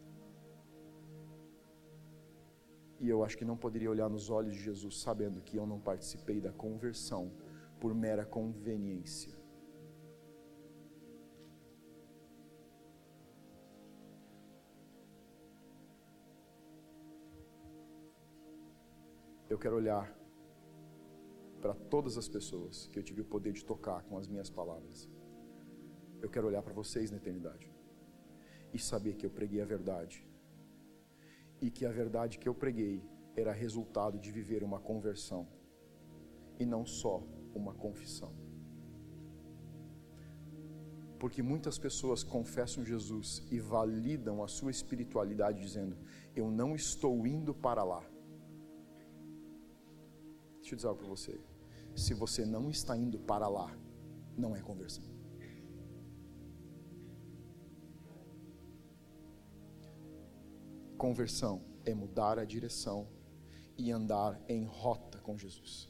E 3.00 3.08
eu 3.08 3.24
acho 3.24 3.36
que 3.36 3.44
não 3.44 3.56
poderia 3.56 3.90
olhar 3.90 4.08
nos 4.08 4.30
olhos 4.30 4.54
de 4.54 4.62
Jesus 4.62 5.00
sabendo 5.00 5.42
que 5.42 5.56
eu 5.56 5.66
não 5.66 5.80
participei 5.80 6.40
da 6.40 6.52
conversão 6.52 7.32
por 7.80 7.92
mera 7.92 8.24
conveniência. 8.24 9.34
Eu 19.54 19.58
quero 19.64 19.76
olhar 19.76 20.06
para 21.62 21.74
todas 21.92 22.18
as 22.18 22.28
pessoas 22.28 22.88
que 22.88 22.98
eu 22.98 23.04
tive 23.04 23.20
o 23.20 23.24
poder 23.24 23.52
de 23.52 23.64
tocar 23.64 24.02
com 24.02 24.18
as 24.18 24.26
minhas 24.26 24.50
palavras. 24.50 25.08
Eu 26.20 26.28
quero 26.28 26.48
olhar 26.48 26.60
para 26.60 26.72
vocês 26.72 27.12
na 27.12 27.18
eternidade 27.18 27.72
e 28.72 28.80
saber 28.80 29.14
que 29.14 29.24
eu 29.24 29.30
preguei 29.30 29.60
a 29.60 29.64
verdade 29.64 30.26
e 31.60 31.70
que 31.70 31.86
a 31.86 31.92
verdade 31.92 32.40
que 32.40 32.48
eu 32.48 32.54
preguei 32.64 33.08
era 33.36 33.52
resultado 33.52 34.18
de 34.18 34.32
viver 34.32 34.64
uma 34.64 34.80
conversão 34.80 35.46
e 36.58 36.66
não 36.66 36.84
só 36.84 37.22
uma 37.54 37.74
confissão. 37.74 38.32
Porque 41.20 41.44
muitas 41.44 41.78
pessoas 41.78 42.24
confessam 42.24 42.84
Jesus 42.84 43.46
e 43.52 43.60
validam 43.60 44.42
a 44.42 44.48
sua 44.48 44.72
espiritualidade 44.72 45.60
dizendo: 45.60 45.96
Eu 46.34 46.50
não 46.50 46.74
estou 46.74 47.24
indo 47.24 47.54
para 47.54 47.84
lá. 47.84 48.04
Deixa 50.74 50.74
eu 50.74 50.76
dizer 50.76 50.88
algo 50.88 51.00
para 51.00 51.08
você 51.08 51.40
se 51.94 52.12
você 52.12 52.44
não 52.44 52.68
está 52.68 52.96
indo 52.96 53.18
para 53.20 53.46
lá, 53.46 53.72
não 54.36 54.56
é 54.56 54.60
conversão. 54.60 55.04
Conversão 60.98 61.62
é 61.84 61.94
mudar 61.94 62.38
a 62.38 62.44
direção 62.44 63.06
e 63.78 63.92
andar 63.92 64.40
em 64.48 64.64
rota 64.64 65.18
com 65.18 65.38
Jesus, 65.38 65.88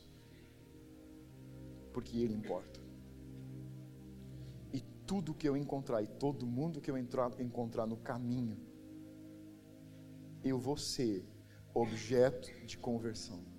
porque 1.93 2.19
Ele 2.19 2.35
importa. 2.35 2.81
E 4.75 4.83
tudo 5.07 5.33
que 5.33 5.49
eu 5.49 5.57
encontrar, 5.57 6.03
e 6.03 6.07
todo 6.07 6.47
mundo 6.47 6.81
que 6.81 6.91
eu 6.91 6.99
entrar, 6.99 7.31
encontrar 7.41 7.87
no 7.87 7.97
caminho, 7.97 8.59
eu 10.43 10.59
vou 10.59 10.77
ser 10.77 11.25
objeto 11.73 12.51
de 12.67 12.77
conversão 12.77 13.54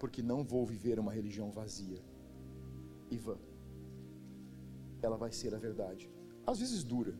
porque 0.00 0.22
não 0.22 0.42
vou 0.42 0.64
viver 0.64 0.98
uma 0.98 1.12
religião 1.12 1.48
vazia 1.52 2.02
e 3.10 3.18
vã. 3.18 3.36
Ela 5.02 5.16
vai 5.22 5.30
ser 5.30 5.54
a 5.54 5.58
verdade. 5.58 6.10
Às 6.46 6.58
vezes 6.58 6.82
dura, 6.82 7.14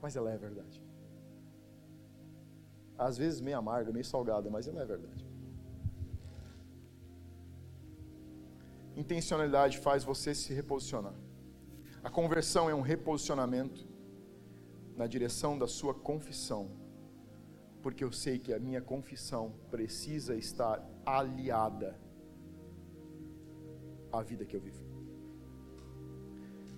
mas 0.00 0.14
ela 0.14 0.30
é 0.30 0.34
a 0.34 0.42
verdade. 0.48 0.80
Às 2.96 3.18
vezes 3.18 3.40
meio 3.40 3.58
amarga, 3.58 3.90
meio 3.90 4.04
salgada, 4.04 4.48
mas 4.48 4.68
ela 4.68 4.78
é 4.78 4.82
a 4.84 4.86
verdade. 4.86 5.28
Intencionalidade 8.96 9.78
faz 9.78 10.04
você 10.04 10.32
se 10.32 10.54
reposicionar. 10.54 11.14
A 12.04 12.10
conversão 12.10 12.70
é 12.70 12.74
um 12.74 12.82
reposicionamento 12.82 13.88
na 14.96 15.06
direção 15.08 15.58
da 15.58 15.66
sua 15.66 15.92
confissão 15.92 16.70
porque 17.82 18.04
eu 18.04 18.12
sei 18.12 18.38
que 18.38 18.52
a 18.52 18.58
minha 18.58 18.80
confissão 18.80 19.54
precisa 19.70 20.36
estar 20.36 20.86
aliada 21.18 21.98
à 24.12 24.22
vida 24.22 24.44
que 24.44 24.56
eu 24.56 24.60
vivo. 24.60 24.84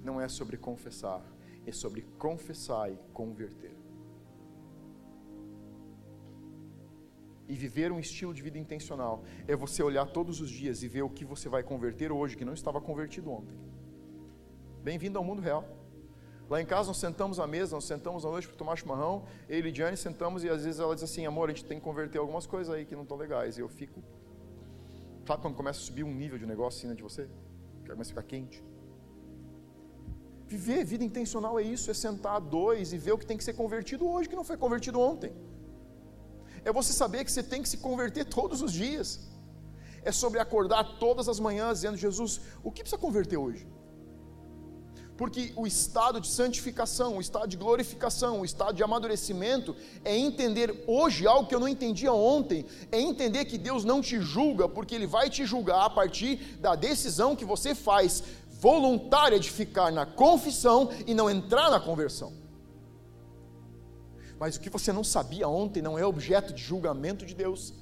Não 0.02 0.20
é 0.20 0.28
sobre 0.28 0.56
confessar, 0.56 1.22
é 1.66 1.72
sobre 1.72 2.02
confessar 2.18 2.90
e 2.90 2.98
converter. 3.12 3.76
E 7.48 7.54
viver 7.54 7.92
um 7.92 7.98
estilo 7.98 8.32
de 8.32 8.42
vida 8.42 8.58
intencional 8.58 9.22
é 9.46 9.54
você 9.54 9.82
olhar 9.82 10.06
todos 10.06 10.40
os 10.40 10.50
dias 10.50 10.82
e 10.82 10.88
ver 10.88 11.02
o 11.02 11.10
que 11.10 11.24
você 11.24 11.48
vai 11.48 11.62
converter 11.62 12.10
hoje 12.10 12.36
que 12.36 12.44
não 12.44 12.54
estava 12.54 12.80
convertido 12.80 13.30
ontem. 13.30 13.58
Bem-vindo 14.82 15.18
ao 15.18 15.24
mundo 15.24 15.42
real. 15.42 15.64
Lá 16.48 16.60
em 16.60 16.66
casa 16.66 16.88
nós 16.88 16.98
sentamos 16.98 17.38
à 17.38 17.46
mesa, 17.46 17.74
nós 17.76 17.84
sentamos 17.84 18.26
à 18.26 18.30
noite 18.30 18.46
para 18.48 18.56
tomar 18.56 18.76
chimarrão, 18.76 19.24
eu 19.48 19.58
e 19.58 19.62
Lidiane 19.62 19.96
sentamos 19.96 20.44
e 20.44 20.48
às 20.48 20.64
vezes 20.64 20.80
ela 20.80 20.94
diz 20.94 21.04
assim, 21.04 21.24
amor, 21.24 21.48
a 21.48 21.52
gente 21.52 21.64
tem 21.64 21.78
que 21.78 21.84
converter 21.84 22.18
algumas 22.18 22.46
coisas 22.46 22.74
aí 22.74 22.84
que 22.84 22.94
não 22.94 23.02
estão 23.02 23.16
legais. 23.16 23.56
E 23.56 23.60
eu 23.60 23.68
fico, 23.68 24.02
sabe 25.26 25.42
quando 25.42 25.54
começa 25.54 25.80
a 25.80 25.82
subir 25.82 26.04
um 26.04 26.14
nível 26.14 26.38
de 26.38 26.46
negócio 26.46 26.78
assim 26.78 26.88
né, 26.88 26.94
de 26.94 27.02
você? 27.02 27.28
Começa 27.86 28.10
a 28.10 28.14
ficar 28.14 28.22
quente. 28.22 28.62
Viver 30.46 30.84
vida 30.84 31.04
intencional 31.04 31.58
é 31.58 31.62
isso, 31.62 31.90
é 31.90 31.94
sentar 31.94 32.40
dois 32.40 32.92
e 32.92 32.98
ver 32.98 33.12
o 33.12 33.18
que 33.18 33.26
tem 33.26 33.38
que 33.38 33.44
ser 33.44 33.54
convertido 33.54 34.06
hoje, 34.08 34.28
que 34.28 34.36
não 34.36 34.44
foi 34.44 34.56
convertido 34.56 35.00
ontem. 35.00 35.32
É 36.64 36.72
você 36.72 36.92
saber 36.92 37.24
que 37.24 37.32
você 37.32 37.42
tem 37.42 37.62
que 37.62 37.68
se 37.68 37.78
converter 37.78 38.24
todos 38.24 38.60
os 38.62 38.72
dias. 38.72 39.08
É 40.04 40.12
sobre 40.12 40.38
acordar 40.40 40.98
todas 40.98 41.28
as 41.28 41.38
manhãs 41.40 41.78
dizendo, 41.78 41.96
Jesus, 41.96 42.40
o 42.62 42.70
que 42.70 42.82
precisa 42.82 43.00
converter 43.00 43.36
hoje? 43.36 43.66
Porque 45.16 45.52
o 45.54 45.66
estado 45.66 46.20
de 46.20 46.26
santificação, 46.26 47.16
o 47.16 47.20
estado 47.20 47.46
de 47.46 47.56
glorificação, 47.56 48.40
o 48.40 48.44
estado 48.44 48.74
de 48.74 48.82
amadurecimento 48.82 49.76
é 50.04 50.16
entender 50.16 50.84
hoje 50.86 51.26
algo 51.26 51.46
que 51.46 51.54
eu 51.54 51.60
não 51.60 51.68
entendia 51.68 52.12
ontem, 52.12 52.64
é 52.90 52.98
entender 52.98 53.44
que 53.44 53.58
Deus 53.58 53.84
não 53.84 54.00
te 54.00 54.20
julga, 54.20 54.68
porque 54.68 54.94
Ele 54.94 55.06
vai 55.06 55.28
te 55.28 55.44
julgar 55.44 55.84
a 55.84 55.90
partir 55.90 56.36
da 56.60 56.74
decisão 56.74 57.36
que 57.36 57.44
você 57.44 57.74
faz 57.74 58.22
voluntária 58.48 59.38
de 59.38 59.50
ficar 59.50 59.92
na 59.92 60.06
confissão 60.06 60.90
e 61.06 61.12
não 61.12 61.28
entrar 61.28 61.70
na 61.70 61.80
conversão. 61.80 62.32
Mas 64.38 64.56
o 64.56 64.60
que 64.60 64.70
você 64.70 64.92
não 64.92 65.04
sabia 65.04 65.46
ontem 65.46 65.82
não 65.82 65.98
é 65.98 66.06
objeto 66.06 66.52
de 66.52 66.62
julgamento 66.62 67.26
de 67.26 67.34
Deus, 67.34 67.74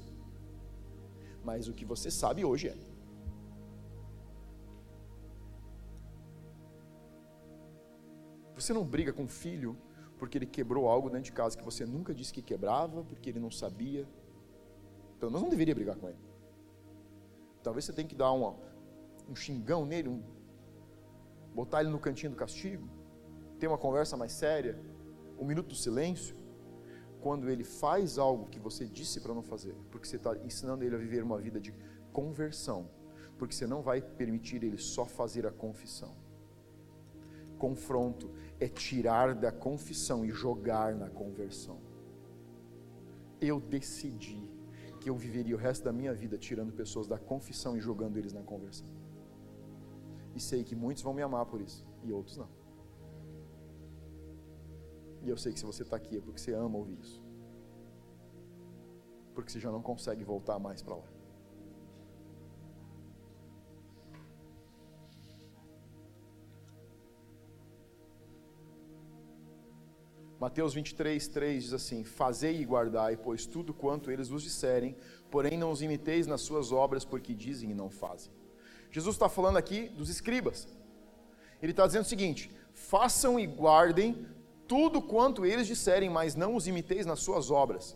mas 1.45 1.69
o 1.69 1.73
que 1.73 1.85
você 1.85 2.11
sabe 2.11 2.45
hoje 2.45 2.69
é. 2.69 2.90
Você 8.61 8.73
não 8.75 8.85
briga 8.85 9.13
com 9.13 9.25
o 9.25 9.29
filho 9.29 9.77
porque 10.19 10.37
ele 10.37 10.47
quebrou 10.47 10.87
algo 10.87 11.09
dentro 11.09 11.25
de 11.25 11.33
casa 11.33 11.57
que 11.57 11.65
você 11.65 11.87
nunca 11.87 12.13
disse 12.13 12.31
que 12.31 12.43
quebrava, 12.43 13.03
porque 13.03 13.31
ele 13.31 13.41
não 13.41 13.51
sabia. 13.51 14.07
Então 15.17 15.31
nós 15.31 15.41
não 15.41 15.49
deveria 15.49 15.75
brigar 15.75 15.97
com 15.97 16.09
ele. 16.09 16.19
Talvez 17.63 17.87
você 17.87 17.93
tenha 17.93 18.07
que 18.07 18.15
dar 18.15 18.31
uma, 18.33 18.55
um 19.27 19.35
xingão 19.35 19.87
nele, 19.87 20.11
um, 20.11 20.23
botar 21.55 21.81
ele 21.81 21.89
no 21.89 21.99
cantinho 21.99 22.33
do 22.33 22.37
castigo, 22.37 22.87
ter 23.59 23.67
uma 23.67 23.79
conversa 23.79 24.15
mais 24.15 24.33
séria, 24.33 24.79
um 25.39 25.45
minuto 25.45 25.69
do 25.69 25.75
silêncio, 25.75 26.37
quando 27.23 27.49
ele 27.49 27.65
faz 27.65 28.19
algo 28.19 28.47
que 28.47 28.59
você 28.59 28.85
disse 28.87 29.21
para 29.21 29.33
não 29.33 29.43
fazer, 29.43 29.75
porque 29.91 30.07
você 30.07 30.17
está 30.17 30.37
ensinando 30.37 30.85
ele 30.85 30.95
a 30.95 30.99
viver 30.99 31.23
uma 31.23 31.39
vida 31.39 31.59
de 31.59 31.75
conversão, 32.13 32.91
porque 33.39 33.55
você 33.55 33.67
não 33.67 33.81
vai 33.81 34.03
permitir 34.03 34.63
ele 34.63 34.77
só 34.77 35.07
fazer 35.07 35.47
a 35.47 35.51
confissão. 35.51 36.15
Confronto 37.59 38.31
é 38.61 38.69
tirar 38.69 39.35
da 39.35 39.51
confissão 39.51 40.25
e 40.25 40.31
jogar 40.31 40.95
na 40.95 41.09
conversão. 41.09 41.79
Eu 43.41 43.59
decidi 43.59 44.47
que 45.01 45.09
eu 45.09 45.17
viveria 45.17 45.57
o 45.57 45.59
resto 45.59 45.83
da 45.83 45.93
minha 45.93 46.13
vida 46.13 46.37
tirando 46.37 46.73
pessoas 46.73 47.07
da 47.09 47.19
confissão 47.19 47.77
e 47.77 47.81
jogando 47.81 48.19
eles 48.19 48.35
na 48.35 48.43
conversão. 48.43 48.87
E 50.35 50.41
sei 50.41 50.63
que 50.63 50.77
muitos 50.77 51.03
vão 51.03 51.15
me 51.15 51.23
amar 51.23 51.47
por 51.47 51.61
isso, 51.61 51.87
e 52.05 52.13
outros 52.13 52.37
não. 52.37 52.49
E 55.23 55.29
eu 55.29 55.37
sei 55.37 55.53
que 55.53 55.59
se 55.59 55.67
você 55.67 55.83
está 55.83 55.97
aqui 55.97 56.19
é 56.19 56.21
porque 56.21 56.39
você 56.39 56.53
ama 56.53 56.77
ouvir 56.77 56.99
isso. 57.01 57.23
Porque 59.35 59.51
você 59.51 59.59
já 59.59 59.71
não 59.71 59.83
consegue 59.83 60.23
voltar 60.23 60.59
mais 60.59 60.83
para 60.83 60.97
lá. 60.97 61.10
Mateus 70.41 70.73
23, 70.73 71.29
3 71.29 71.63
diz 71.65 71.73
assim: 71.75 72.03
Fazei 72.03 72.63
e 72.63 72.65
guardai, 72.65 73.15
pois 73.15 73.45
tudo 73.45 73.75
quanto 73.75 74.11
eles 74.11 74.31
vos 74.31 74.43
disserem, 74.43 74.97
porém 75.31 75.59
não 75.59 75.71
os 75.71 75.83
imiteis 75.83 76.27
nas 76.27 76.41
suas 76.41 76.73
obras, 76.73 77.05
porque 77.05 77.35
dizem 77.35 77.73
e 77.73 77.75
não 77.75 77.91
fazem. 77.91 78.33
Jesus 78.91 79.17
está 79.17 79.29
falando 79.29 79.59
aqui 79.59 79.91
dos 79.91 80.09
escribas. 80.09 80.67
Ele 81.61 81.73
está 81.73 81.87
dizendo 81.87 82.05
o 82.05 82.09
seguinte: 82.09 82.51
façam 82.73 83.39
e 83.39 83.47
guardem 83.47 84.27
tudo 84.67 85.03
quanto 85.03 85.45
eles 85.45 85.67
disserem, 85.67 86.09
mas 86.09 86.35
não 86.35 86.57
os 86.57 86.67
imiteis 86.67 87.05
nas 87.05 87.21
suas 87.21 87.51
obras. 87.51 87.95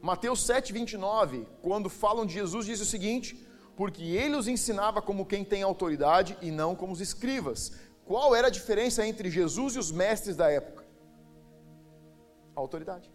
Mateus 0.00 0.46
7, 0.46 0.72
29, 0.72 1.44
quando 1.60 1.90
falam 1.90 2.24
de 2.24 2.34
Jesus, 2.34 2.66
diz 2.66 2.80
o 2.80 2.86
seguinte: 2.86 3.44
porque 3.76 4.02
ele 4.02 4.36
os 4.36 4.48
ensinava 4.48 5.02
como 5.02 5.26
quem 5.26 5.44
tem 5.44 5.62
autoridade 5.62 6.36
e 6.40 6.50
não 6.50 6.74
como 6.74 6.92
os 6.92 7.00
escribas, 7.00 7.72
qual 8.06 8.34
era 8.36 8.46
a 8.46 8.50
diferença 8.50 9.04
entre 9.04 9.28
Jesus 9.28 9.74
e 9.74 9.78
os 9.78 9.90
mestres 9.90 10.36
da 10.36 10.48
época? 10.50 10.84
A 12.54 12.60
autoridade. 12.60 13.10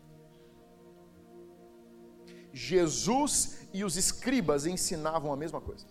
Jesus 2.51 3.67
e 3.73 3.85
os 3.85 3.95
escribas 3.95 4.65
ensinavam 4.65 5.31
a 5.31 5.37
mesma 5.37 5.61
coisa. 5.61 5.85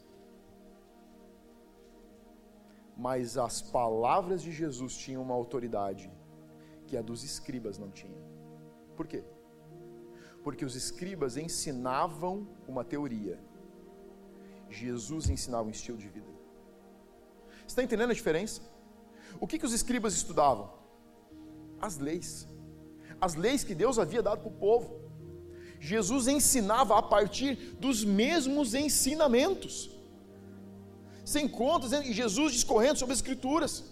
Mas 2.94 3.38
as 3.38 3.62
palavras 3.62 4.42
de 4.42 4.52
Jesus 4.52 4.94
tinham 4.94 5.22
uma 5.22 5.34
autoridade 5.34 6.12
que 6.86 6.96
a 6.98 7.00
dos 7.00 7.24
escribas 7.24 7.78
não 7.78 7.90
tinha. 7.90 8.22
Por 8.94 9.06
quê? 9.06 9.24
Porque 10.44 10.64
os 10.64 10.74
escribas 10.74 11.38
ensinavam 11.38 12.46
uma 12.68 12.84
teoria. 12.84 13.38
Jesus 14.68 15.30
ensinava 15.30 15.66
um 15.66 15.70
estilo 15.70 15.96
de 15.96 16.08
vida. 16.08 16.28
Você 17.60 17.68
está 17.68 17.82
entendendo 17.82 18.10
a 18.10 18.14
diferença? 18.14 18.60
O 19.38 19.46
que, 19.46 19.58
que 19.58 19.66
os 19.66 19.72
escribas 19.72 20.14
estudavam? 20.14 20.70
As 21.80 21.98
leis. 21.98 22.48
As 23.20 23.34
leis 23.34 23.62
que 23.62 23.74
Deus 23.74 23.98
havia 23.98 24.22
dado 24.22 24.40
para 24.40 24.48
o 24.48 24.52
povo. 24.52 25.00
Jesus 25.78 26.28
ensinava 26.28 26.98
a 26.98 27.02
partir 27.02 27.54
dos 27.78 28.04
mesmos 28.04 28.74
ensinamentos. 28.74 29.90
Sem 31.24 31.48
contas, 31.48 31.92
e 31.92 32.12
Jesus 32.12 32.52
discorrendo 32.52 32.98
sobre 32.98 33.12
as 33.12 33.18
Escrituras. 33.18 33.84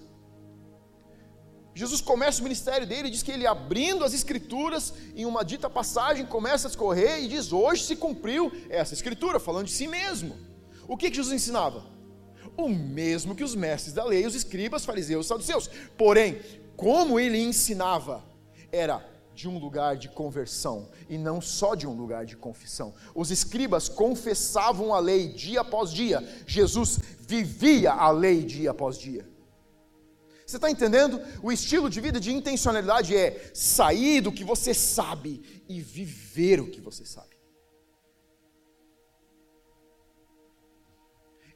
Jesus 1.74 2.00
começa 2.00 2.40
o 2.40 2.42
ministério 2.42 2.86
dele, 2.86 3.08
diz 3.08 3.22
que 3.22 3.30
ele 3.30 3.46
abrindo 3.46 4.04
as 4.04 4.12
Escrituras, 4.12 4.92
em 5.14 5.24
uma 5.24 5.44
dita 5.44 5.70
passagem, 5.70 6.26
começa 6.26 6.66
a 6.66 6.70
discorrer 6.70 7.22
e 7.22 7.28
diz: 7.28 7.52
Hoje 7.52 7.84
se 7.84 7.96
cumpriu 7.96 8.52
essa 8.68 8.94
Escritura, 8.94 9.38
falando 9.38 9.66
de 9.66 9.72
si 9.72 9.86
mesmo. 9.86 10.36
O 10.88 10.96
que, 10.96 11.10
que 11.10 11.16
Jesus 11.16 11.34
ensinava? 11.34 11.97
O 12.58 12.68
mesmo 12.68 13.36
que 13.36 13.44
os 13.44 13.54
mestres 13.54 13.94
da 13.94 14.04
lei, 14.04 14.26
os 14.26 14.34
escribas, 14.34 14.84
fariseus 14.84 15.26
e 15.26 15.28
saduceus. 15.28 15.70
Porém, 15.96 16.40
como 16.76 17.18
ele 17.18 17.38
ensinava, 17.38 18.22
era 18.72 19.02
de 19.32 19.48
um 19.48 19.56
lugar 19.56 19.96
de 19.96 20.08
conversão 20.08 20.88
e 21.08 21.16
não 21.16 21.40
só 21.40 21.76
de 21.76 21.86
um 21.86 21.94
lugar 21.94 22.26
de 22.26 22.36
confissão. 22.36 22.92
Os 23.14 23.30
escribas 23.30 23.88
confessavam 23.88 24.92
a 24.92 24.98
lei 24.98 25.28
dia 25.28 25.60
após 25.60 25.92
dia, 25.92 26.20
Jesus 26.44 26.98
vivia 27.20 27.92
a 27.92 28.10
lei 28.10 28.42
dia 28.42 28.72
após 28.72 28.98
dia. 28.98 29.24
Você 30.44 30.56
está 30.56 30.68
entendendo? 30.68 31.20
O 31.42 31.52
estilo 31.52 31.88
de 31.88 32.00
vida 32.00 32.18
de 32.18 32.32
intencionalidade 32.32 33.14
é 33.14 33.50
sair 33.54 34.20
do 34.20 34.32
que 34.32 34.42
você 34.42 34.74
sabe 34.74 35.62
e 35.68 35.80
viver 35.80 36.58
o 36.58 36.70
que 36.70 36.80
você 36.80 37.04
sabe. 37.04 37.27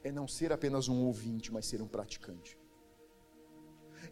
É 0.05 0.11
não 0.11 0.26
ser 0.26 0.53
apenas 0.53 0.88
um 0.88 1.05
ouvinte, 1.05 1.53
mas 1.53 1.66
ser 1.66 1.80
um 1.80 1.88
praticante. 1.88 2.59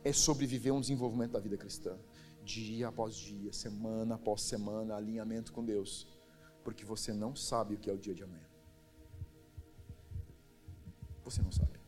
É 0.04 0.12
sobreviver 0.12 0.72
um 0.72 0.80
desenvolvimento 0.80 1.32
da 1.32 1.40
vida 1.40 1.56
cristã, 1.56 1.98
dia 2.44 2.88
após 2.88 3.16
dia, 3.16 3.52
semana 3.52 4.14
após 4.14 4.42
semana, 4.42 4.96
alinhamento 4.96 5.52
com 5.52 5.64
Deus, 5.64 6.06
porque 6.64 6.84
você 6.84 7.12
não 7.12 7.34
sabe 7.34 7.74
o 7.74 7.78
que 7.78 7.90
é 7.90 7.92
o 7.92 7.98
dia 7.98 8.14
de 8.14 8.22
amanhã. 8.22 8.48
Você 11.24 11.42
não 11.42 11.52
sabe. 11.52 11.78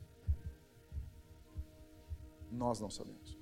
Nós 2.50 2.80
não 2.80 2.90
sabemos. 2.90 3.38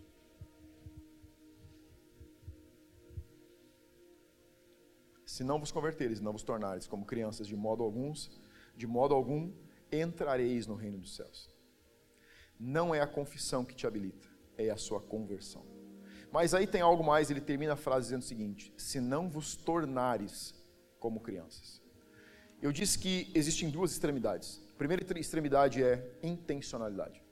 Se 5.27 5.43
não 5.43 5.59
vos 5.59 5.73
converteres, 5.73 6.21
não 6.21 6.33
vos 6.33 6.43
tornares 6.43 6.87
como 6.87 7.05
crianças 7.05 7.47
de 7.47 7.57
modo 7.57 7.83
alguns, 7.83 8.31
de 8.77 8.87
modo 8.87 9.15
algum 9.15 9.53
entrareis 9.93 10.67
no 10.67 10.75
reino 10.75 10.99
dos 10.99 11.17
céus. 11.17 11.51
Não 12.59 12.95
é 12.95 13.01
a 13.01 13.07
confissão 13.07 13.65
que 13.65 13.75
te 13.75 13.87
habilita, 13.87 14.29
é 14.57 14.71
a 14.71 14.77
sua 14.77 15.01
conversão. 15.01 15.65
Mas 16.33 16.55
aí 16.55 16.67
tem 16.67 16.81
algo 16.81 17.03
mais, 17.03 17.31
ele 17.31 17.41
termina 17.41 17.73
a 17.73 17.77
frase 17.77 18.07
dizendo 18.07 18.23
o 18.23 18.27
seguinte: 18.27 18.73
se 18.77 19.01
não 19.01 19.29
vos 19.29 19.57
tornares 19.57 20.55
como 20.99 21.21
crianças. 21.21 21.83
Eu 22.63 22.71
disse 22.71 22.99
que 22.99 23.31
existem 23.35 23.71
duas 23.71 23.91
extremidades. 23.91 24.61
A 24.75 24.79
primeira 24.79 25.19
extremidade 25.19 25.83
é 25.83 26.19
intencionalidade. 26.23 27.23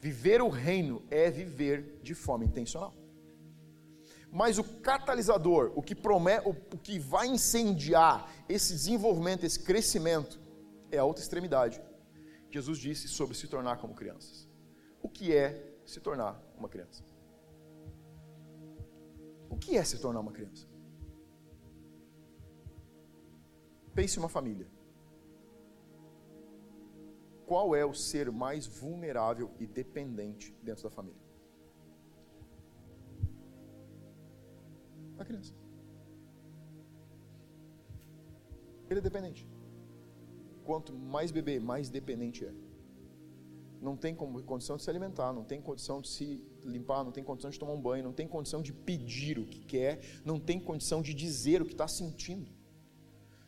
Viver 0.00 0.42
o 0.42 0.48
reino 0.48 1.02
é 1.10 1.30
viver 1.30 2.00
de 2.02 2.14
forma 2.14 2.44
intencional. 2.44 2.94
Mas 4.30 4.58
o 4.58 4.64
catalisador, 4.64 5.72
o 5.74 5.82
que 5.82 5.94
promete, 5.94 6.48
o 6.48 6.76
que 6.76 6.98
vai 6.98 7.28
incendiar 7.28 8.30
esse 8.48 8.72
desenvolvimento, 8.72 9.44
esse 9.44 9.60
crescimento, 9.60 10.38
é 10.90 10.98
a 10.98 11.04
outra 11.04 11.22
extremidade. 11.22 11.80
Jesus 12.50 12.78
disse 12.78 13.08
sobre 13.08 13.36
se 13.36 13.48
tornar 13.48 13.78
como 13.78 13.94
crianças. 13.94 14.48
O 15.02 15.08
que 15.08 15.34
é 15.34 15.78
se 15.84 16.00
tornar 16.00 16.40
uma 16.56 16.68
criança? 16.68 17.04
O 19.48 19.56
que 19.56 19.76
é 19.76 19.84
se 19.84 19.98
tornar 20.00 20.20
uma 20.20 20.32
criança? 20.32 20.66
Pense 23.94 24.18
uma 24.18 24.28
família. 24.28 24.68
Qual 27.46 27.74
é 27.76 27.84
o 27.84 27.94
ser 27.94 28.30
mais 28.30 28.66
vulnerável 28.66 29.54
e 29.58 29.66
dependente 29.66 30.52
dentro 30.62 30.82
da 30.82 30.90
família? 30.90 31.20
A 35.18 35.24
criança. 35.24 35.54
Ele 38.90 38.98
é 38.98 39.02
dependente 39.02 39.55
quanto 40.66 40.92
mais 40.92 41.30
bebê, 41.30 41.60
mais 41.60 41.88
dependente 41.88 42.44
é. 42.44 42.52
Não 43.80 43.96
tem 43.96 44.14
condição 44.14 44.76
de 44.76 44.82
se 44.82 44.90
alimentar, 44.90 45.32
não 45.32 45.44
tem 45.44 45.60
condição 45.60 46.00
de 46.00 46.08
se 46.08 46.42
limpar, 46.64 47.04
não 47.04 47.12
tem 47.12 47.22
condição 47.22 47.50
de 47.50 47.58
tomar 47.58 47.74
um 47.74 47.80
banho, 47.80 48.02
não 48.02 48.12
tem 48.12 48.26
condição 48.26 48.60
de 48.60 48.72
pedir 48.72 49.38
o 49.38 49.46
que 49.46 49.60
quer, 49.60 50.00
não 50.24 50.40
tem 50.40 50.58
condição 50.58 51.00
de 51.00 51.14
dizer 51.14 51.62
o 51.62 51.66
que 51.66 51.72
está 51.72 51.86
sentindo. 51.86 52.50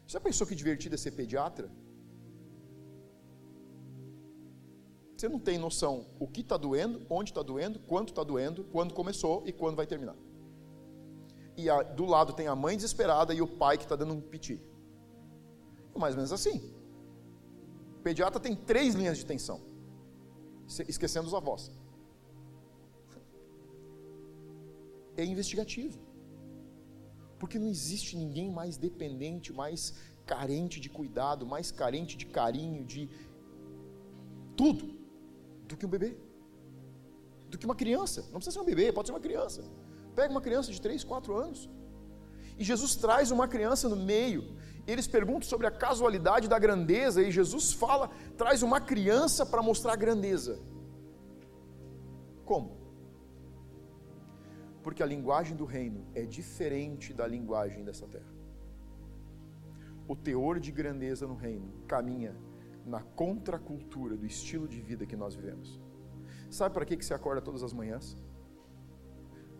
Você 0.06 0.12
já 0.12 0.20
pensou 0.20 0.46
que 0.46 0.54
divertido 0.54 0.94
é 0.94 0.98
ser 0.98 1.10
pediatra? 1.10 1.68
Você 5.16 5.28
não 5.28 5.40
tem 5.40 5.58
noção 5.58 6.06
o 6.20 6.28
que 6.28 6.42
está 6.42 6.56
doendo, 6.56 7.04
onde 7.10 7.30
está 7.30 7.42
doendo, 7.42 7.80
quanto 7.80 8.10
está 8.10 8.22
doendo, 8.22 8.62
quando 8.64 8.94
começou 8.94 9.42
e 9.44 9.52
quando 9.52 9.74
vai 9.74 9.86
terminar. 9.86 10.16
E 11.56 11.68
a, 11.68 11.82
do 11.82 12.04
lado 12.04 12.32
tem 12.32 12.46
a 12.46 12.54
mãe 12.54 12.76
desesperada 12.76 13.34
e 13.34 13.42
o 13.42 13.48
pai 13.48 13.76
que 13.76 13.82
está 13.82 13.96
dando 13.96 14.14
um 14.14 14.20
piti. 14.20 14.62
Mais 15.96 16.14
ou 16.14 16.18
menos 16.18 16.32
assim. 16.32 16.77
O 17.98 18.00
pediatra 18.00 18.40
tem 18.40 18.54
três 18.54 18.94
linhas 18.94 19.18
de 19.18 19.26
tensão, 19.26 19.60
esquecendo 20.86 21.26
os 21.26 21.34
avós. 21.34 21.70
é 25.22 25.24
investigativo. 25.24 25.98
Porque 27.38 27.58
não 27.58 27.68
existe 27.68 28.16
ninguém 28.16 28.50
mais 28.50 28.76
dependente, 28.76 29.52
mais 29.52 29.94
carente 30.26 30.80
de 30.80 30.88
cuidado, 30.88 31.46
mais 31.46 31.70
carente 31.70 32.16
de 32.16 32.26
carinho, 32.26 32.84
de 32.84 33.08
tudo, 34.56 34.96
do 35.66 35.76
que 35.76 35.86
um 35.86 35.88
bebê. 35.88 36.16
Do 37.48 37.58
que 37.58 37.64
uma 37.64 37.74
criança. 37.74 38.22
Não 38.32 38.38
precisa 38.38 38.52
ser 38.52 38.60
um 38.60 38.64
bebê, 38.64 38.92
pode 38.92 39.08
ser 39.08 39.12
uma 39.12 39.20
criança. 39.20 39.62
Pega 40.14 40.30
uma 40.30 40.40
criança 40.40 40.72
de 40.72 40.80
3, 40.80 41.04
4 41.04 41.36
anos. 41.36 41.68
E 42.58 42.64
Jesus 42.64 42.96
traz 42.96 43.30
uma 43.30 43.46
criança 43.46 43.88
no 43.88 43.96
meio. 43.96 44.56
Eles 44.86 45.06
perguntam 45.06 45.42
sobre 45.42 45.66
a 45.66 45.70
casualidade 45.70 46.48
da 46.48 46.58
grandeza, 46.58 47.22
e 47.22 47.30
Jesus 47.30 47.72
fala, 47.72 48.10
traz 48.36 48.62
uma 48.62 48.80
criança 48.80 49.44
para 49.44 49.62
mostrar 49.62 49.92
a 49.92 49.96
grandeza. 49.96 50.58
Como? 52.44 52.78
Porque 54.82 55.02
a 55.02 55.06
linguagem 55.06 55.54
do 55.54 55.66
reino 55.66 56.06
é 56.14 56.24
diferente 56.24 57.12
da 57.12 57.26
linguagem 57.26 57.84
dessa 57.84 58.06
terra. 58.06 58.32
O 60.08 60.16
teor 60.16 60.58
de 60.58 60.72
grandeza 60.72 61.26
no 61.26 61.34
reino 61.34 61.70
caminha 61.86 62.34
na 62.86 63.02
contracultura 63.02 64.16
do 64.16 64.24
estilo 64.24 64.66
de 64.66 64.80
vida 64.80 65.04
que 65.04 65.14
nós 65.14 65.34
vivemos. 65.34 65.78
Sabe 66.50 66.72
para 66.72 66.86
que 66.86 66.96
você 66.96 67.12
acorda 67.12 67.42
todas 67.42 67.62
as 67.62 67.74
manhãs? 67.74 68.16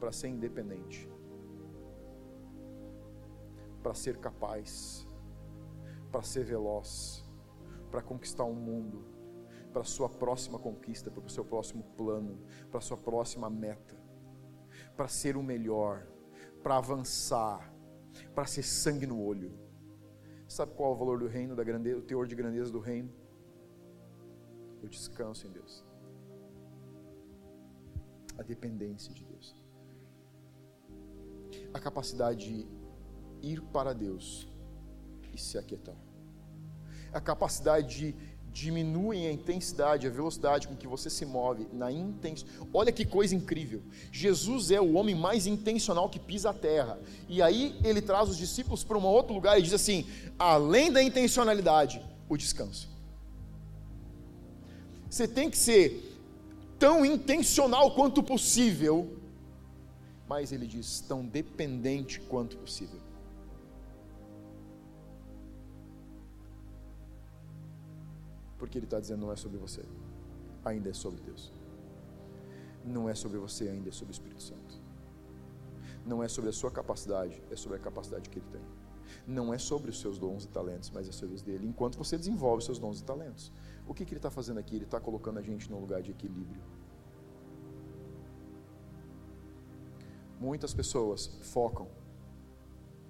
Para 0.01 0.11
ser 0.11 0.29
independente, 0.29 1.07
para 3.89 3.95
ser 3.95 4.19
capaz, 4.19 5.07
para 6.13 6.21
ser 6.21 6.45
veloz, 6.45 7.25
para 7.91 8.03
conquistar 8.03 8.45
o 8.45 8.51
um 8.51 8.55
mundo, 8.55 9.03
para 9.73 9.81
a 9.81 9.85
sua 9.85 10.11
próxima 10.11 10.59
conquista, 10.59 11.11
para 11.11 11.25
o 11.25 11.31
seu 11.31 11.43
próximo 11.43 11.83
plano, 11.97 12.39
para 12.71 12.81
a 12.81 12.83
sua 12.83 12.99
próxima 12.99 13.49
meta, 13.49 13.97
para 14.95 15.09
ser 15.09 15.39
o 15.39 15.43
melhor, 15.43 16.07
para 16.63 16.77
avançar, 16.77 17.73
para 18.35 18.45
ser 18.45 18.63
sangue 18.63 19.07
no 19.07 19.25
olho. 19.25 19.59
Sabe 20.47 20.75
qual 20.75 20.93
é 20.93 20.95
o 20.95 20.99
valor 20.99 21.19
do 21.19 21.27
reino, 21.27 21.57
da 21.57 21.65
grandeza, 21.65 21.99
o 21.99 22.03
teor 22.03 22.27
de 22.27 22.35
grandeza 22.35 22.71
do 22.71 22.81
reino? 22.81 23.11
O 24.83 24.87
descanso 24.87 25.47
em 25.47 25.51
Deus. 25.51 25.83
A 28.37 28.43
dependência 28.43 29.15
de 29.15 29.25
Deus. 29.25 29.57
A 31.73 31.81
capacidade 31.81 32.53
de 32.53 32.79
ir 33.43 33.61
para 33.61 33.93
Deus 33.93 34.49
e 35.35 35.41
se 35.41 35.59
aquietar. 35.59 35.97
A 37.13 37.21
capacidade 37.21 37.97
de 37.97 38.15
diminuir 38.53 39.27
a 39.27 39.33
intensidade, 39.33 40.07
a 40.07 40.11
velocidade 40.11 40.67
com 40.67 40.75
que 40.75 40.87
você 40.87 41.09
se 41.09 41.25
move 41.25 41.69
na 41.73 41.93
intenção. 41.93 42.49
Olha 42.73 42.91
que 42.91 43.05
coisa 43.05 43.35
incrível. 43.35 43.83
Jesus 44.11 44.71
é 44.71 44.81
o 44.81 44.95
homem 44.95 45.15
mais 45.15 45.47
intencional 45.47 46.09
que 46.09 46.19
pisa 46.19 46.51
a 46.51 46.55
terra. 46.55 46.99
E 47.29 47.41
aí 47.41 47.79
ele 47.85 48.03
traz 48.03 48.29
os 48.29 48.37
discípulos 48.37 48.83
para 48.83 48.99
um 48.99 49.05
outro 49.05 49.35
lugar 49.35 49.59
e 49.59 49.63
diz 49.63 49.73
assim: 49.73 50.07
além 50.39 50.91
da 50.91 51.03
intencionalidade, 51.03 52.03
o 52.29 52.37
descanso. 52.37 52.89
Você 55.09 55.27
tem 55.27 55.49
que 55.49 55.57
ser 55.57 56.05
tão 56.79 57.05
intencional 57.05 57.95
quanto 57.95 58.23
possível, 58.23 59.17
mas 60.29 60.53
ele 60.53 60.67
diz 60.67 61.01
tão 61.01 61.25
dependente 61.25 62.21
quanto 62.21 62.57
possível. 62.59 63.01
Porque 68.59 68.79
ele 68.79 68.87
está 68.87 68.99
dizendo 68.99 69.21
não 69.21 69.33
é 69.33 69.37
sobre 69.37 69.59
você, 69.59 69.83
ainda 70.65 70.91
é 70.91 70.93
sobre 70.93 71.21
Deus. 71.21 71.53
Não 72.85 73.09
é 73.09 73.15
sobre 73.15 73.39
você, 73.39 73.69
ainda 73.69 73.89
é 73.89 73.93
sobre 73.93 74.13
o 74.13 74.17
Espírito 74.17 74.43
Santo. 74.43 74.81
Não 76.05 76.23
é 76.23 76.29
sobre 76.29 76.51
a 76.51 76.53
sua 76.53 76.71
capacidade, 76.71 77.43
é 77.51 77.57
sobre 77.57 77.77
a 77.77 77.81
capacidade 77.81 78.29
que 78.31 78.39
ele 78.39 78.47
tem. 78.51 78.63
Não 79.27 79.53
é 79.53 79.59
sobre 79.59 79.91
os 79.91 80.01
seus 80.01 80.19
dons 80.19 80.45
e 80.45 80.49
talentos, 80.49 80.91
mas 80.91 81.09
é 81.09 81.13
sobre 81.13 81.35
os 81.35 81.43
dele, 81.43 81.67
enquanto 81.67 81.97
você 81.97 82.17
desenvolve 82.17 82.59
os 82.59 82.65
seus 82.65 82.79
dons 82.79 83.01
e 83.01 83.05
talentos. 83.05 83.53
O 83.87 83.95
que, 83.95 84.05
que 84.05 84.13
ele 84.13 84.19
está 84.19 84.31
fazendo 84.31 84.59
aqui? 84.59 84.77
Ele 84.77 84.85
está 84.85 85.01
colocando 85.01 85.39
a 85.39 85.43
gente 85.43 85.71
num 85.71 85.81
lugar 85.81 86.03
de 86.03 86.11
equilíbrio. 86.11 86.63
Muitas 90.41 90.73
pessoas 90.73 91.27
focam 91.43 91.89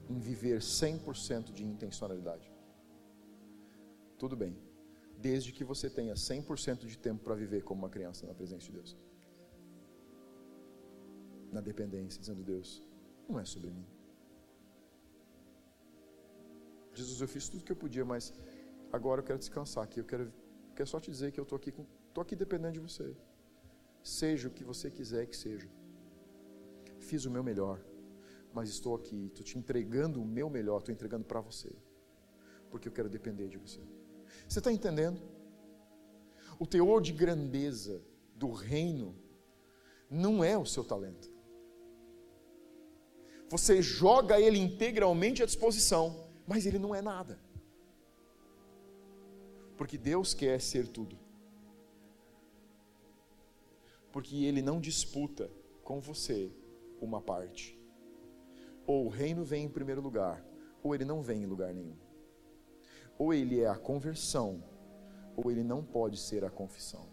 em 0.08 0.18
viver 0.18 0.60
100% 0.60 1.52
de 1.52 1.64
intencionalidade. 1.64 2.50
Tudo 4.16 4.36
bem, 4.36 4.56
desde 5.20 5.52
que 5.52 5.64
você 5.64 5.90
tenha 5.90 6.14
100% 6.14 6.86
de 6.86 6.96
tempo 6.96 7.24
para 7.24 7.34
viver 7.34 7.62
como 7.62 7.80
uma 7.82 7.90
criança 7.90 8.26
na 8.26 8.34
presença 8.34 8.66
de 8.66 8.72
Deus. 8.72 8.96
Na 11.52 11.60
dependência, 11.60 12.20
dizendo: 12.20 12.42
Deus, 12.42 12.82
não 13.28 13.38
é 13.38 13.44
sobre 13.44 13.70
mim. 13.70 13.86
Jesus, 16.94 17.20
eu 17.20 17.28
fiz 17.28 17.48
tudo 17.48 17.64
que 17.64 17.72
eu 17.72 17.76
podia, 17.76 18.04
mas 18.04 18.32
agora 18.92 19.20
eu 19.20 19.24
quero 19.24 19.38
descansar 19.38 19.84
aqui. 19.84 20.00
Eu 20.00 20.04
quero, 20.04 20.32
quero 20.74 20.88
só 20.88 21.00
te 21.00 21.10
dizer 21.10 21.32
que 21.32 21.40
eu 21.40 21.44
estou 21.44 21.56
aqui, 21.56 21.70
estou 22.08 22.22
aqui 22.22 22.36
dependendo 22.36 22.74
de 22.74 22.80
você. 22.80 23.16
Seja 24.02 24.48
o 24.48 24.50
que 24.50 24.64
você 24.64 24.90
quiser 24.90 25.26
que 25.26 25.36
seja. 25.36 25.68
Fiz 26.98 27.24
o 27.24 27.30
meu 27.30 27.42
melhor, 27.42 27.80
mas 28.52 28.68
estou 28.68 28.94
aqui, 28.94 29.26
estou 29.26 29.44
te 29.44 29.58
entregando 29.58 30.20
o 30.20 30.24
meu 30.24 30.48
melhor, 30.50 30.78
estou 30.78 30.92
entregando 30.92 31.24
para 31.24 31.40
você, 31.40 31.72
porque 32.70 32.88
eu 32.88 32.92
quero 32.92 33.08
depender 33.08 33.48
de 33.48 33.56
você. 33.56 33.80
Você 34.48 34.58
está 34.58 34.72
entendendo? 34.72 35.20
O 36.58 36.66
teor 36.66 37.00
de 37.00 37.12
grandeza 37.12 38.02
do 38.34 38.50
reino 38.52 39.14
não 40.10 40.42
é 40.42 40.56
o 40.56 40.66
seu 40.66 40.82
talento. 40.84 41.30
Você 43.48 43.80
joga 43.80 44.40
ele 44.40 44.58
integralmente 44.58 45.42
à 45.42 45.46
disposição, 45.46 46.28
mas 46.46 46.66
ele 46.66 46.78
não 46.78 46.94
é 46.94 47.00
nada. 47.00 47.38
Porque 49.76 49.96
Deus 49.96 50.34
quer 50.34 50.60
ser 50.60 50.88
tudo. 50.88 51.18
Porque 54.10 54.44
ele 54.44 54.60
não 54.60 54.80
disputa 54.80 55.50
com 55.82 56.00
você 56.00 56.50
uma 57.00 57.20
parte. 57.20 57.78
Ou 58.86 59.06
o 59.06 59.08
reino 59.08 59.44
vem 59.44 59.64
em 59.64 59.68
primeiro 59.68 60.00
lugar, 60.00 60.44
ou 60.82 60.94
ele 60.94 61.04
não 61.04 61.22
vem 61.22 61.42
em 61.42 61.46
lugar 61.46 61.72
nenhum 61.72 62.07
ou 63.18 63.34
ele 63.34 63.60
é 63.60 63.68
a 63.68 63.76
conversão, 63.76 64.62
ou 65.36 65.50
ele 65.50 65.64
não 65.64 65.84
pode 65.84 66.16
ser 66.16 66.44
a 66.44 66.50
confissão. 66.50 67.06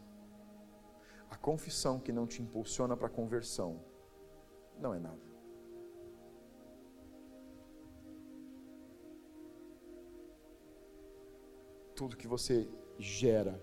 A 1.30 1.36
confissão 1.36 2.00
que 2.00 2.14
não 2.14 2.28
te 2.28 2.42
impulsiona 2.42 2.96
para 2.96 3.08
a 3.08 3.10
conversão 3.10 3.84
não 4.80 4.94
é 4.94 5.00
nada. 5.00 5.26
Tudo 11.96 12.18
que 12.18 12.28
você 12.28 12.70
gera, 13.00 13.60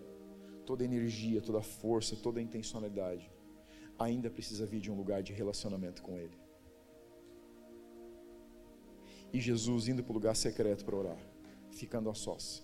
toda 0.66 0.84
energia, 0.84 1.40
toda 1.40 1.62
força, 1.62 2.16
toda 2.16 2.40
intencionalidade, 2.40 3.30
ainda 3.98 4.30
precisa 4.30 4.66
vir 4.66 4.80
de 4.80 4.90
um 4.90 4.96
lugar 4.96 5.22
de 5.22 5.32
relacionamento 5.32 6.02
com 6.02 6.18
Ele. 6.18 6.40
E 9.32 9.40
Jesus 9.40 9.86
indo 9.86 10.02
para 10.02 10.12
o 10.12 10.14
lugar 10.14 10.34
secreto 10.34 10.84
para 10.84 10.96
orar 10.96 11.31
ficando 11.72 12.08
a 12.10 12.14
sós, 12.14 12.62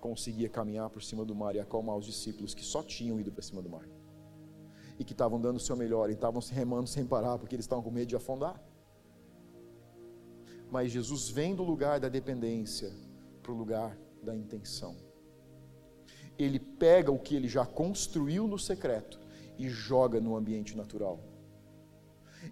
conseguia 0.00 0.48
caminhar 0.48 0.90
por 0.90 1.02
cima 1.02 1.24
do 1.24 1.34
mar 1.34 1.54
e 1.54 1.60
acalmar 1.60 1.96
os 1.96 2.06
discípulos 2.06 2.54
que 2.54 2.64
só 2.64 2.82
tinham 2.82 3.18
ido 3.20 3.30
para 3.32 3.42
cima 3.42 3.62
do 3.62 3.70
mar 3.70 3.86
e 4.98 5.04
que 5.04 5.12
estavam 5.12 5.40
dando 5.40 5.56
o 5.56 5.60
seu 5.60 5.76
melhor 5.76 6.10
e 6.10 6.12
estavam 6.12 6.40
se 6.40 6.52
remando 6.52 6.88
sem 6.88 7.06
parar 7.06 7.38
porque 7.38 7.54
eles 7.54 7.64
estavam 7.64 7.82
com 7.82 7.90
medo 7.90 8.08
de 8.08 8.16
afundar. 8.16 8.62
Mas 10.70 10.90
Jesus 10.90 11.28
vem 11.28 11.54
do 11.54 11.62
lugar 11.62 12.00
da 12.00 12.08
dependência 12.08 12.92
para 13.42 13.52
o 13.52 13.54
lugar 13.54 13.98
da 14.22 14.34
intenção. 14.34 14.96
Ele 16.38 16.58
pega 16.58 17.10
o 17.10 17.18
que 17.18 17.34
ele 17.34 17.48
já 17.48 17.66
construiu 17.66 18.46
no 18.46 18.58
secreto 18.58 19.20
e 19.58 19.68
joga 19.68 20.20
no 20.20 20.34
ambiente 20.34 20.76
natural. 20.76 21.20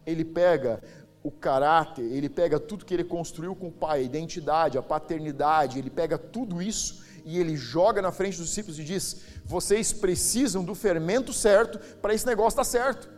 Ele 0.06 0.24
pega 0.24 0.82
o 1.22 1.30
caráter, 1.30 2.02
ele 2.02 2.28
pega 2.28 2.58
tudo 2.58 2.84
que 2.84 2.94
ele 2.94 3.04
construiu 3.04 3.54
com 3.54 3.68
o 3.68 3.72
pai, 3.72 4.00
a 4.00 4.02
identidade, 4.02 4.78
a 4.78 4.82
paternidade, 4.82 5.78
ele 5.78 5.90
pega 5.90 6.16
tudo 6.16 6.62
isso 6.62 7.04
e 7.24 7.38
ele 7.38 7.56
joga 7.56 8.00
na 8.00 8.10
frente 8.10 8.38
dos 8.38 8.46
discípulos 8.46 8.78
e 8.78 8.84
diz: 8.84 9.22
vocês 9.44 9.92
precisam 9.92 10.64
do 10.64 10.74
fermento 10.74 11.32
certo 11.32 11.78
para 11.96 12.14
esse 12.14 12.26
negócio 12.26 12.60
estar 12.60 12.64
certo. 12.64 13.10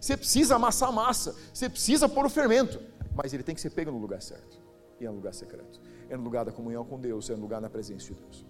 Você 0.00 0.16
precisa 0.16 0.54
amassar 0.54 0.90
a 0.90 0.92
massa, 0.92 1.34
você 1.52 1.68
precisa 1.68 2.08
pôr 2.08 2.24
o 2.24 2.30
fermento, 2.30 2.80
mas 3.14 3.34
ele 3.34 3.42
tem 3.42 3.54
que 3.54 3.60
ser 3.60 3.70
pego 3.70 3.90
no 3.90 3.98
lugar 3.98 4.22
certo 4.22 4.60
e 5.00 5.04
é 5.04 5.08
no 5.08 5.16
lugar 5.16 5.34
secreto, 5.34 5.80
é 6.08 6.16
no 6.16 6.22
lugar 6.22 6.44
da 6.44 6.52
comunhão 6.52 6.84
com 6.84 6.98
Deus, 7.00 7.28
é 7.30 7.34
no 7.34 7.42
lugar 7.42 7.60
da 7.60 7.68
presença 7.68 8.06
de 8.06 8.14
Deus. 8.14 8.46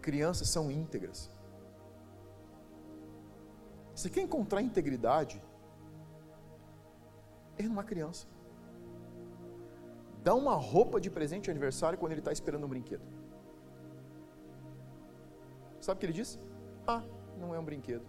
Crianças 0.00 0.48
são 0.48 0.70
íntegras. 0.70 1.28
Você 3.94 4.08
quer 4.08 4.22
encontrar 4.22 4.62
integridade? 4.62 5.42
É 7.58 7.62
numa 7.64 7.84
criança. 7.84 8.26
Dá 10.22 10.34
uma 10.34 10.54
roupa 10.54 11.00
de 11.00 11.10
presente 11.10 11.44
de 11.44 11.50
aniversário 11.50 11.98
quando 11.98 12.12
ele 12.12 12.20
está 12.20 12.32
esperando 12.32 12.64
um 12.64 12.68
brinquedo. 12.68 13.02
Sabe 15.80 15.96
o 15.96 16.00
que 16.00 16.06
ele 16.06 16.12
diz? 16.12 16.38
Ah, 16.86 17.02
não 17.38 17.54
é 17.54 17.58
um 17.58 17.64
brinquedo. 17.64 18.04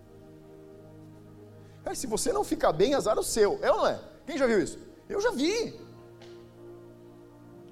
Cara, 1.84 1.96
se 1.96 2.08
você 2.08 2.34
não 2.34 2.44
ficar 2.44 2.74
bem, 2.74 2.94
azar 2.94 3.18
o 3.18 3.24
seu. 3.24 3.60
É 3.62 3.72
ou 3.72 3.78
não 3.78 3.88
é? 3.88 4.00
Quem 4.26 4.38
já 4.38 4.46
viu 4.46 4.62
isso? 4.62 4.78
Eu 5.08 5.22
já 5.22 5.32
vi. 5.32 5.80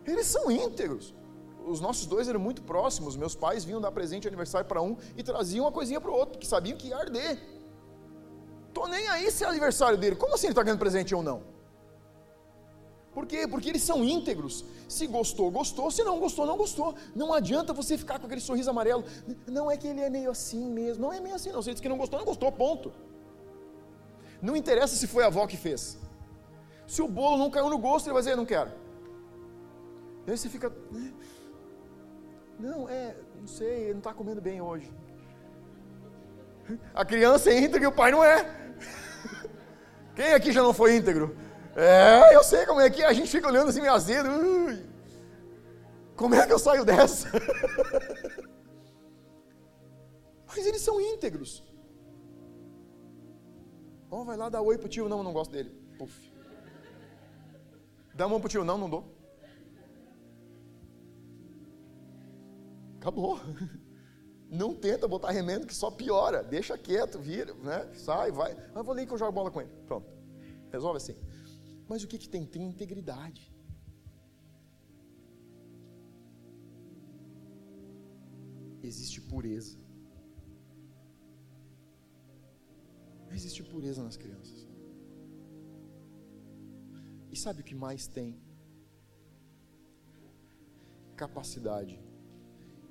Eles 0.05 0.27
são 0.27 0.49
íntegros. 0.49 1.13
Os 1.65 1.81
nossos 1.81 2.05
dois 2.05 2.29
eram 2.29 2.39
muito 2.39 2.61
próximos. 2.61 3.17
Meus 3.17 3.35
pais 3.35 3.65
vinham 3.65 3.81
dar 3.81 3.91
presente 3.91 4.21
de 4.23 4.27
aniversário 4.29 4.67
para 4.67 4.81
um 4.81 4.97
e 5.17 5.23
traziam 5.23 5.65
uma 5.65 5.71
coisinha 5.71 5.99
para 5.99 6.09
o 6.09 6.13
outro, 6.13 6.33
porque 6.33 6.47
sabiam 6.47 6.77
que 6.77 6.87
ia 6.87 6.97
arder. 6.97 7.37
Tô 8.73 8.87
nem 8.87 9.07
aí 9.09 9.29
se 9.29 9.43
é 9.43 9.47
aniversário 9.47 9.97
dele. 9.97 10.15
Como 10.15 10.33
assim 10.33 10.47
ele 10.47 10.53
está 10.53 10.63
ganhando 10.63 10.79
presente 10.79 11.13
ou 11.13 11.21
não? 11.21 11.56
Por 13.17 13.25
quê? 13.25 13.47
Porque 13.47 13.69
eles 13.69 13.81
são 13.81 14.03
íntegros. 14.03 14.63
Se 14.87 15.07
gostou, 15.07 15.49
gostou. 15.49 15.89
Se 15.89 16.03
não 16.03 16.19
gostou, 16.19 16.45
não 16.45 16.55
gostou. 16.55 16.93
Não 17.15 17.33
adianta 17.33 17.73
você 17.73 17.97
ficar 17.97 18.19
com 18.19 18.27
aquele 18.27 18.39
sorriso 18.39 18.69
amarelo. 18.69 19.03
Não 19.47 19.71
é 19.71 19.75
que 19.75 19.87
ele 19.87 20.01
é 20.01 20.07
meio 20.07 20.29
assim 20.29 20.63
mesmo. 20.69 21.01
Não 21.01 21.11
é 21.11 21.19
meio 21.19 21.33
assim, 21.33 21.51
não. 21.51 21.59
Você 21.59 21.71
disse 21.71 21.81
que 21.81 21.89
não 21.89 21.97
gostou, 21.97 22.19
não 22.19 22.27
gostou, 22.27 22.51
ponto. 22.51 22.93
Não 24.39 24.55
interessa 24.55 24.95
se 24.95 25.07
foi 25.07 25.23
a 25.23 25.27
avó 25.27 25.47
que 25.47 25.57
fez. 25.57 25.97
Se 26.85 27.01
o 27.01 27.07
bolo 27.07 27.39
não 27.39 27.49
caiu 27.49 27.71
no 27.71 27.79
gosto, 27.79 28.05
ele 28.05 28.13
vai 28.13 28.21
dizer, 28.21 28.35
não 28.35 28.45
quero. 28.45 28.71
E 30.27 30.29
aí 30.29 30.37
você 30.37 30.47
fica. 30.47 30.69
Né? 30.91 31.11
Não, 32.59 32.87
é, 32.87 33.15
não 33.39 33.47
sei, 33.47 33.85
ele 33.85 33.93
não 33.93 33.97
está 33.97 34.13
comendo 34.13 34.41
bem 34.41 34.61
hoje. 34.61 34.93
A 36.93 37.03
criança 37.03 37.49
é 37.49 37.57
íntegra 37.57 37.85
e 37.85 37.87
o 37.87 37.91
pai 37.91 38.11
não 38.11 38.23
é. 38.23 38.45
Quem 40.15 40.33
aqui 40.35 40.51
já 40.51 40.61
não 40.61 40.71
foi 40.71 40.97
íntegro? 40.97 41.46
É, 41.79 42.35
eu 42.35 42.43
sei 42.43 42.65
como 42.65 42.81
é 42.81 42.89
que 42.89 43.03
a 43.03 43.13
gente 43.13 43.29
fica 43.29 43.47
olhando 43.47 43.69
assim 43.69 43.81
meio 43.81 43.93
azedo. 43.93 44.27
Ui, 44.27 44.83
como 46.15 46.33
é 46.33 46.47
que 46.47 46.51
eu 46.51 46.57
saio 46.57 46.83
dessa? 46.83 47.29
Mas 50.47 50.65
eles 50.65 50.81
são 50.81 50.99
íntegros. 50.99 51.63
Ó, 54.09 54.21
oh, 54.21 54.25
vai 54.25 54.35
lá 54.35 54.49
dar 54.49 54.61
oi 54.61 54.75
pro 54.79 54.89
tio. 54.89 55.07
Não, 55.07 55.19
eu 55.19 55.23
não 55.23 55.33
gosto 55.33 55.51
dele. 55.51 55.69
Puf. 55.99 56.33
Dá 58.15 58.25
a 58.25 58.27
mão 58.27 58.39
pro 58.39 58.49
tio. 58.49 58.63
Não, 58.63 58.79
não 58.79 58.89
dou. 58.89 59.15
Acabou. 62.99 63.39
Não 64.49 64.73
tenta 64.73 65.09
botar 65.09 65.31
remendo 65.31 65.67
que 65.67 65.75
só 65.75 65.91
piora. 65.91 66.41
Deixa 66.41 66.77
quieto, 66.77 67.19
vira, 67.19 67.53
né? 67.55 67.85
Sai, 67.93 68.31
vai. 68.31 68.55
Ah, 68.73 68.81
vou 68.81 68.93
ali 68.93 69.05
que 69.05 69.11
eu 69.11 69.17
jogo 69.17 69.33
bola 69.33 69.51
com 69.51 69.59
ele. 69.59 69.69
Pronto. 69.85 70.07
Resolve 70.71 70.95
assim. 70.95 71.17
Mas 71.89 72.03
o 72.03 72.07
que, 72.07 72.17
que 72.17 72.29
tem? 72.29 72.45
Tem 72.45 72.63
integridade. 72.67 73.51
Existe 78.83 79.21
pureza. 79.21 79.77
Existe 83.31 83.63
pureza 83.63 84.03
nas 84.03 84.17
crianças. 84.17 84.67
E 87.31 87.37
sabe 87.37 87.61
o 87.61 87.63
que 87.63 87.75
mais 87.75 88.07
tem? 88.07 88.39
Capacidade 91.15 92.01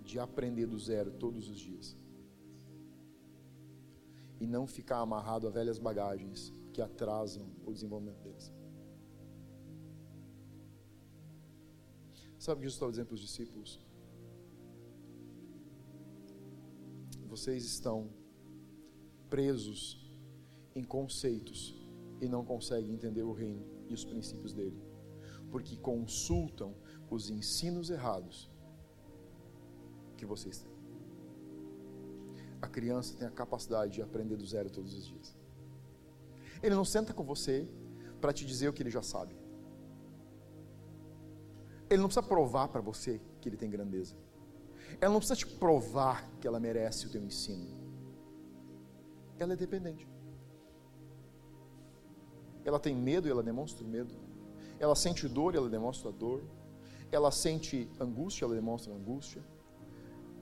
de 0.05 0.18
aprender 0.18 0.66
do 0.66 0.78
zero 0.78 1.11
todos 1.11 1.49
os 1.49 1.59
dias. 1.59 1.97
E 4.40 4.47
não 4.47 4.66
ficar 4.66 4.99
amarrado 4.99 5.49
a 5.49 5.51
velhas 5.51 5.78
bagagens 5.78 6.53
que 6.72 6.80
atrasam 6.80 7.51
o 7.64 7.72
desenvolvimento 7.72 8.20
deles. 8.22 8.56
Sabe 12.47 12.59
o 12.59 12.62
que 12.62 12.68
Jesus 12.68 12.76
está 12.76 12.88
dizendo 12.88 13.07
para 13.07 13.14
os 13.14 13.20
discípulos? 13.20 13.80
Vocês 17.26 17.64
estão 17.64 18.09
presos 19.28 20.09
em 20.72 20.84
conceitos 20.84 21.74
e 22.20 22.28
não 22.28 22.44
conseguem 22.44 22.94
entender 22.94 23.24
o 23.24 23.32
reino 23.32 23.66
e 23.88 23.94
os 23.94 24.05
princípios 24.05 24.53
dele, 24.53 24.80
porque 25.51 25.76
consultam 25.76 26.72
os 27.11 27.30
ensinos 27.30 27.90
errados 27.90 28.49
que 30.16 30.24
vocês 30.24 30.59
têm. 30.59 30.76
A 32.62 32.68
criança 32.68 33.16
tem 33.16 33.26
a 33.26 33.30
capacidade 33.32 33.94
de 33.94 34.03
aprender 34.03 34.36
do 34.36 34.47
zero 34.47 34.70
todos 34.70 34.94
os 34.94 35.05
dias. 35.05 35.36
Ele 36.62 36.76
não 36.76 36.84
senta 36.84 37.12
com 37.12 37.24
você 37.24 37.68
para 38.20 38.32
te 38.32 38.47
dizer 38.47 38.68
o 38.68 38.72
que 38.72 38.84
ele 38.84 38.90
já 38.90 39.03
sabe. 39.03 39.45
Ele 41.89 42.01
não 42.01 42.09
precisa 42.09 42.26
provar 42.26 42.68
para 42.68 42.80
você 42.80 43.20
que 43.41 43.49
ele 43.49 43.57
tem 43.57 43.70
grandeza. 43.70 44.16
Ela 45.01 45.12
não 45.12 45.20
precisa 45.20 45.37
te 45.37 45.47
provar 45.47 46.28
que 46.41 46.47
ela 46.47 46.59
merece 46.59 47.07
o 47.07 47.11
teu 47.11 47.22
ensino. 47.22 47.66
Ela 49.39 49.53
é 49.53 49.57
dependente. 49.57 50.07
Ela 52.64 52.80
tem 52.80 52.95
medo 52.95 53.28
e 53.28 53.30
ela 53.30 53.43
demonstra 53.43 53.84
o 53.84 53.89
medo. 53.89 54.14
Ela 54.80 54.97
sente 54.97 55.28
dor 55.28 55.55
e 55.55 55.59
ela 55.59 55.68
demonstra 55.68 56.09
a 56.09 56.12
dor. 56.12 56.43
Ela 57.12 57.30
sente 57.30 57.89
angústia, 58.01 58.45
ela 58.45 58.55
demonstra 58.55 58.93
a 58.93 58.97
angústia. 58.97 59.43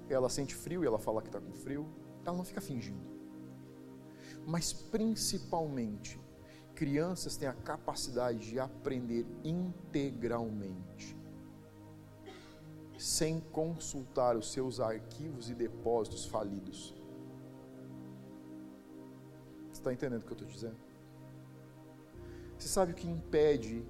Ela 0.08 0.30
sente 0.30 0.54
frio 0.54 0.82
e 0.82 0.86
ela 0.86 0.98
fala 0.98 1.20
que 1.20 1.28
está 1.28 1.40
com 1.40 1.52
frio. 1.52 1.86
Ela 2.24 2.36
não 2.36 2.44
fica 2.44 2.60
fingindo. 2.60 3.04
Mas 4.46 4.72
principalmente, 4.72 6.18
crianças 6.74 7.36
têm 7.36 7.48
a 7.48 7.52
capacidade 7.52 8.38
de 8.50 8.58
aprender 8.58 9.26
integralmente 9.42 11.23
sem 13.04 13.38
consultar 13.38 14.34
os 14.34 14.50
seus 14.50 14.80
arquivos 14.80 15.50
e 15.50 15.54
depósitos 15.54 16.24
falidos. 16.24 16.94
Você 19.70 19.80
está 19.80 19.92
entendendo 19.92 20.22
o 20.22 20.24
que 20.24 20.32
eu 20.32 20.38
estou 20.38 20.48
dizendo? 20.48 20.76
Você 22.56 22.66
sabe 22.66 22.92
o 22.92 22.94
que 22.94 23.06
impede 23.06 23.84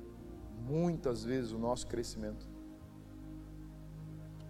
muitas 0.67 1.23
vezes 1.23 1.53
o 1.53 1.59
nosso 1.59 1.87
crescimento? 1.87 2.45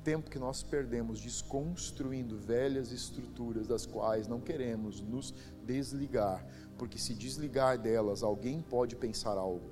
Tempo 0.03 0.31
que 0.31 0.39
nós 0.39 0.63
perdemos 0.63 1.21
desconstruindo 1.21 2.39
velhas 2.39 2.91
estruturas 2.91 3.67
das 3.67 3.85
quais 3.85 4.27
não 4.27 4.41
queremos 4.41 5.03
nos 5.03 5.35
desligar, 5.63 6.43
porque 6.79 6.97
se 6.97 7.13
desligar 7.13 7.79
delas, 7.79 8.23
alguém 8.23 8.63
pode 8.63 8.97
pensar 8.97 9.37
algo, 9.37 9.69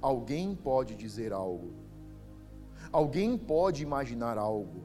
alguém 0.00 0.56
pode 0.56 0.96
dizer 0.96 1.34
algo, 1.34 1.83
Alguém 3.00 3.36
pode 3.36 3.82
imaginar 3.82 4.38
algo. 4.38 4.80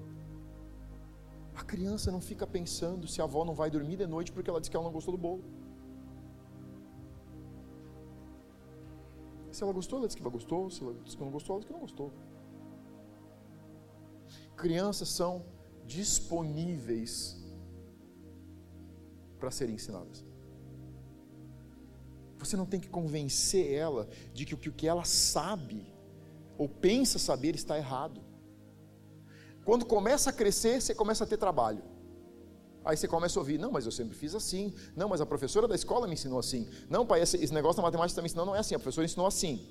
A 1.53 1.63
criança 1.63 2.11
não 2.11 2.19
fica 2.19 2.47
pensando 2.47 3.07
se 3.07 3.21
a 3.21 3.25
avó 3.25 3.45
não 3.45 3.53
vai 3.53 3.69
dormir 3.69 3.97
de 3.97 4.07
noite 4.07 4.31
porque 4.31 4.49
ela 4.49 4.59
disse 4.59 4.71
que 4.71 4.75
ela 4.75 4.87
não 4.87 4.91
gostou 4.91 5.11
do 5.15 5.21
bolo. 5.25 5.43
Se 9.51 9.61
ela 9.61 9.71
gostou, 9.71 9.99
ela 9.99 10.07
disse 10.07 10.17
que 10.17 10.23
gostou. 10.23 10.71
Se 10.71 10.81
ela 10.81 10.95
disse 11.03 11.17
que 11.17 11.23
não 11.23 11.29
gostou, 11.29 11.53
ela 11.53 11.59
disse 11.59 11.67
que 11.67 11.73
não 11.73 11.81
gostou. 11.81 12.11
Crianças 14.57 15.09
são 15.09 15.45
disponíveis 15.85 17.37
para 19.39 19.51
serem 19.51 19.75
ensinadas. 19.75 20.25
Você 22.39 22.57
não 22.57 22.65
tem 22.65 22.79
que 22.79 22.89
convencer 22.89 23.71
ela 23.71 24.09
de 24.33 24.47
que 24.47 24.55
o 24.55 24.57
que 24.57 24.87
ela 24.87 25.03
sabe 25.03 25.98
ou 26.59 26.67
pensa 26.67 27.17
saber 27.17 27.55
está 27.55 27.77
errado. 27.77 28.19
Quando 29.63 29.85
começa 29.85 30.29
a 30.29 30.33
crescer, 30.33 30.81
você 30.81 30.93
começa 30.93 31.23
a 31.23 31.27
ter 31.27 31.37
trabalho. 31.37 31.81
Aí 32.83 32.97
você 32.97 33.07
começa 33.07 33.39
a 33.39 33.41
ouvir, 33.41 33.57
não, 33.57 33.71
mas 33.71 33.85
eu 33.85 33.91
sempre 33.93 34.15
fiz 34.15 34.35
assim. 34.35 34.73
Não, 34.93 35.07
mas 35.07 35.21
a 35.21 35.25
professora 35.25 35.69
da 35.69 35.75
escola 35.75 36.05
me 36.05 36.13
ensinou 36.13 36.37
assim. 36.37 36.67
Não, 36.89 37.05
pai, 37.05 37.21
esse, 37.21 37.53
negócio 37.53 37.77
da 37.77 37.83
matemática 37.83 38.11
está 38.11 38.21
me 38.21 38.25
ensinando 38.25 38.47
não 38.47 38.55
é 38.55 38.59
assim. 38.59 38.75
A 38.75 38.79
professora 38.79 39.05
ensinou 39.05 39.25
assim. 39.25 39.65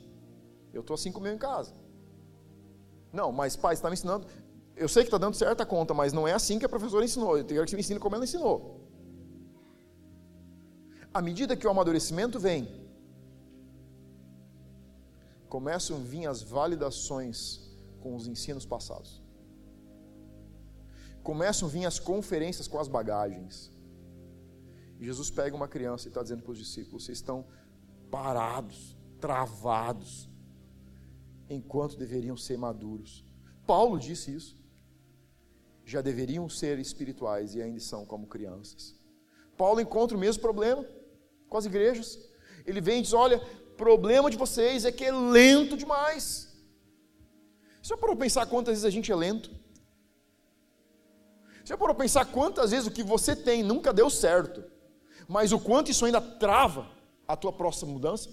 Eu 0.73 0.81
estou 0.81 0.95
assim 0.95 1.13
com 1.13 1.21
o 1.21 1.23
meu 1.23 1.35
em 1.35 1.39
casa. 1.39 1.75
Não, 3.13 3.31
mas 3.33 3.55
pai, 3.55 3.75
está 3.75 3.91
me 3.91 3.95
ensinando. 3.95 4.27
Eu 4.75 4.89
sei 4.89 5.03
que 5.03 5.09
está 5.09 5.19
dando 5.19 5.35
certa 5.35 5.67
conta, 5.67 5.93
mas 5.93 6.15
não 6.15 6.27
é 6.27 6.33
assim 6.33 6.59
que 6.59 6.65
a 6.65 6.69
professora 6.71 7.05
ensinou. 7.05 7.37
Eu 7.37 7.45
quero 7.45 7.65
que 7.65 7.71
você 7.71 7.77
me 7.77 7.81
ensine 7.81 8.01
como 8.01 8.15
ela 8.15 8.25
ensinou. 8.25 8.81
À 11.13 11.21
medida 11.21 11.55
que 11.55 11.67
o 11.67 11.71
amadurecimento 11.71 12.39
vem, 12.41 12.88
começam 15.49 15.97
a 15.97 16.01
vir 16.01 16.27
as 16.27 16.43
validações 16.43 17.61
com 18.01 18.15
os 18.15 18.27
ensinos 18.27 18.67
passados. 18.67 19.23
Começam 21.23 21.69
a 21.69 21.71
vir 21.71 21.85
as 21.85 21.99
conferências 21.99 22.69
com 22.69 22.79
as 22.79 22.89
bagagens. 22.89 23.71
Jesus 25.01 25.31
pega 25.31 25.55
uma 25.55 25.69
criança 25.69 26.07
e 26.07 26.11
está 26.11 26.23
dizendo 26.23 26.43
para 26.43 26.53
os 26.53 26.59
discípulos: 26.59 27.05
vocês 27.05 27.19
estão 27.19 27.47
parados, 28.11 28.97
travados, 29.21 30.29
enquanto 31.49 31.97
deveriam 31.97 32.37
ser 32.37 32.57
maduros. 32.57 33.25
Paulo 33.67 33.99
disse 33.99 34.35
isso. 34.35 34.57
Já 35.85 36.03
deveriam 36.03 36.49
ser 36.51 36.79
espirituais 36.79 37.55
e 37.55 37.63
ainda 37.63 37.81
são 37.81 38.05
como 38.05 38.27
crianças. 38.27 38.95
Paulo 39.57 39.81
encontra 39.81 40.17
o 40.17 40.21
mesmo 40.21 40.43
problema 40.43 40.87
com 41.49 41.57
as 41.57 41.65
igrejas. 41.65 42.19
Ele 42.67 42.81
vem 42.81 42.99
e 42.99 43.03
diz: 43.03 43.15
Olha, 43.15 43.41
problema 43.83 44.31
de 44.31 44.37
vocês 44.37 44.85
é 44.85 44.93
que 44.93 45.05
é 45.05 45.13
lento 45.13 45.77
demais. 45.83 46.25
Você 47.81 47.91
já 47.95 47.97
parou 47.97 48.17
pensar 48.25 48.45
quantas 48.47 48.73
vezes 48.75 48.85
a 48.85 48.95
gente 48.97 49.11
é 49.11 49.17
lento? 49.17 49.51
Você 51.65 51.73
já 51.73 51.79
parou 51.79 51.95
pensar 51.95 52.25
quantas 52.27 52.71
vezes 52.73 52.87
o 52.87 52.91
que 52.91 53.03
você 53.03 53.35
tem 53.35 53.63
nunca 53.63 53.93
deu 53.93 54.11
certo? 54.11 54.65
mas 55.29 55.53
o 55.53 55.61
quanto 55.61 55.91
isso 55.91 56.07
ainda 56.07 56.23
trava 56.23 56.89
a 57.29 57.37
tua 57.37 57.53
próxima 57.53 57.93
mudança. 57.93 58.31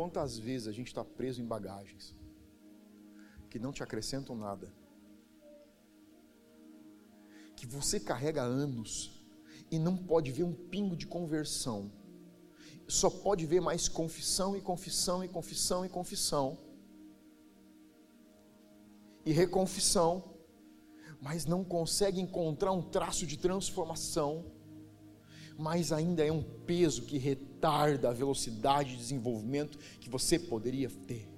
Quantas 0.00 0.38
vezes 0.38 0.66
a 0.66 0.72
gente 0.72 0.86
está 0.86 1.04
preso 1.04 1.42
em 1.42 1.44
bagagens 1.44 2.16
que 3.50 3.58
não 3.58 3.70
te 3.70 3.82
acrescentam 3.82 4.34
nada, 4.34 4.72
que 7.54 7.66
você 7.66 8.00
carrega 8.00 8.40
anos 8.40 9.10
e 9.70 9.78
não 9.78 9.94
pode 9.94 10.32
ver 10.32 10.44
um 10.44 10.54
pingo 10.54 10.96
de 10.96 11.06
conversão, 11.06 11.92
só 12.88 13.10
pode 13.10 13.44
ver 13.44 13.60
mais 13.60 13.90
confissão 13.90 14.56
e 14.56 14.62
confissão 14.62 15.22
e 15.22 15.28
confissão 15.28 15.84
e 15.84 15.88
confissão. 15.90 16.56
E 19.26 19.32
reconfissão, 19.32 20.24
mas 21.20 21.44
não 21.44 21.62
consegue 21.62 22.22
encontrar 22.22 22.72
um 22.72 22.80
traço 22.80 23.26
de 23.26 23.36
transformação 23.36 24.46
mas 25.58 25.92
ainda 25.92 26.24
é 26.24 26.32
um 26.32 26.42
peso 26.42 27.02
que 27.02 27.18
retarda 27.18 28.08
a 28.08 28.12
velocidade 28.12 28.90
de 28.90 28.96
desenvolvimento 28.96 29.78
que 30.00 30.08
você 30.08 30.38
poderia 30.38 30.88
ter. 30.88 31.28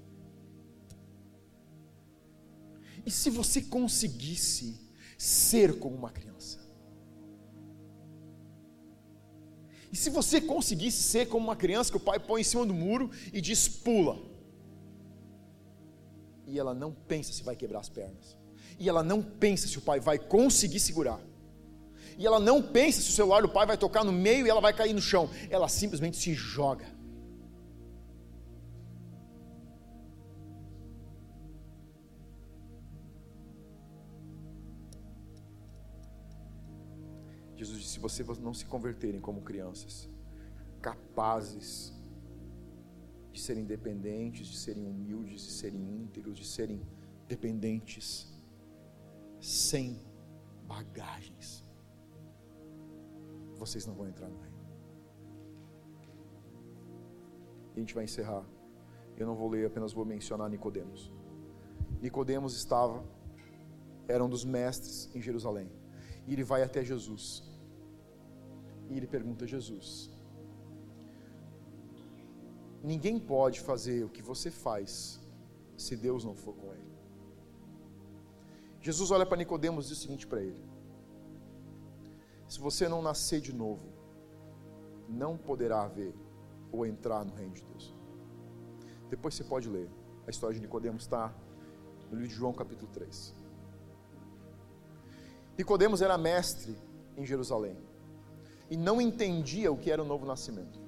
E 3.04 3.10
se 3.10 3.30
você 3.30 3.60
conseguisse 3.62 4.80
ser 5.18 5.78
como 5.78 5.96
uma 5.96 6.10
criança? 6.10 6.60
E 9.92 9.96
se 9.96 10.08
você 10.08 10.40
conseguisse 10.40 11.02
ser 11.02 11.26
como 11.26 11.44
uma 11.44 11.56
criança 11.56 11.90
que 11.90 11.96
o 11.96 12.00
pai 12.00 12.18
põe 12.18 12.40
em 12.40 12.44
cima 12.44 12.64
do 12.64 12.72
muro 12.72 13.10
e 13.32 13.40
diz 13.40 13.68
pula? 13.68 14.18
E 16.46 16.58
ela 16.58 16.74
não 16.74 16.92
pensa 16.92 17.32
se 17.32 17.42
vai 17.42 17.54
quebrar 17.56 17.80
as 17.80 17.88
pernas. 17.88 18.36
E 18.78 18.88
ela 18.88 19.02
não 19.02 19.22
pensa 19.22 19.68
se 19.68 19.78
o 19.78 19.82
pai 19.82 20.00
vai 20.00 20.18
conseguir 20.18 20.80
segurar 20.80 21.20
e 22.18 22.26
ela 22.26 22.38
não 22.38 22.62
pensa 22.62 23.00
se 23.00 23.10
o 23.10 23.12
celular 23.12 23.42
do 23.42 23.48
pai 23.48 23.66
vai 23.66 23.76
tocar 23.76 24.04
no 24.04 24.12
meio 24.12 24.46
e 24.46 24.50
ela 24.50 24.60
vai 24.60 24.72
cair 24.72 24.92
no 24.92 25.00
chão. 25.00 25.28
Ela 25.50 25.68
simplesmente 25.68 26.16
se 26.16 26.34
joga. 26.34 26.86
Jesus 37.56 37.78
disse: 37.78 37.92
se 37.92 38.00
vocês 38.00 38.38
não 38.38 38.52
se 38.52 38.66
converterem 38.66 39.20
como 39.20 39.40
crianças, 39.42 40.08
capazes 40.80 41.92
de 43.32 43.40
serem 43.40 43.64
dependentes, 43.64 44.46
de 44.48 44.56
serem 44.56 44.84
humildes, 44.86 45.42
de 45.42 45.52
serem 45.52 45.80
íntegros, 45.80 46.36
de 46.36 46.44
serem 46.44 46.82
dependentes, 47.28 48.32
sem 49.40 50.02
bagagens 50.66 51.62
vocês 53.64 53.86
não 53.88 53.94
vão 53.94 54.06
entrar 54.08 54.28
no 54.28 54.38
reino. 54.44 54.60
E 57.74 57.76
a 57.76 57.80
gente 57.80 57.94
vai 57.98 58.04
encerrar. 58.04 58.44
Eu 59.16 59.26
não 59.26 59.36
vou 59.40 59.48
ler, 59.54 59.66
apenas 59.66 59.92
vou 59.92 60.04
mencionar 60.04 60.48
Nicodemos. 60.50 61.12
Nicodemos 62.00 62.56
estava, 62.56 63.04
era 64.08 64.22
um 64.24 64.28
dos 64.34 64.44
mestres 64.44 64.96
em 65.14 65.20
Jerusalém. 65.28 65.68
E 66.26 66.32
ele 66.34 66.44
vai 66.52 66.62
até 66.62 66.84
Jesus. 66.92 67.24
E 68.90 68.96
ele 68.96 69.06
pergunta 69.06 69.44
a 69.44 69.48
Jesus: 69.48 70.10
Ninguém 72.82 73.18
pode 73.34 73.60
fazer 73.60 74.04
o 74.04 74.08
que 74.08 74.22
você 74.30 74.50
faz 74.50 75.20
se 75.76 75.94
Deus 75.96 76.24
não 76.24 76.34
for 76.34 76.54
com 76.60 76.68
ele. 76.72 76.92
Jesus 78.80 79.10
olha 79.12 79.24
para 79.24 79.36
Nicodemos 79.36 79.86
e 79.86 79.88
diz 79.90 79.98
o 79.98 80.02
seguinte 80.02 80.26
para 80.26 80.42
ele: 80.42 80.72
se 82.53 82.61
você 82.61 82.86
não 82.86 83.00
nascer 83.00 83.40
de 83.40 83.50
novo, 83.50 83.80
não 85.09 85.38
poderá 85.38 85.88
ver 85.88 86.14
ou 86.70 86.84
entrar 86.84 87.24
no 87.24 87.34
reino 87.34 87.55
de 87.55 87.64
Deus. 87.64 87.96
Depois 89.09 89.34
você 89.34 89.42
pode 89.42 89.70
ler. 89.70 89.88
A 90.26 90.30
história 90.30 90.55
de 90.55 90.61
Nicodemos 90.61 91.05
está 91.05 91.34
no 92.11 92.16
livro 92.16 92.28
de 92.28 92.34
João, 92.34 92.53
capítulo 92.53 92.90
3. 92.92 93.34
Nicodemos 95.57 96.03
era 96.03 96.18
mestre 96.18 96.76
em 97.16 97.24
Jerusalém 97.24 97.74
e 98.68 98.76
não 98.76 99.00
entendia 99.00 99.72
o 99.72 99.78
que 99.78 99.90
era 99.90 100.03
o 100.03 100.07
novo 100.07 100.26
nascimento. 100.26 100.78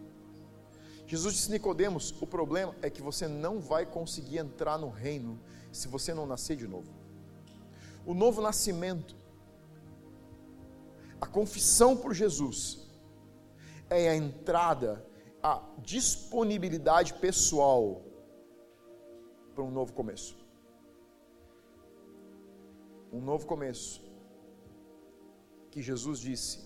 Jesus 1.07 1.33
disse 1.33 1.51
Nicodemos: 1.51 2.15
"O 2.21 2.27
problema 2.27 2.77
é 2.83 2.91
que 2.91 3.01
você 3.01 3.27
não 3.27 3.59
vai 3.59 3.87
conseguir 3.87 4.37
entrar 4.37 4.77
no 4.77 4.91
reino 4.91 5.41
se 5.73 5.89
você 5.89 6.13
não 6.13 6.27
nascer 6.27 6.59
de 6.59 6.69
novo." 6.69 6.93
O 8.05 8.13
novo 8.13 8.43
nascimento 8.43 9.24
a 11.25 11.27
confissão 11.27 11.97
por 11.97 12.13
Jesus 12.13 12.87
é 13.89 14.11
a 14.11 14.15
entrada, 14.15 15.03
a 15.43 15.67
disponibilidade 15.79 17.15
pessoal 17.15 18.03
para 19.55 19.65
um 19.65 19.71
novo 19.71 19.95
começo. 19.95 20.37
Um 23.11 23.23
novo 23.23 23.47
começo. 23.47 24.05
Que 25.71 25.81
Jesus 25.81 26.19
disse 26.19 26.59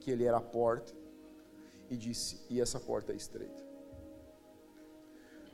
que 0.00 0.10
Ele 0.10 0.24
era 0.24 0.38
a 0.38 0.40
porta 0.58 0.92
e 1.88 1.96
disse: 1.96 2.44
e 2.50 2.60
essa 2.60 2.80
porta 2.80 3.12
é 3.12 3.16
estreita. 3.16 3.62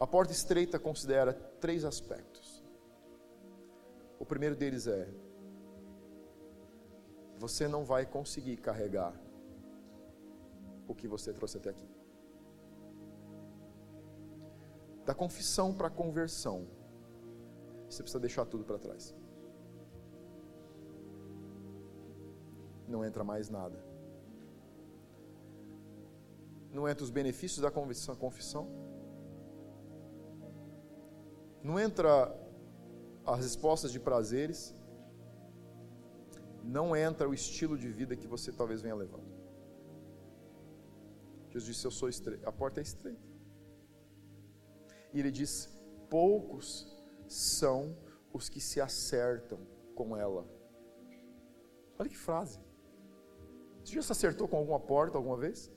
A 0.01 0.07
porta 0.07 0.33
estreita 0.33 0.79
considera 0.79 1.35
três 1.61 1.85
aspectos. 1.85 2.65
O 4.19 4.25
primeiro 4.25 4.57
deles 4.57 4.87
é 4.87 5.07
você 7.47 7.69
não 7.69 7.85
vai 7.85 8.07
conseguir 8.07 8.57
carregar 8.57 9.13
o 10.89 10.95
que 10.95 11.07
você 11.15 11.31
trouxe 11.39 11.59
até 11.59 11.71
aqui. 11.71 11.89
Da 15.05 15.15
confissão 15.23 15.69
para 15.79 15.89
a 15.89 15.91
conversão, 16.03 16.67
você 17.89 18.03
precisa 18.03 18.21
deixar 18.27 18.47
tudo 18.47 18.65
para 18.65 18.79
trás. 18.79 19.15
Não 22.89 23.05
entra 23.05 23.23
mais 23.23 23.51
nada. 23.51 23.79
Não 26.73 26.89
entra 26.89 27.05
os 27.05 27.11
benefícios 27.11 27.61
da 27.61 27.71
confissão. 27.71 28.67
Não 31.63 31.79
entra 31.79 32.35
as 33.27 33.39
respostas 33.39 33.93
de 33.93 34.01
prazeres 34.01 34.75
não 36.65 36.97
entra 36.97 37.29
o 37.29 37.35
estilo 37.35 37.77
de 37.77 37.89
vida 37.89 38.17
que 38.17 38.27
você 38.27 38.51
talvez 38.53 38.81
venha 38.81 38.95
levando. 38.95 39.29
Jesus 41.51 41.67
disse: 41.67 41.87
Eu 41.87 41.91
sou 41.91 42.09
estreito. 42.09 42.49
A 42.49 42.53
porta 42.53 42.81
é 42.81 42.83
estreita. 42.83 43.23
E 45.13 45.21
ele 45.21 45.31
diz: 45.31 45.69
Poucos 46.11 46.67
são 47.29 47.97
os 48.33 48.49
que 48.49 48.61
se 48.61 48.81
acertam 48.81 49.59
com 49.95 50.17
ela. 50.17 50.49
Olha 51.99 52.09
que 52.09 52.17
frase. 52.17 52.59
Você 53.85 53.95
já 53.95 54.03
se 54.03 54.13
acertou 54.13 54.49
com 54.49 54.57
alguma 54.57 54.81
porta 54.81 55.17
alguma 55.17 55.37
vez? 55.37 55.71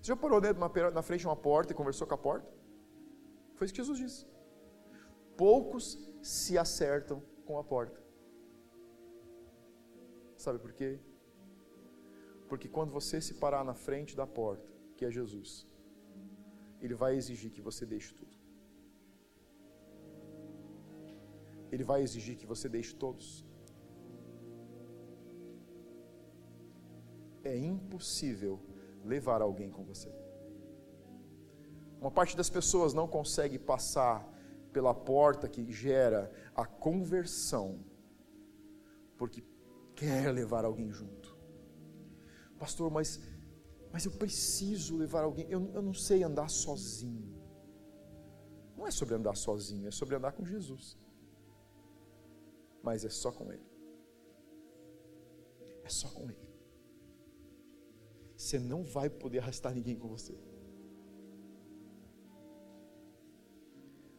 Você 0.00 0.08
já 0.08 0.16
parou 0.16 0.40
na 0.40 1.02
frente 1.02 1.20
de 1.20 1.26
uma 1.26 1.36
porta 1.36 1.72
e 1.72 1.76
conversou 1.76 2.06
com 2.06 2.14
a 2.14 2.18
porta? 2.18 2.52
Foi 3.54 3.66
isso 3.66 3.74
que 3.74 3.80
Jesus 3.80 3.98
disse. 3.98 4.26
Poucos 5.36 5.98
se 6.22 6.58
acertam 6.58 7.22
com 7.46 7.58
a 7.58 7.64
porta. 7.64 8.03
Sabe 10.44 10.58
por 10.58 10.72
quê? 10.78 10.90
Porque 12.50 12.68
quando 12.68 12.90
você 12.98 13.18
se 13.26 13.34
parar 13.42 13.64
na 13.64 13.72
frente 13.72 14.14
da 14.14 14.26
porta, 14.26 14.70
que 14.94 15.04
é 15.06 15.10
Jesus, 15.10 15.66
Ele 16.82 16.94
vai 17.02 17.12
exigir 17.20 17.50
que 17.50 17.62
você 17.68 17.86
deixe 17.86 18.12
tudo. 18.12 18.36
Ele 21.72 21.82
vai 21.82 22.02
exigir 22.02 22.36
que 22.36 22.46
você 22.52 22.68
deixe 22.68 22.94
todos. 22.94 23.26
É 27.42 27.56
impossível 27.56 28.60
levar 29.02 29.40
alguém 29.40 29.70
com 29.70 29.82
você. 29.82 30.12
Uma 32.02 32.10
parte 32.10 32.36
das 32.36 32.50
pessoas 32.50 32.92
não 32.92 33.08
consegue 33.08 33.58
passar 33.58 34.16
pela 34.74 34.92
porta 34.92 35.48
que 35.48 35.72
gera 35.72 36.30
a 36.54 36.66
conversão, 36.66 37.82
porque 39.16 39.42
quer 39.94 40.32
levar 40.32 40.64
alguém 40.64 40.90
junto. 40.90 41.36
Pastor, 42.58 42.90
mas, 42.90 43.20
mas 43.92 44.04
eu 44.04 44.12
preciso 44.12 44.96
levar 44.96 45.24
alguém. 45.24 45.46
Eu, 45.50 45.70
eu 45.72 45.82
não 45.82 45.94
sei 45.94 46.22
andar 46.22 46.48
sozinho. 46.48 47.34
Não 48.76 48.86
é 48.86 48.90
sobre 48.90 49.14
andar 49.14 49.36
sozinho, 49.36 49.86
é 49.86 49.90
sobre 49.90 50.14
andar 50.14 50.32
com 50.32 50.44
Jesus. 50.44 50.98
Mas 52.82 53.04
é 53.04 53.08
só 53.08 53.32
com 53.32 53.52
Ele. 53.52 53.66
É 55.84 55.88
só 55.88 56.08
com 56.08 56.30
Ele. 56.30 56.48
você 58.36 58.58
não 58.58 58.82
vai 58.82 59.08
poder 59.08 59.38
arrastar 59.38 59.74
ninguém 59.74 59.98
com 59.98 60.08
você. 60.08 60.36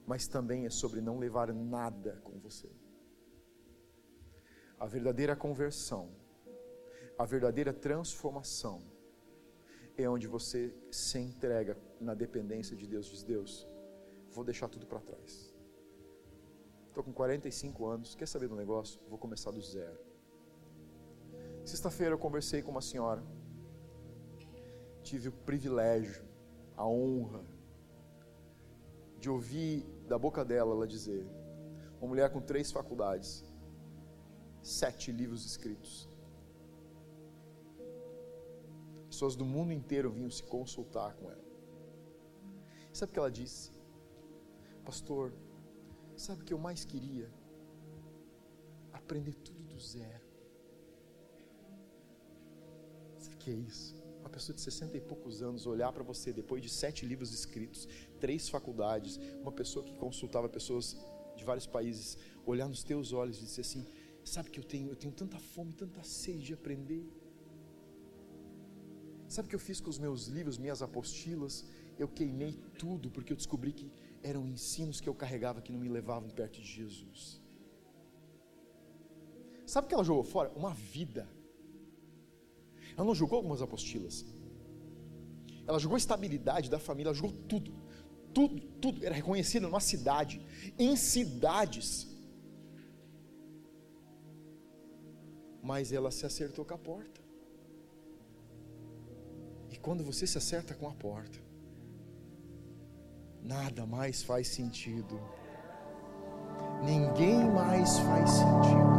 Mas 0.08 0.28
também 0.28 0.66
é 0.66 0.70
sobre 0.70 1.02
não 1.02 1.18
levar 1.18 1.52
nada 1.54 2.22
com 2.24 2.40
você. 2.40 2.70
A 4.86 4.88
verdadeira 4.88 5.36
conversão, 5.36 6.12
a 7.18 7.26
verdadeira 7.26 7.74
transformação, 7.74 8.84
é 9.98 10.08
onde 10.08 10.28
você 10.28 10.72
se 10.92 11.18
entrega 11.18 11.76
na 12.00 12.14
dependência 12.14 12.76
de 12.78 12.86
Deus. 12.86 13.08
Diz: 13.08 13.24
Deus, 13.24 13.68
vou 14.30 14.44
deixar 14.44 14.70
tudo 14.70 14.86
para 14.86 15.00
trás. 15.00 15.52
Estou 16.90 17.04
com 17.04 17.12
45 17.12 17.84
anos, 17.88 18.14
quer 18.14 18.28
saber 18.28 18.48
do 18.48 18.56
negócio? 18.56 19.02
Vou 19.10 19.18
começar 19.18 19.50
do 19.50 19.60
zero. 19.60 19.98
Sexta-feira 21.64 22.14
eu 22.14 22.20
conversei 22.20 22.62
com 22.62 22.70
uma 22.70 22.82
senhora. 22.92 23.24
Tive 25.02 25.30
o 25.30 25.32
privilégio, 25.32 26.24
a 26.78 26.88
honra 26.88 27.44
de 29.18 29.32
ouvir 29.32 29.84
da 30.08 30.20
boca 30.20 30.46
dela 30.46 30.76
ela 30.76 30.86
dizer: 30.86 31.26
uma 32.00 32.08
mulher 32.08 32.32
com 32.32 32.40
três 32.40 32.72
faculdades, 32.72 33.44
sete 34.66 35.12
livros 35.12 35.46
escritos. 35.46 36.10
Pessoas 39.08 39.36
do 39.36 39.46
mundo 39.46 39.72
inteiro 39.72 40.10
vinham 40.10 40.30
se 40.32 40.42
consultar 40.42 41.14
com 41.14 41.30
ela. 41.30 41.46
Sabe 42.92 43.12
o 43.12 43.14
que 43.14 43.20
ela 43.20 43.32
disse? 43.32 43.72
Pastor, 44.84 45.34
sabe 46.18 46.42
o 46.42 46.46
que 46.46 46.54
eu 46.54 46.58
mais 46.58 46.84
queria? 46.84 47.32
Aprender 48.92 49.36
tudo 49.36 49.62
do 49.64 49.80
zero. 49.80 50.26
Sabe 53.20 53.36
o 53.36 53.38
que 53.38 53.52
é 53.52 53.54
isso? 53.54 53.96
Uma 54.20 54.30
pessoa 54.30 54.56
de 54.56 54.62
60 54.62 54.98
e 54.98 55.02
poucos 55.02 55.44
anos 55.44 55.68
olhar 55.68 55.94
para 55.94 56.04
você 56.04 56.34
depois 56.34 56.64
de 56.64 56.70
sete 56.70 57.06
livros 57.06 57.32
escritos, 57.32 57.88
três 58.20 58.50
faculdades, 58.50 59.20
uma 59.42 59.52
pessoa 59.52 59.86
que 59.86 59.94
consultava 59.94 60.50
pessoas 60.50 60.98
de 61.36 61.44
vários 61.44 61.68
países, 61.68 62.18
olhar 62.46 62.68
nos 62.68 62.84
teus 62.84 63.14
olhos 63.14 63.38
e 63.38 63.42
dizer 63.42 63.62
assim: 63.62 63.86
Sabe 64.26 64.50
que 64.50 64.60
eu 64.60 64.64
tenho, 64.64 64.90
eu 64.90 64.96
tenho 64.96 65.14
tanta 65.14 65.38
fome, 65.38 65.72
tanta 65.72 66.04
sede 66.04 66.46
de 66.48 66.54
aprender. 66.54 67.06
Sabe 69.28 69.46
o 69.46 69.50
que 69.50 69.56
eu 69.56 69.60
fiz 69.60 69.80
com 69.80 69.90
os 69.90 70.00
meus 70.00 70.26
livros, 70.28 70.58
minhas 70.58 70.82
apostilas? 70.82 71.64
Eu 71.98 72.08
queimei 72.08 72.54
tudo 72.80 73.12
porque 73.12 73.32
eu 73.32 73.38
descobri 73.38 73.72
que 73.72 73.92
eram 74.24 74.48
ensinos 74.48 75.00
que 75.00 75.08
eu 75.08 75.14
carregava 75.14 75.62
que 75.62 75.72
não 75.72 75.80
me 75.80 75.88
levavam 75.88 76.30
perto 76.30 76.60
de 76.60 76.68
Jesus. 76.68 77.40
Sabe 79.66 79.86
o 79.86 79.88
que 79.88 79.94
ela 79.94 80.04
jogou 80.04 80.24
fora? 80.24 80.50
Uma 80.56 80.74
vida. 80.74 81.30
Ela 82.98 83.06
não 83.06 83.16
jogou 83.16 83.38
algumas 83.38 83.62
apostilas. 83.62 84.26
Ela 85.68 85.80
jogou 85.80 85.96
a 85.96 86.00
estabilidade 86.00 86.70
da 86.70 86.80
família, 86.80 87.10
ela 87.10 87.16
jogou 87.16 87.32
tudo. 87.48 87.74
Tudo, 88.34 88.60
tudo. 88.82 89.06
Era 89.06 89.14
reconhecida 89.14 89.68
numa 89.68 89.80
cidade, 89.80 90.42
em 90.80 90.96
cidades. 90.96 92.15
Mas 95.66 95.92
ela 95.92 96.12
se 96.12 96.24
acertou 96.28 96.64
com 96.64 96.76
a 96.76 96.78
porta. 96.78 97.20
E 99.72 99.78
quando 99.78 100.04
você 100.04 100.28
se 100.28 100.38
acerta 100.38 100.76
com 100.76 100.88
a 100.88 100.94
porta, 100.94 101.40
nada 103.42 103.84
mais 103.84 104.22
faz 104.22 104.48
sentido. 104.48 105.20
Ninguém 106.84 107.50
mais 107.50 107.98
faz 107.98 108.30
sentido. 108.30 108.96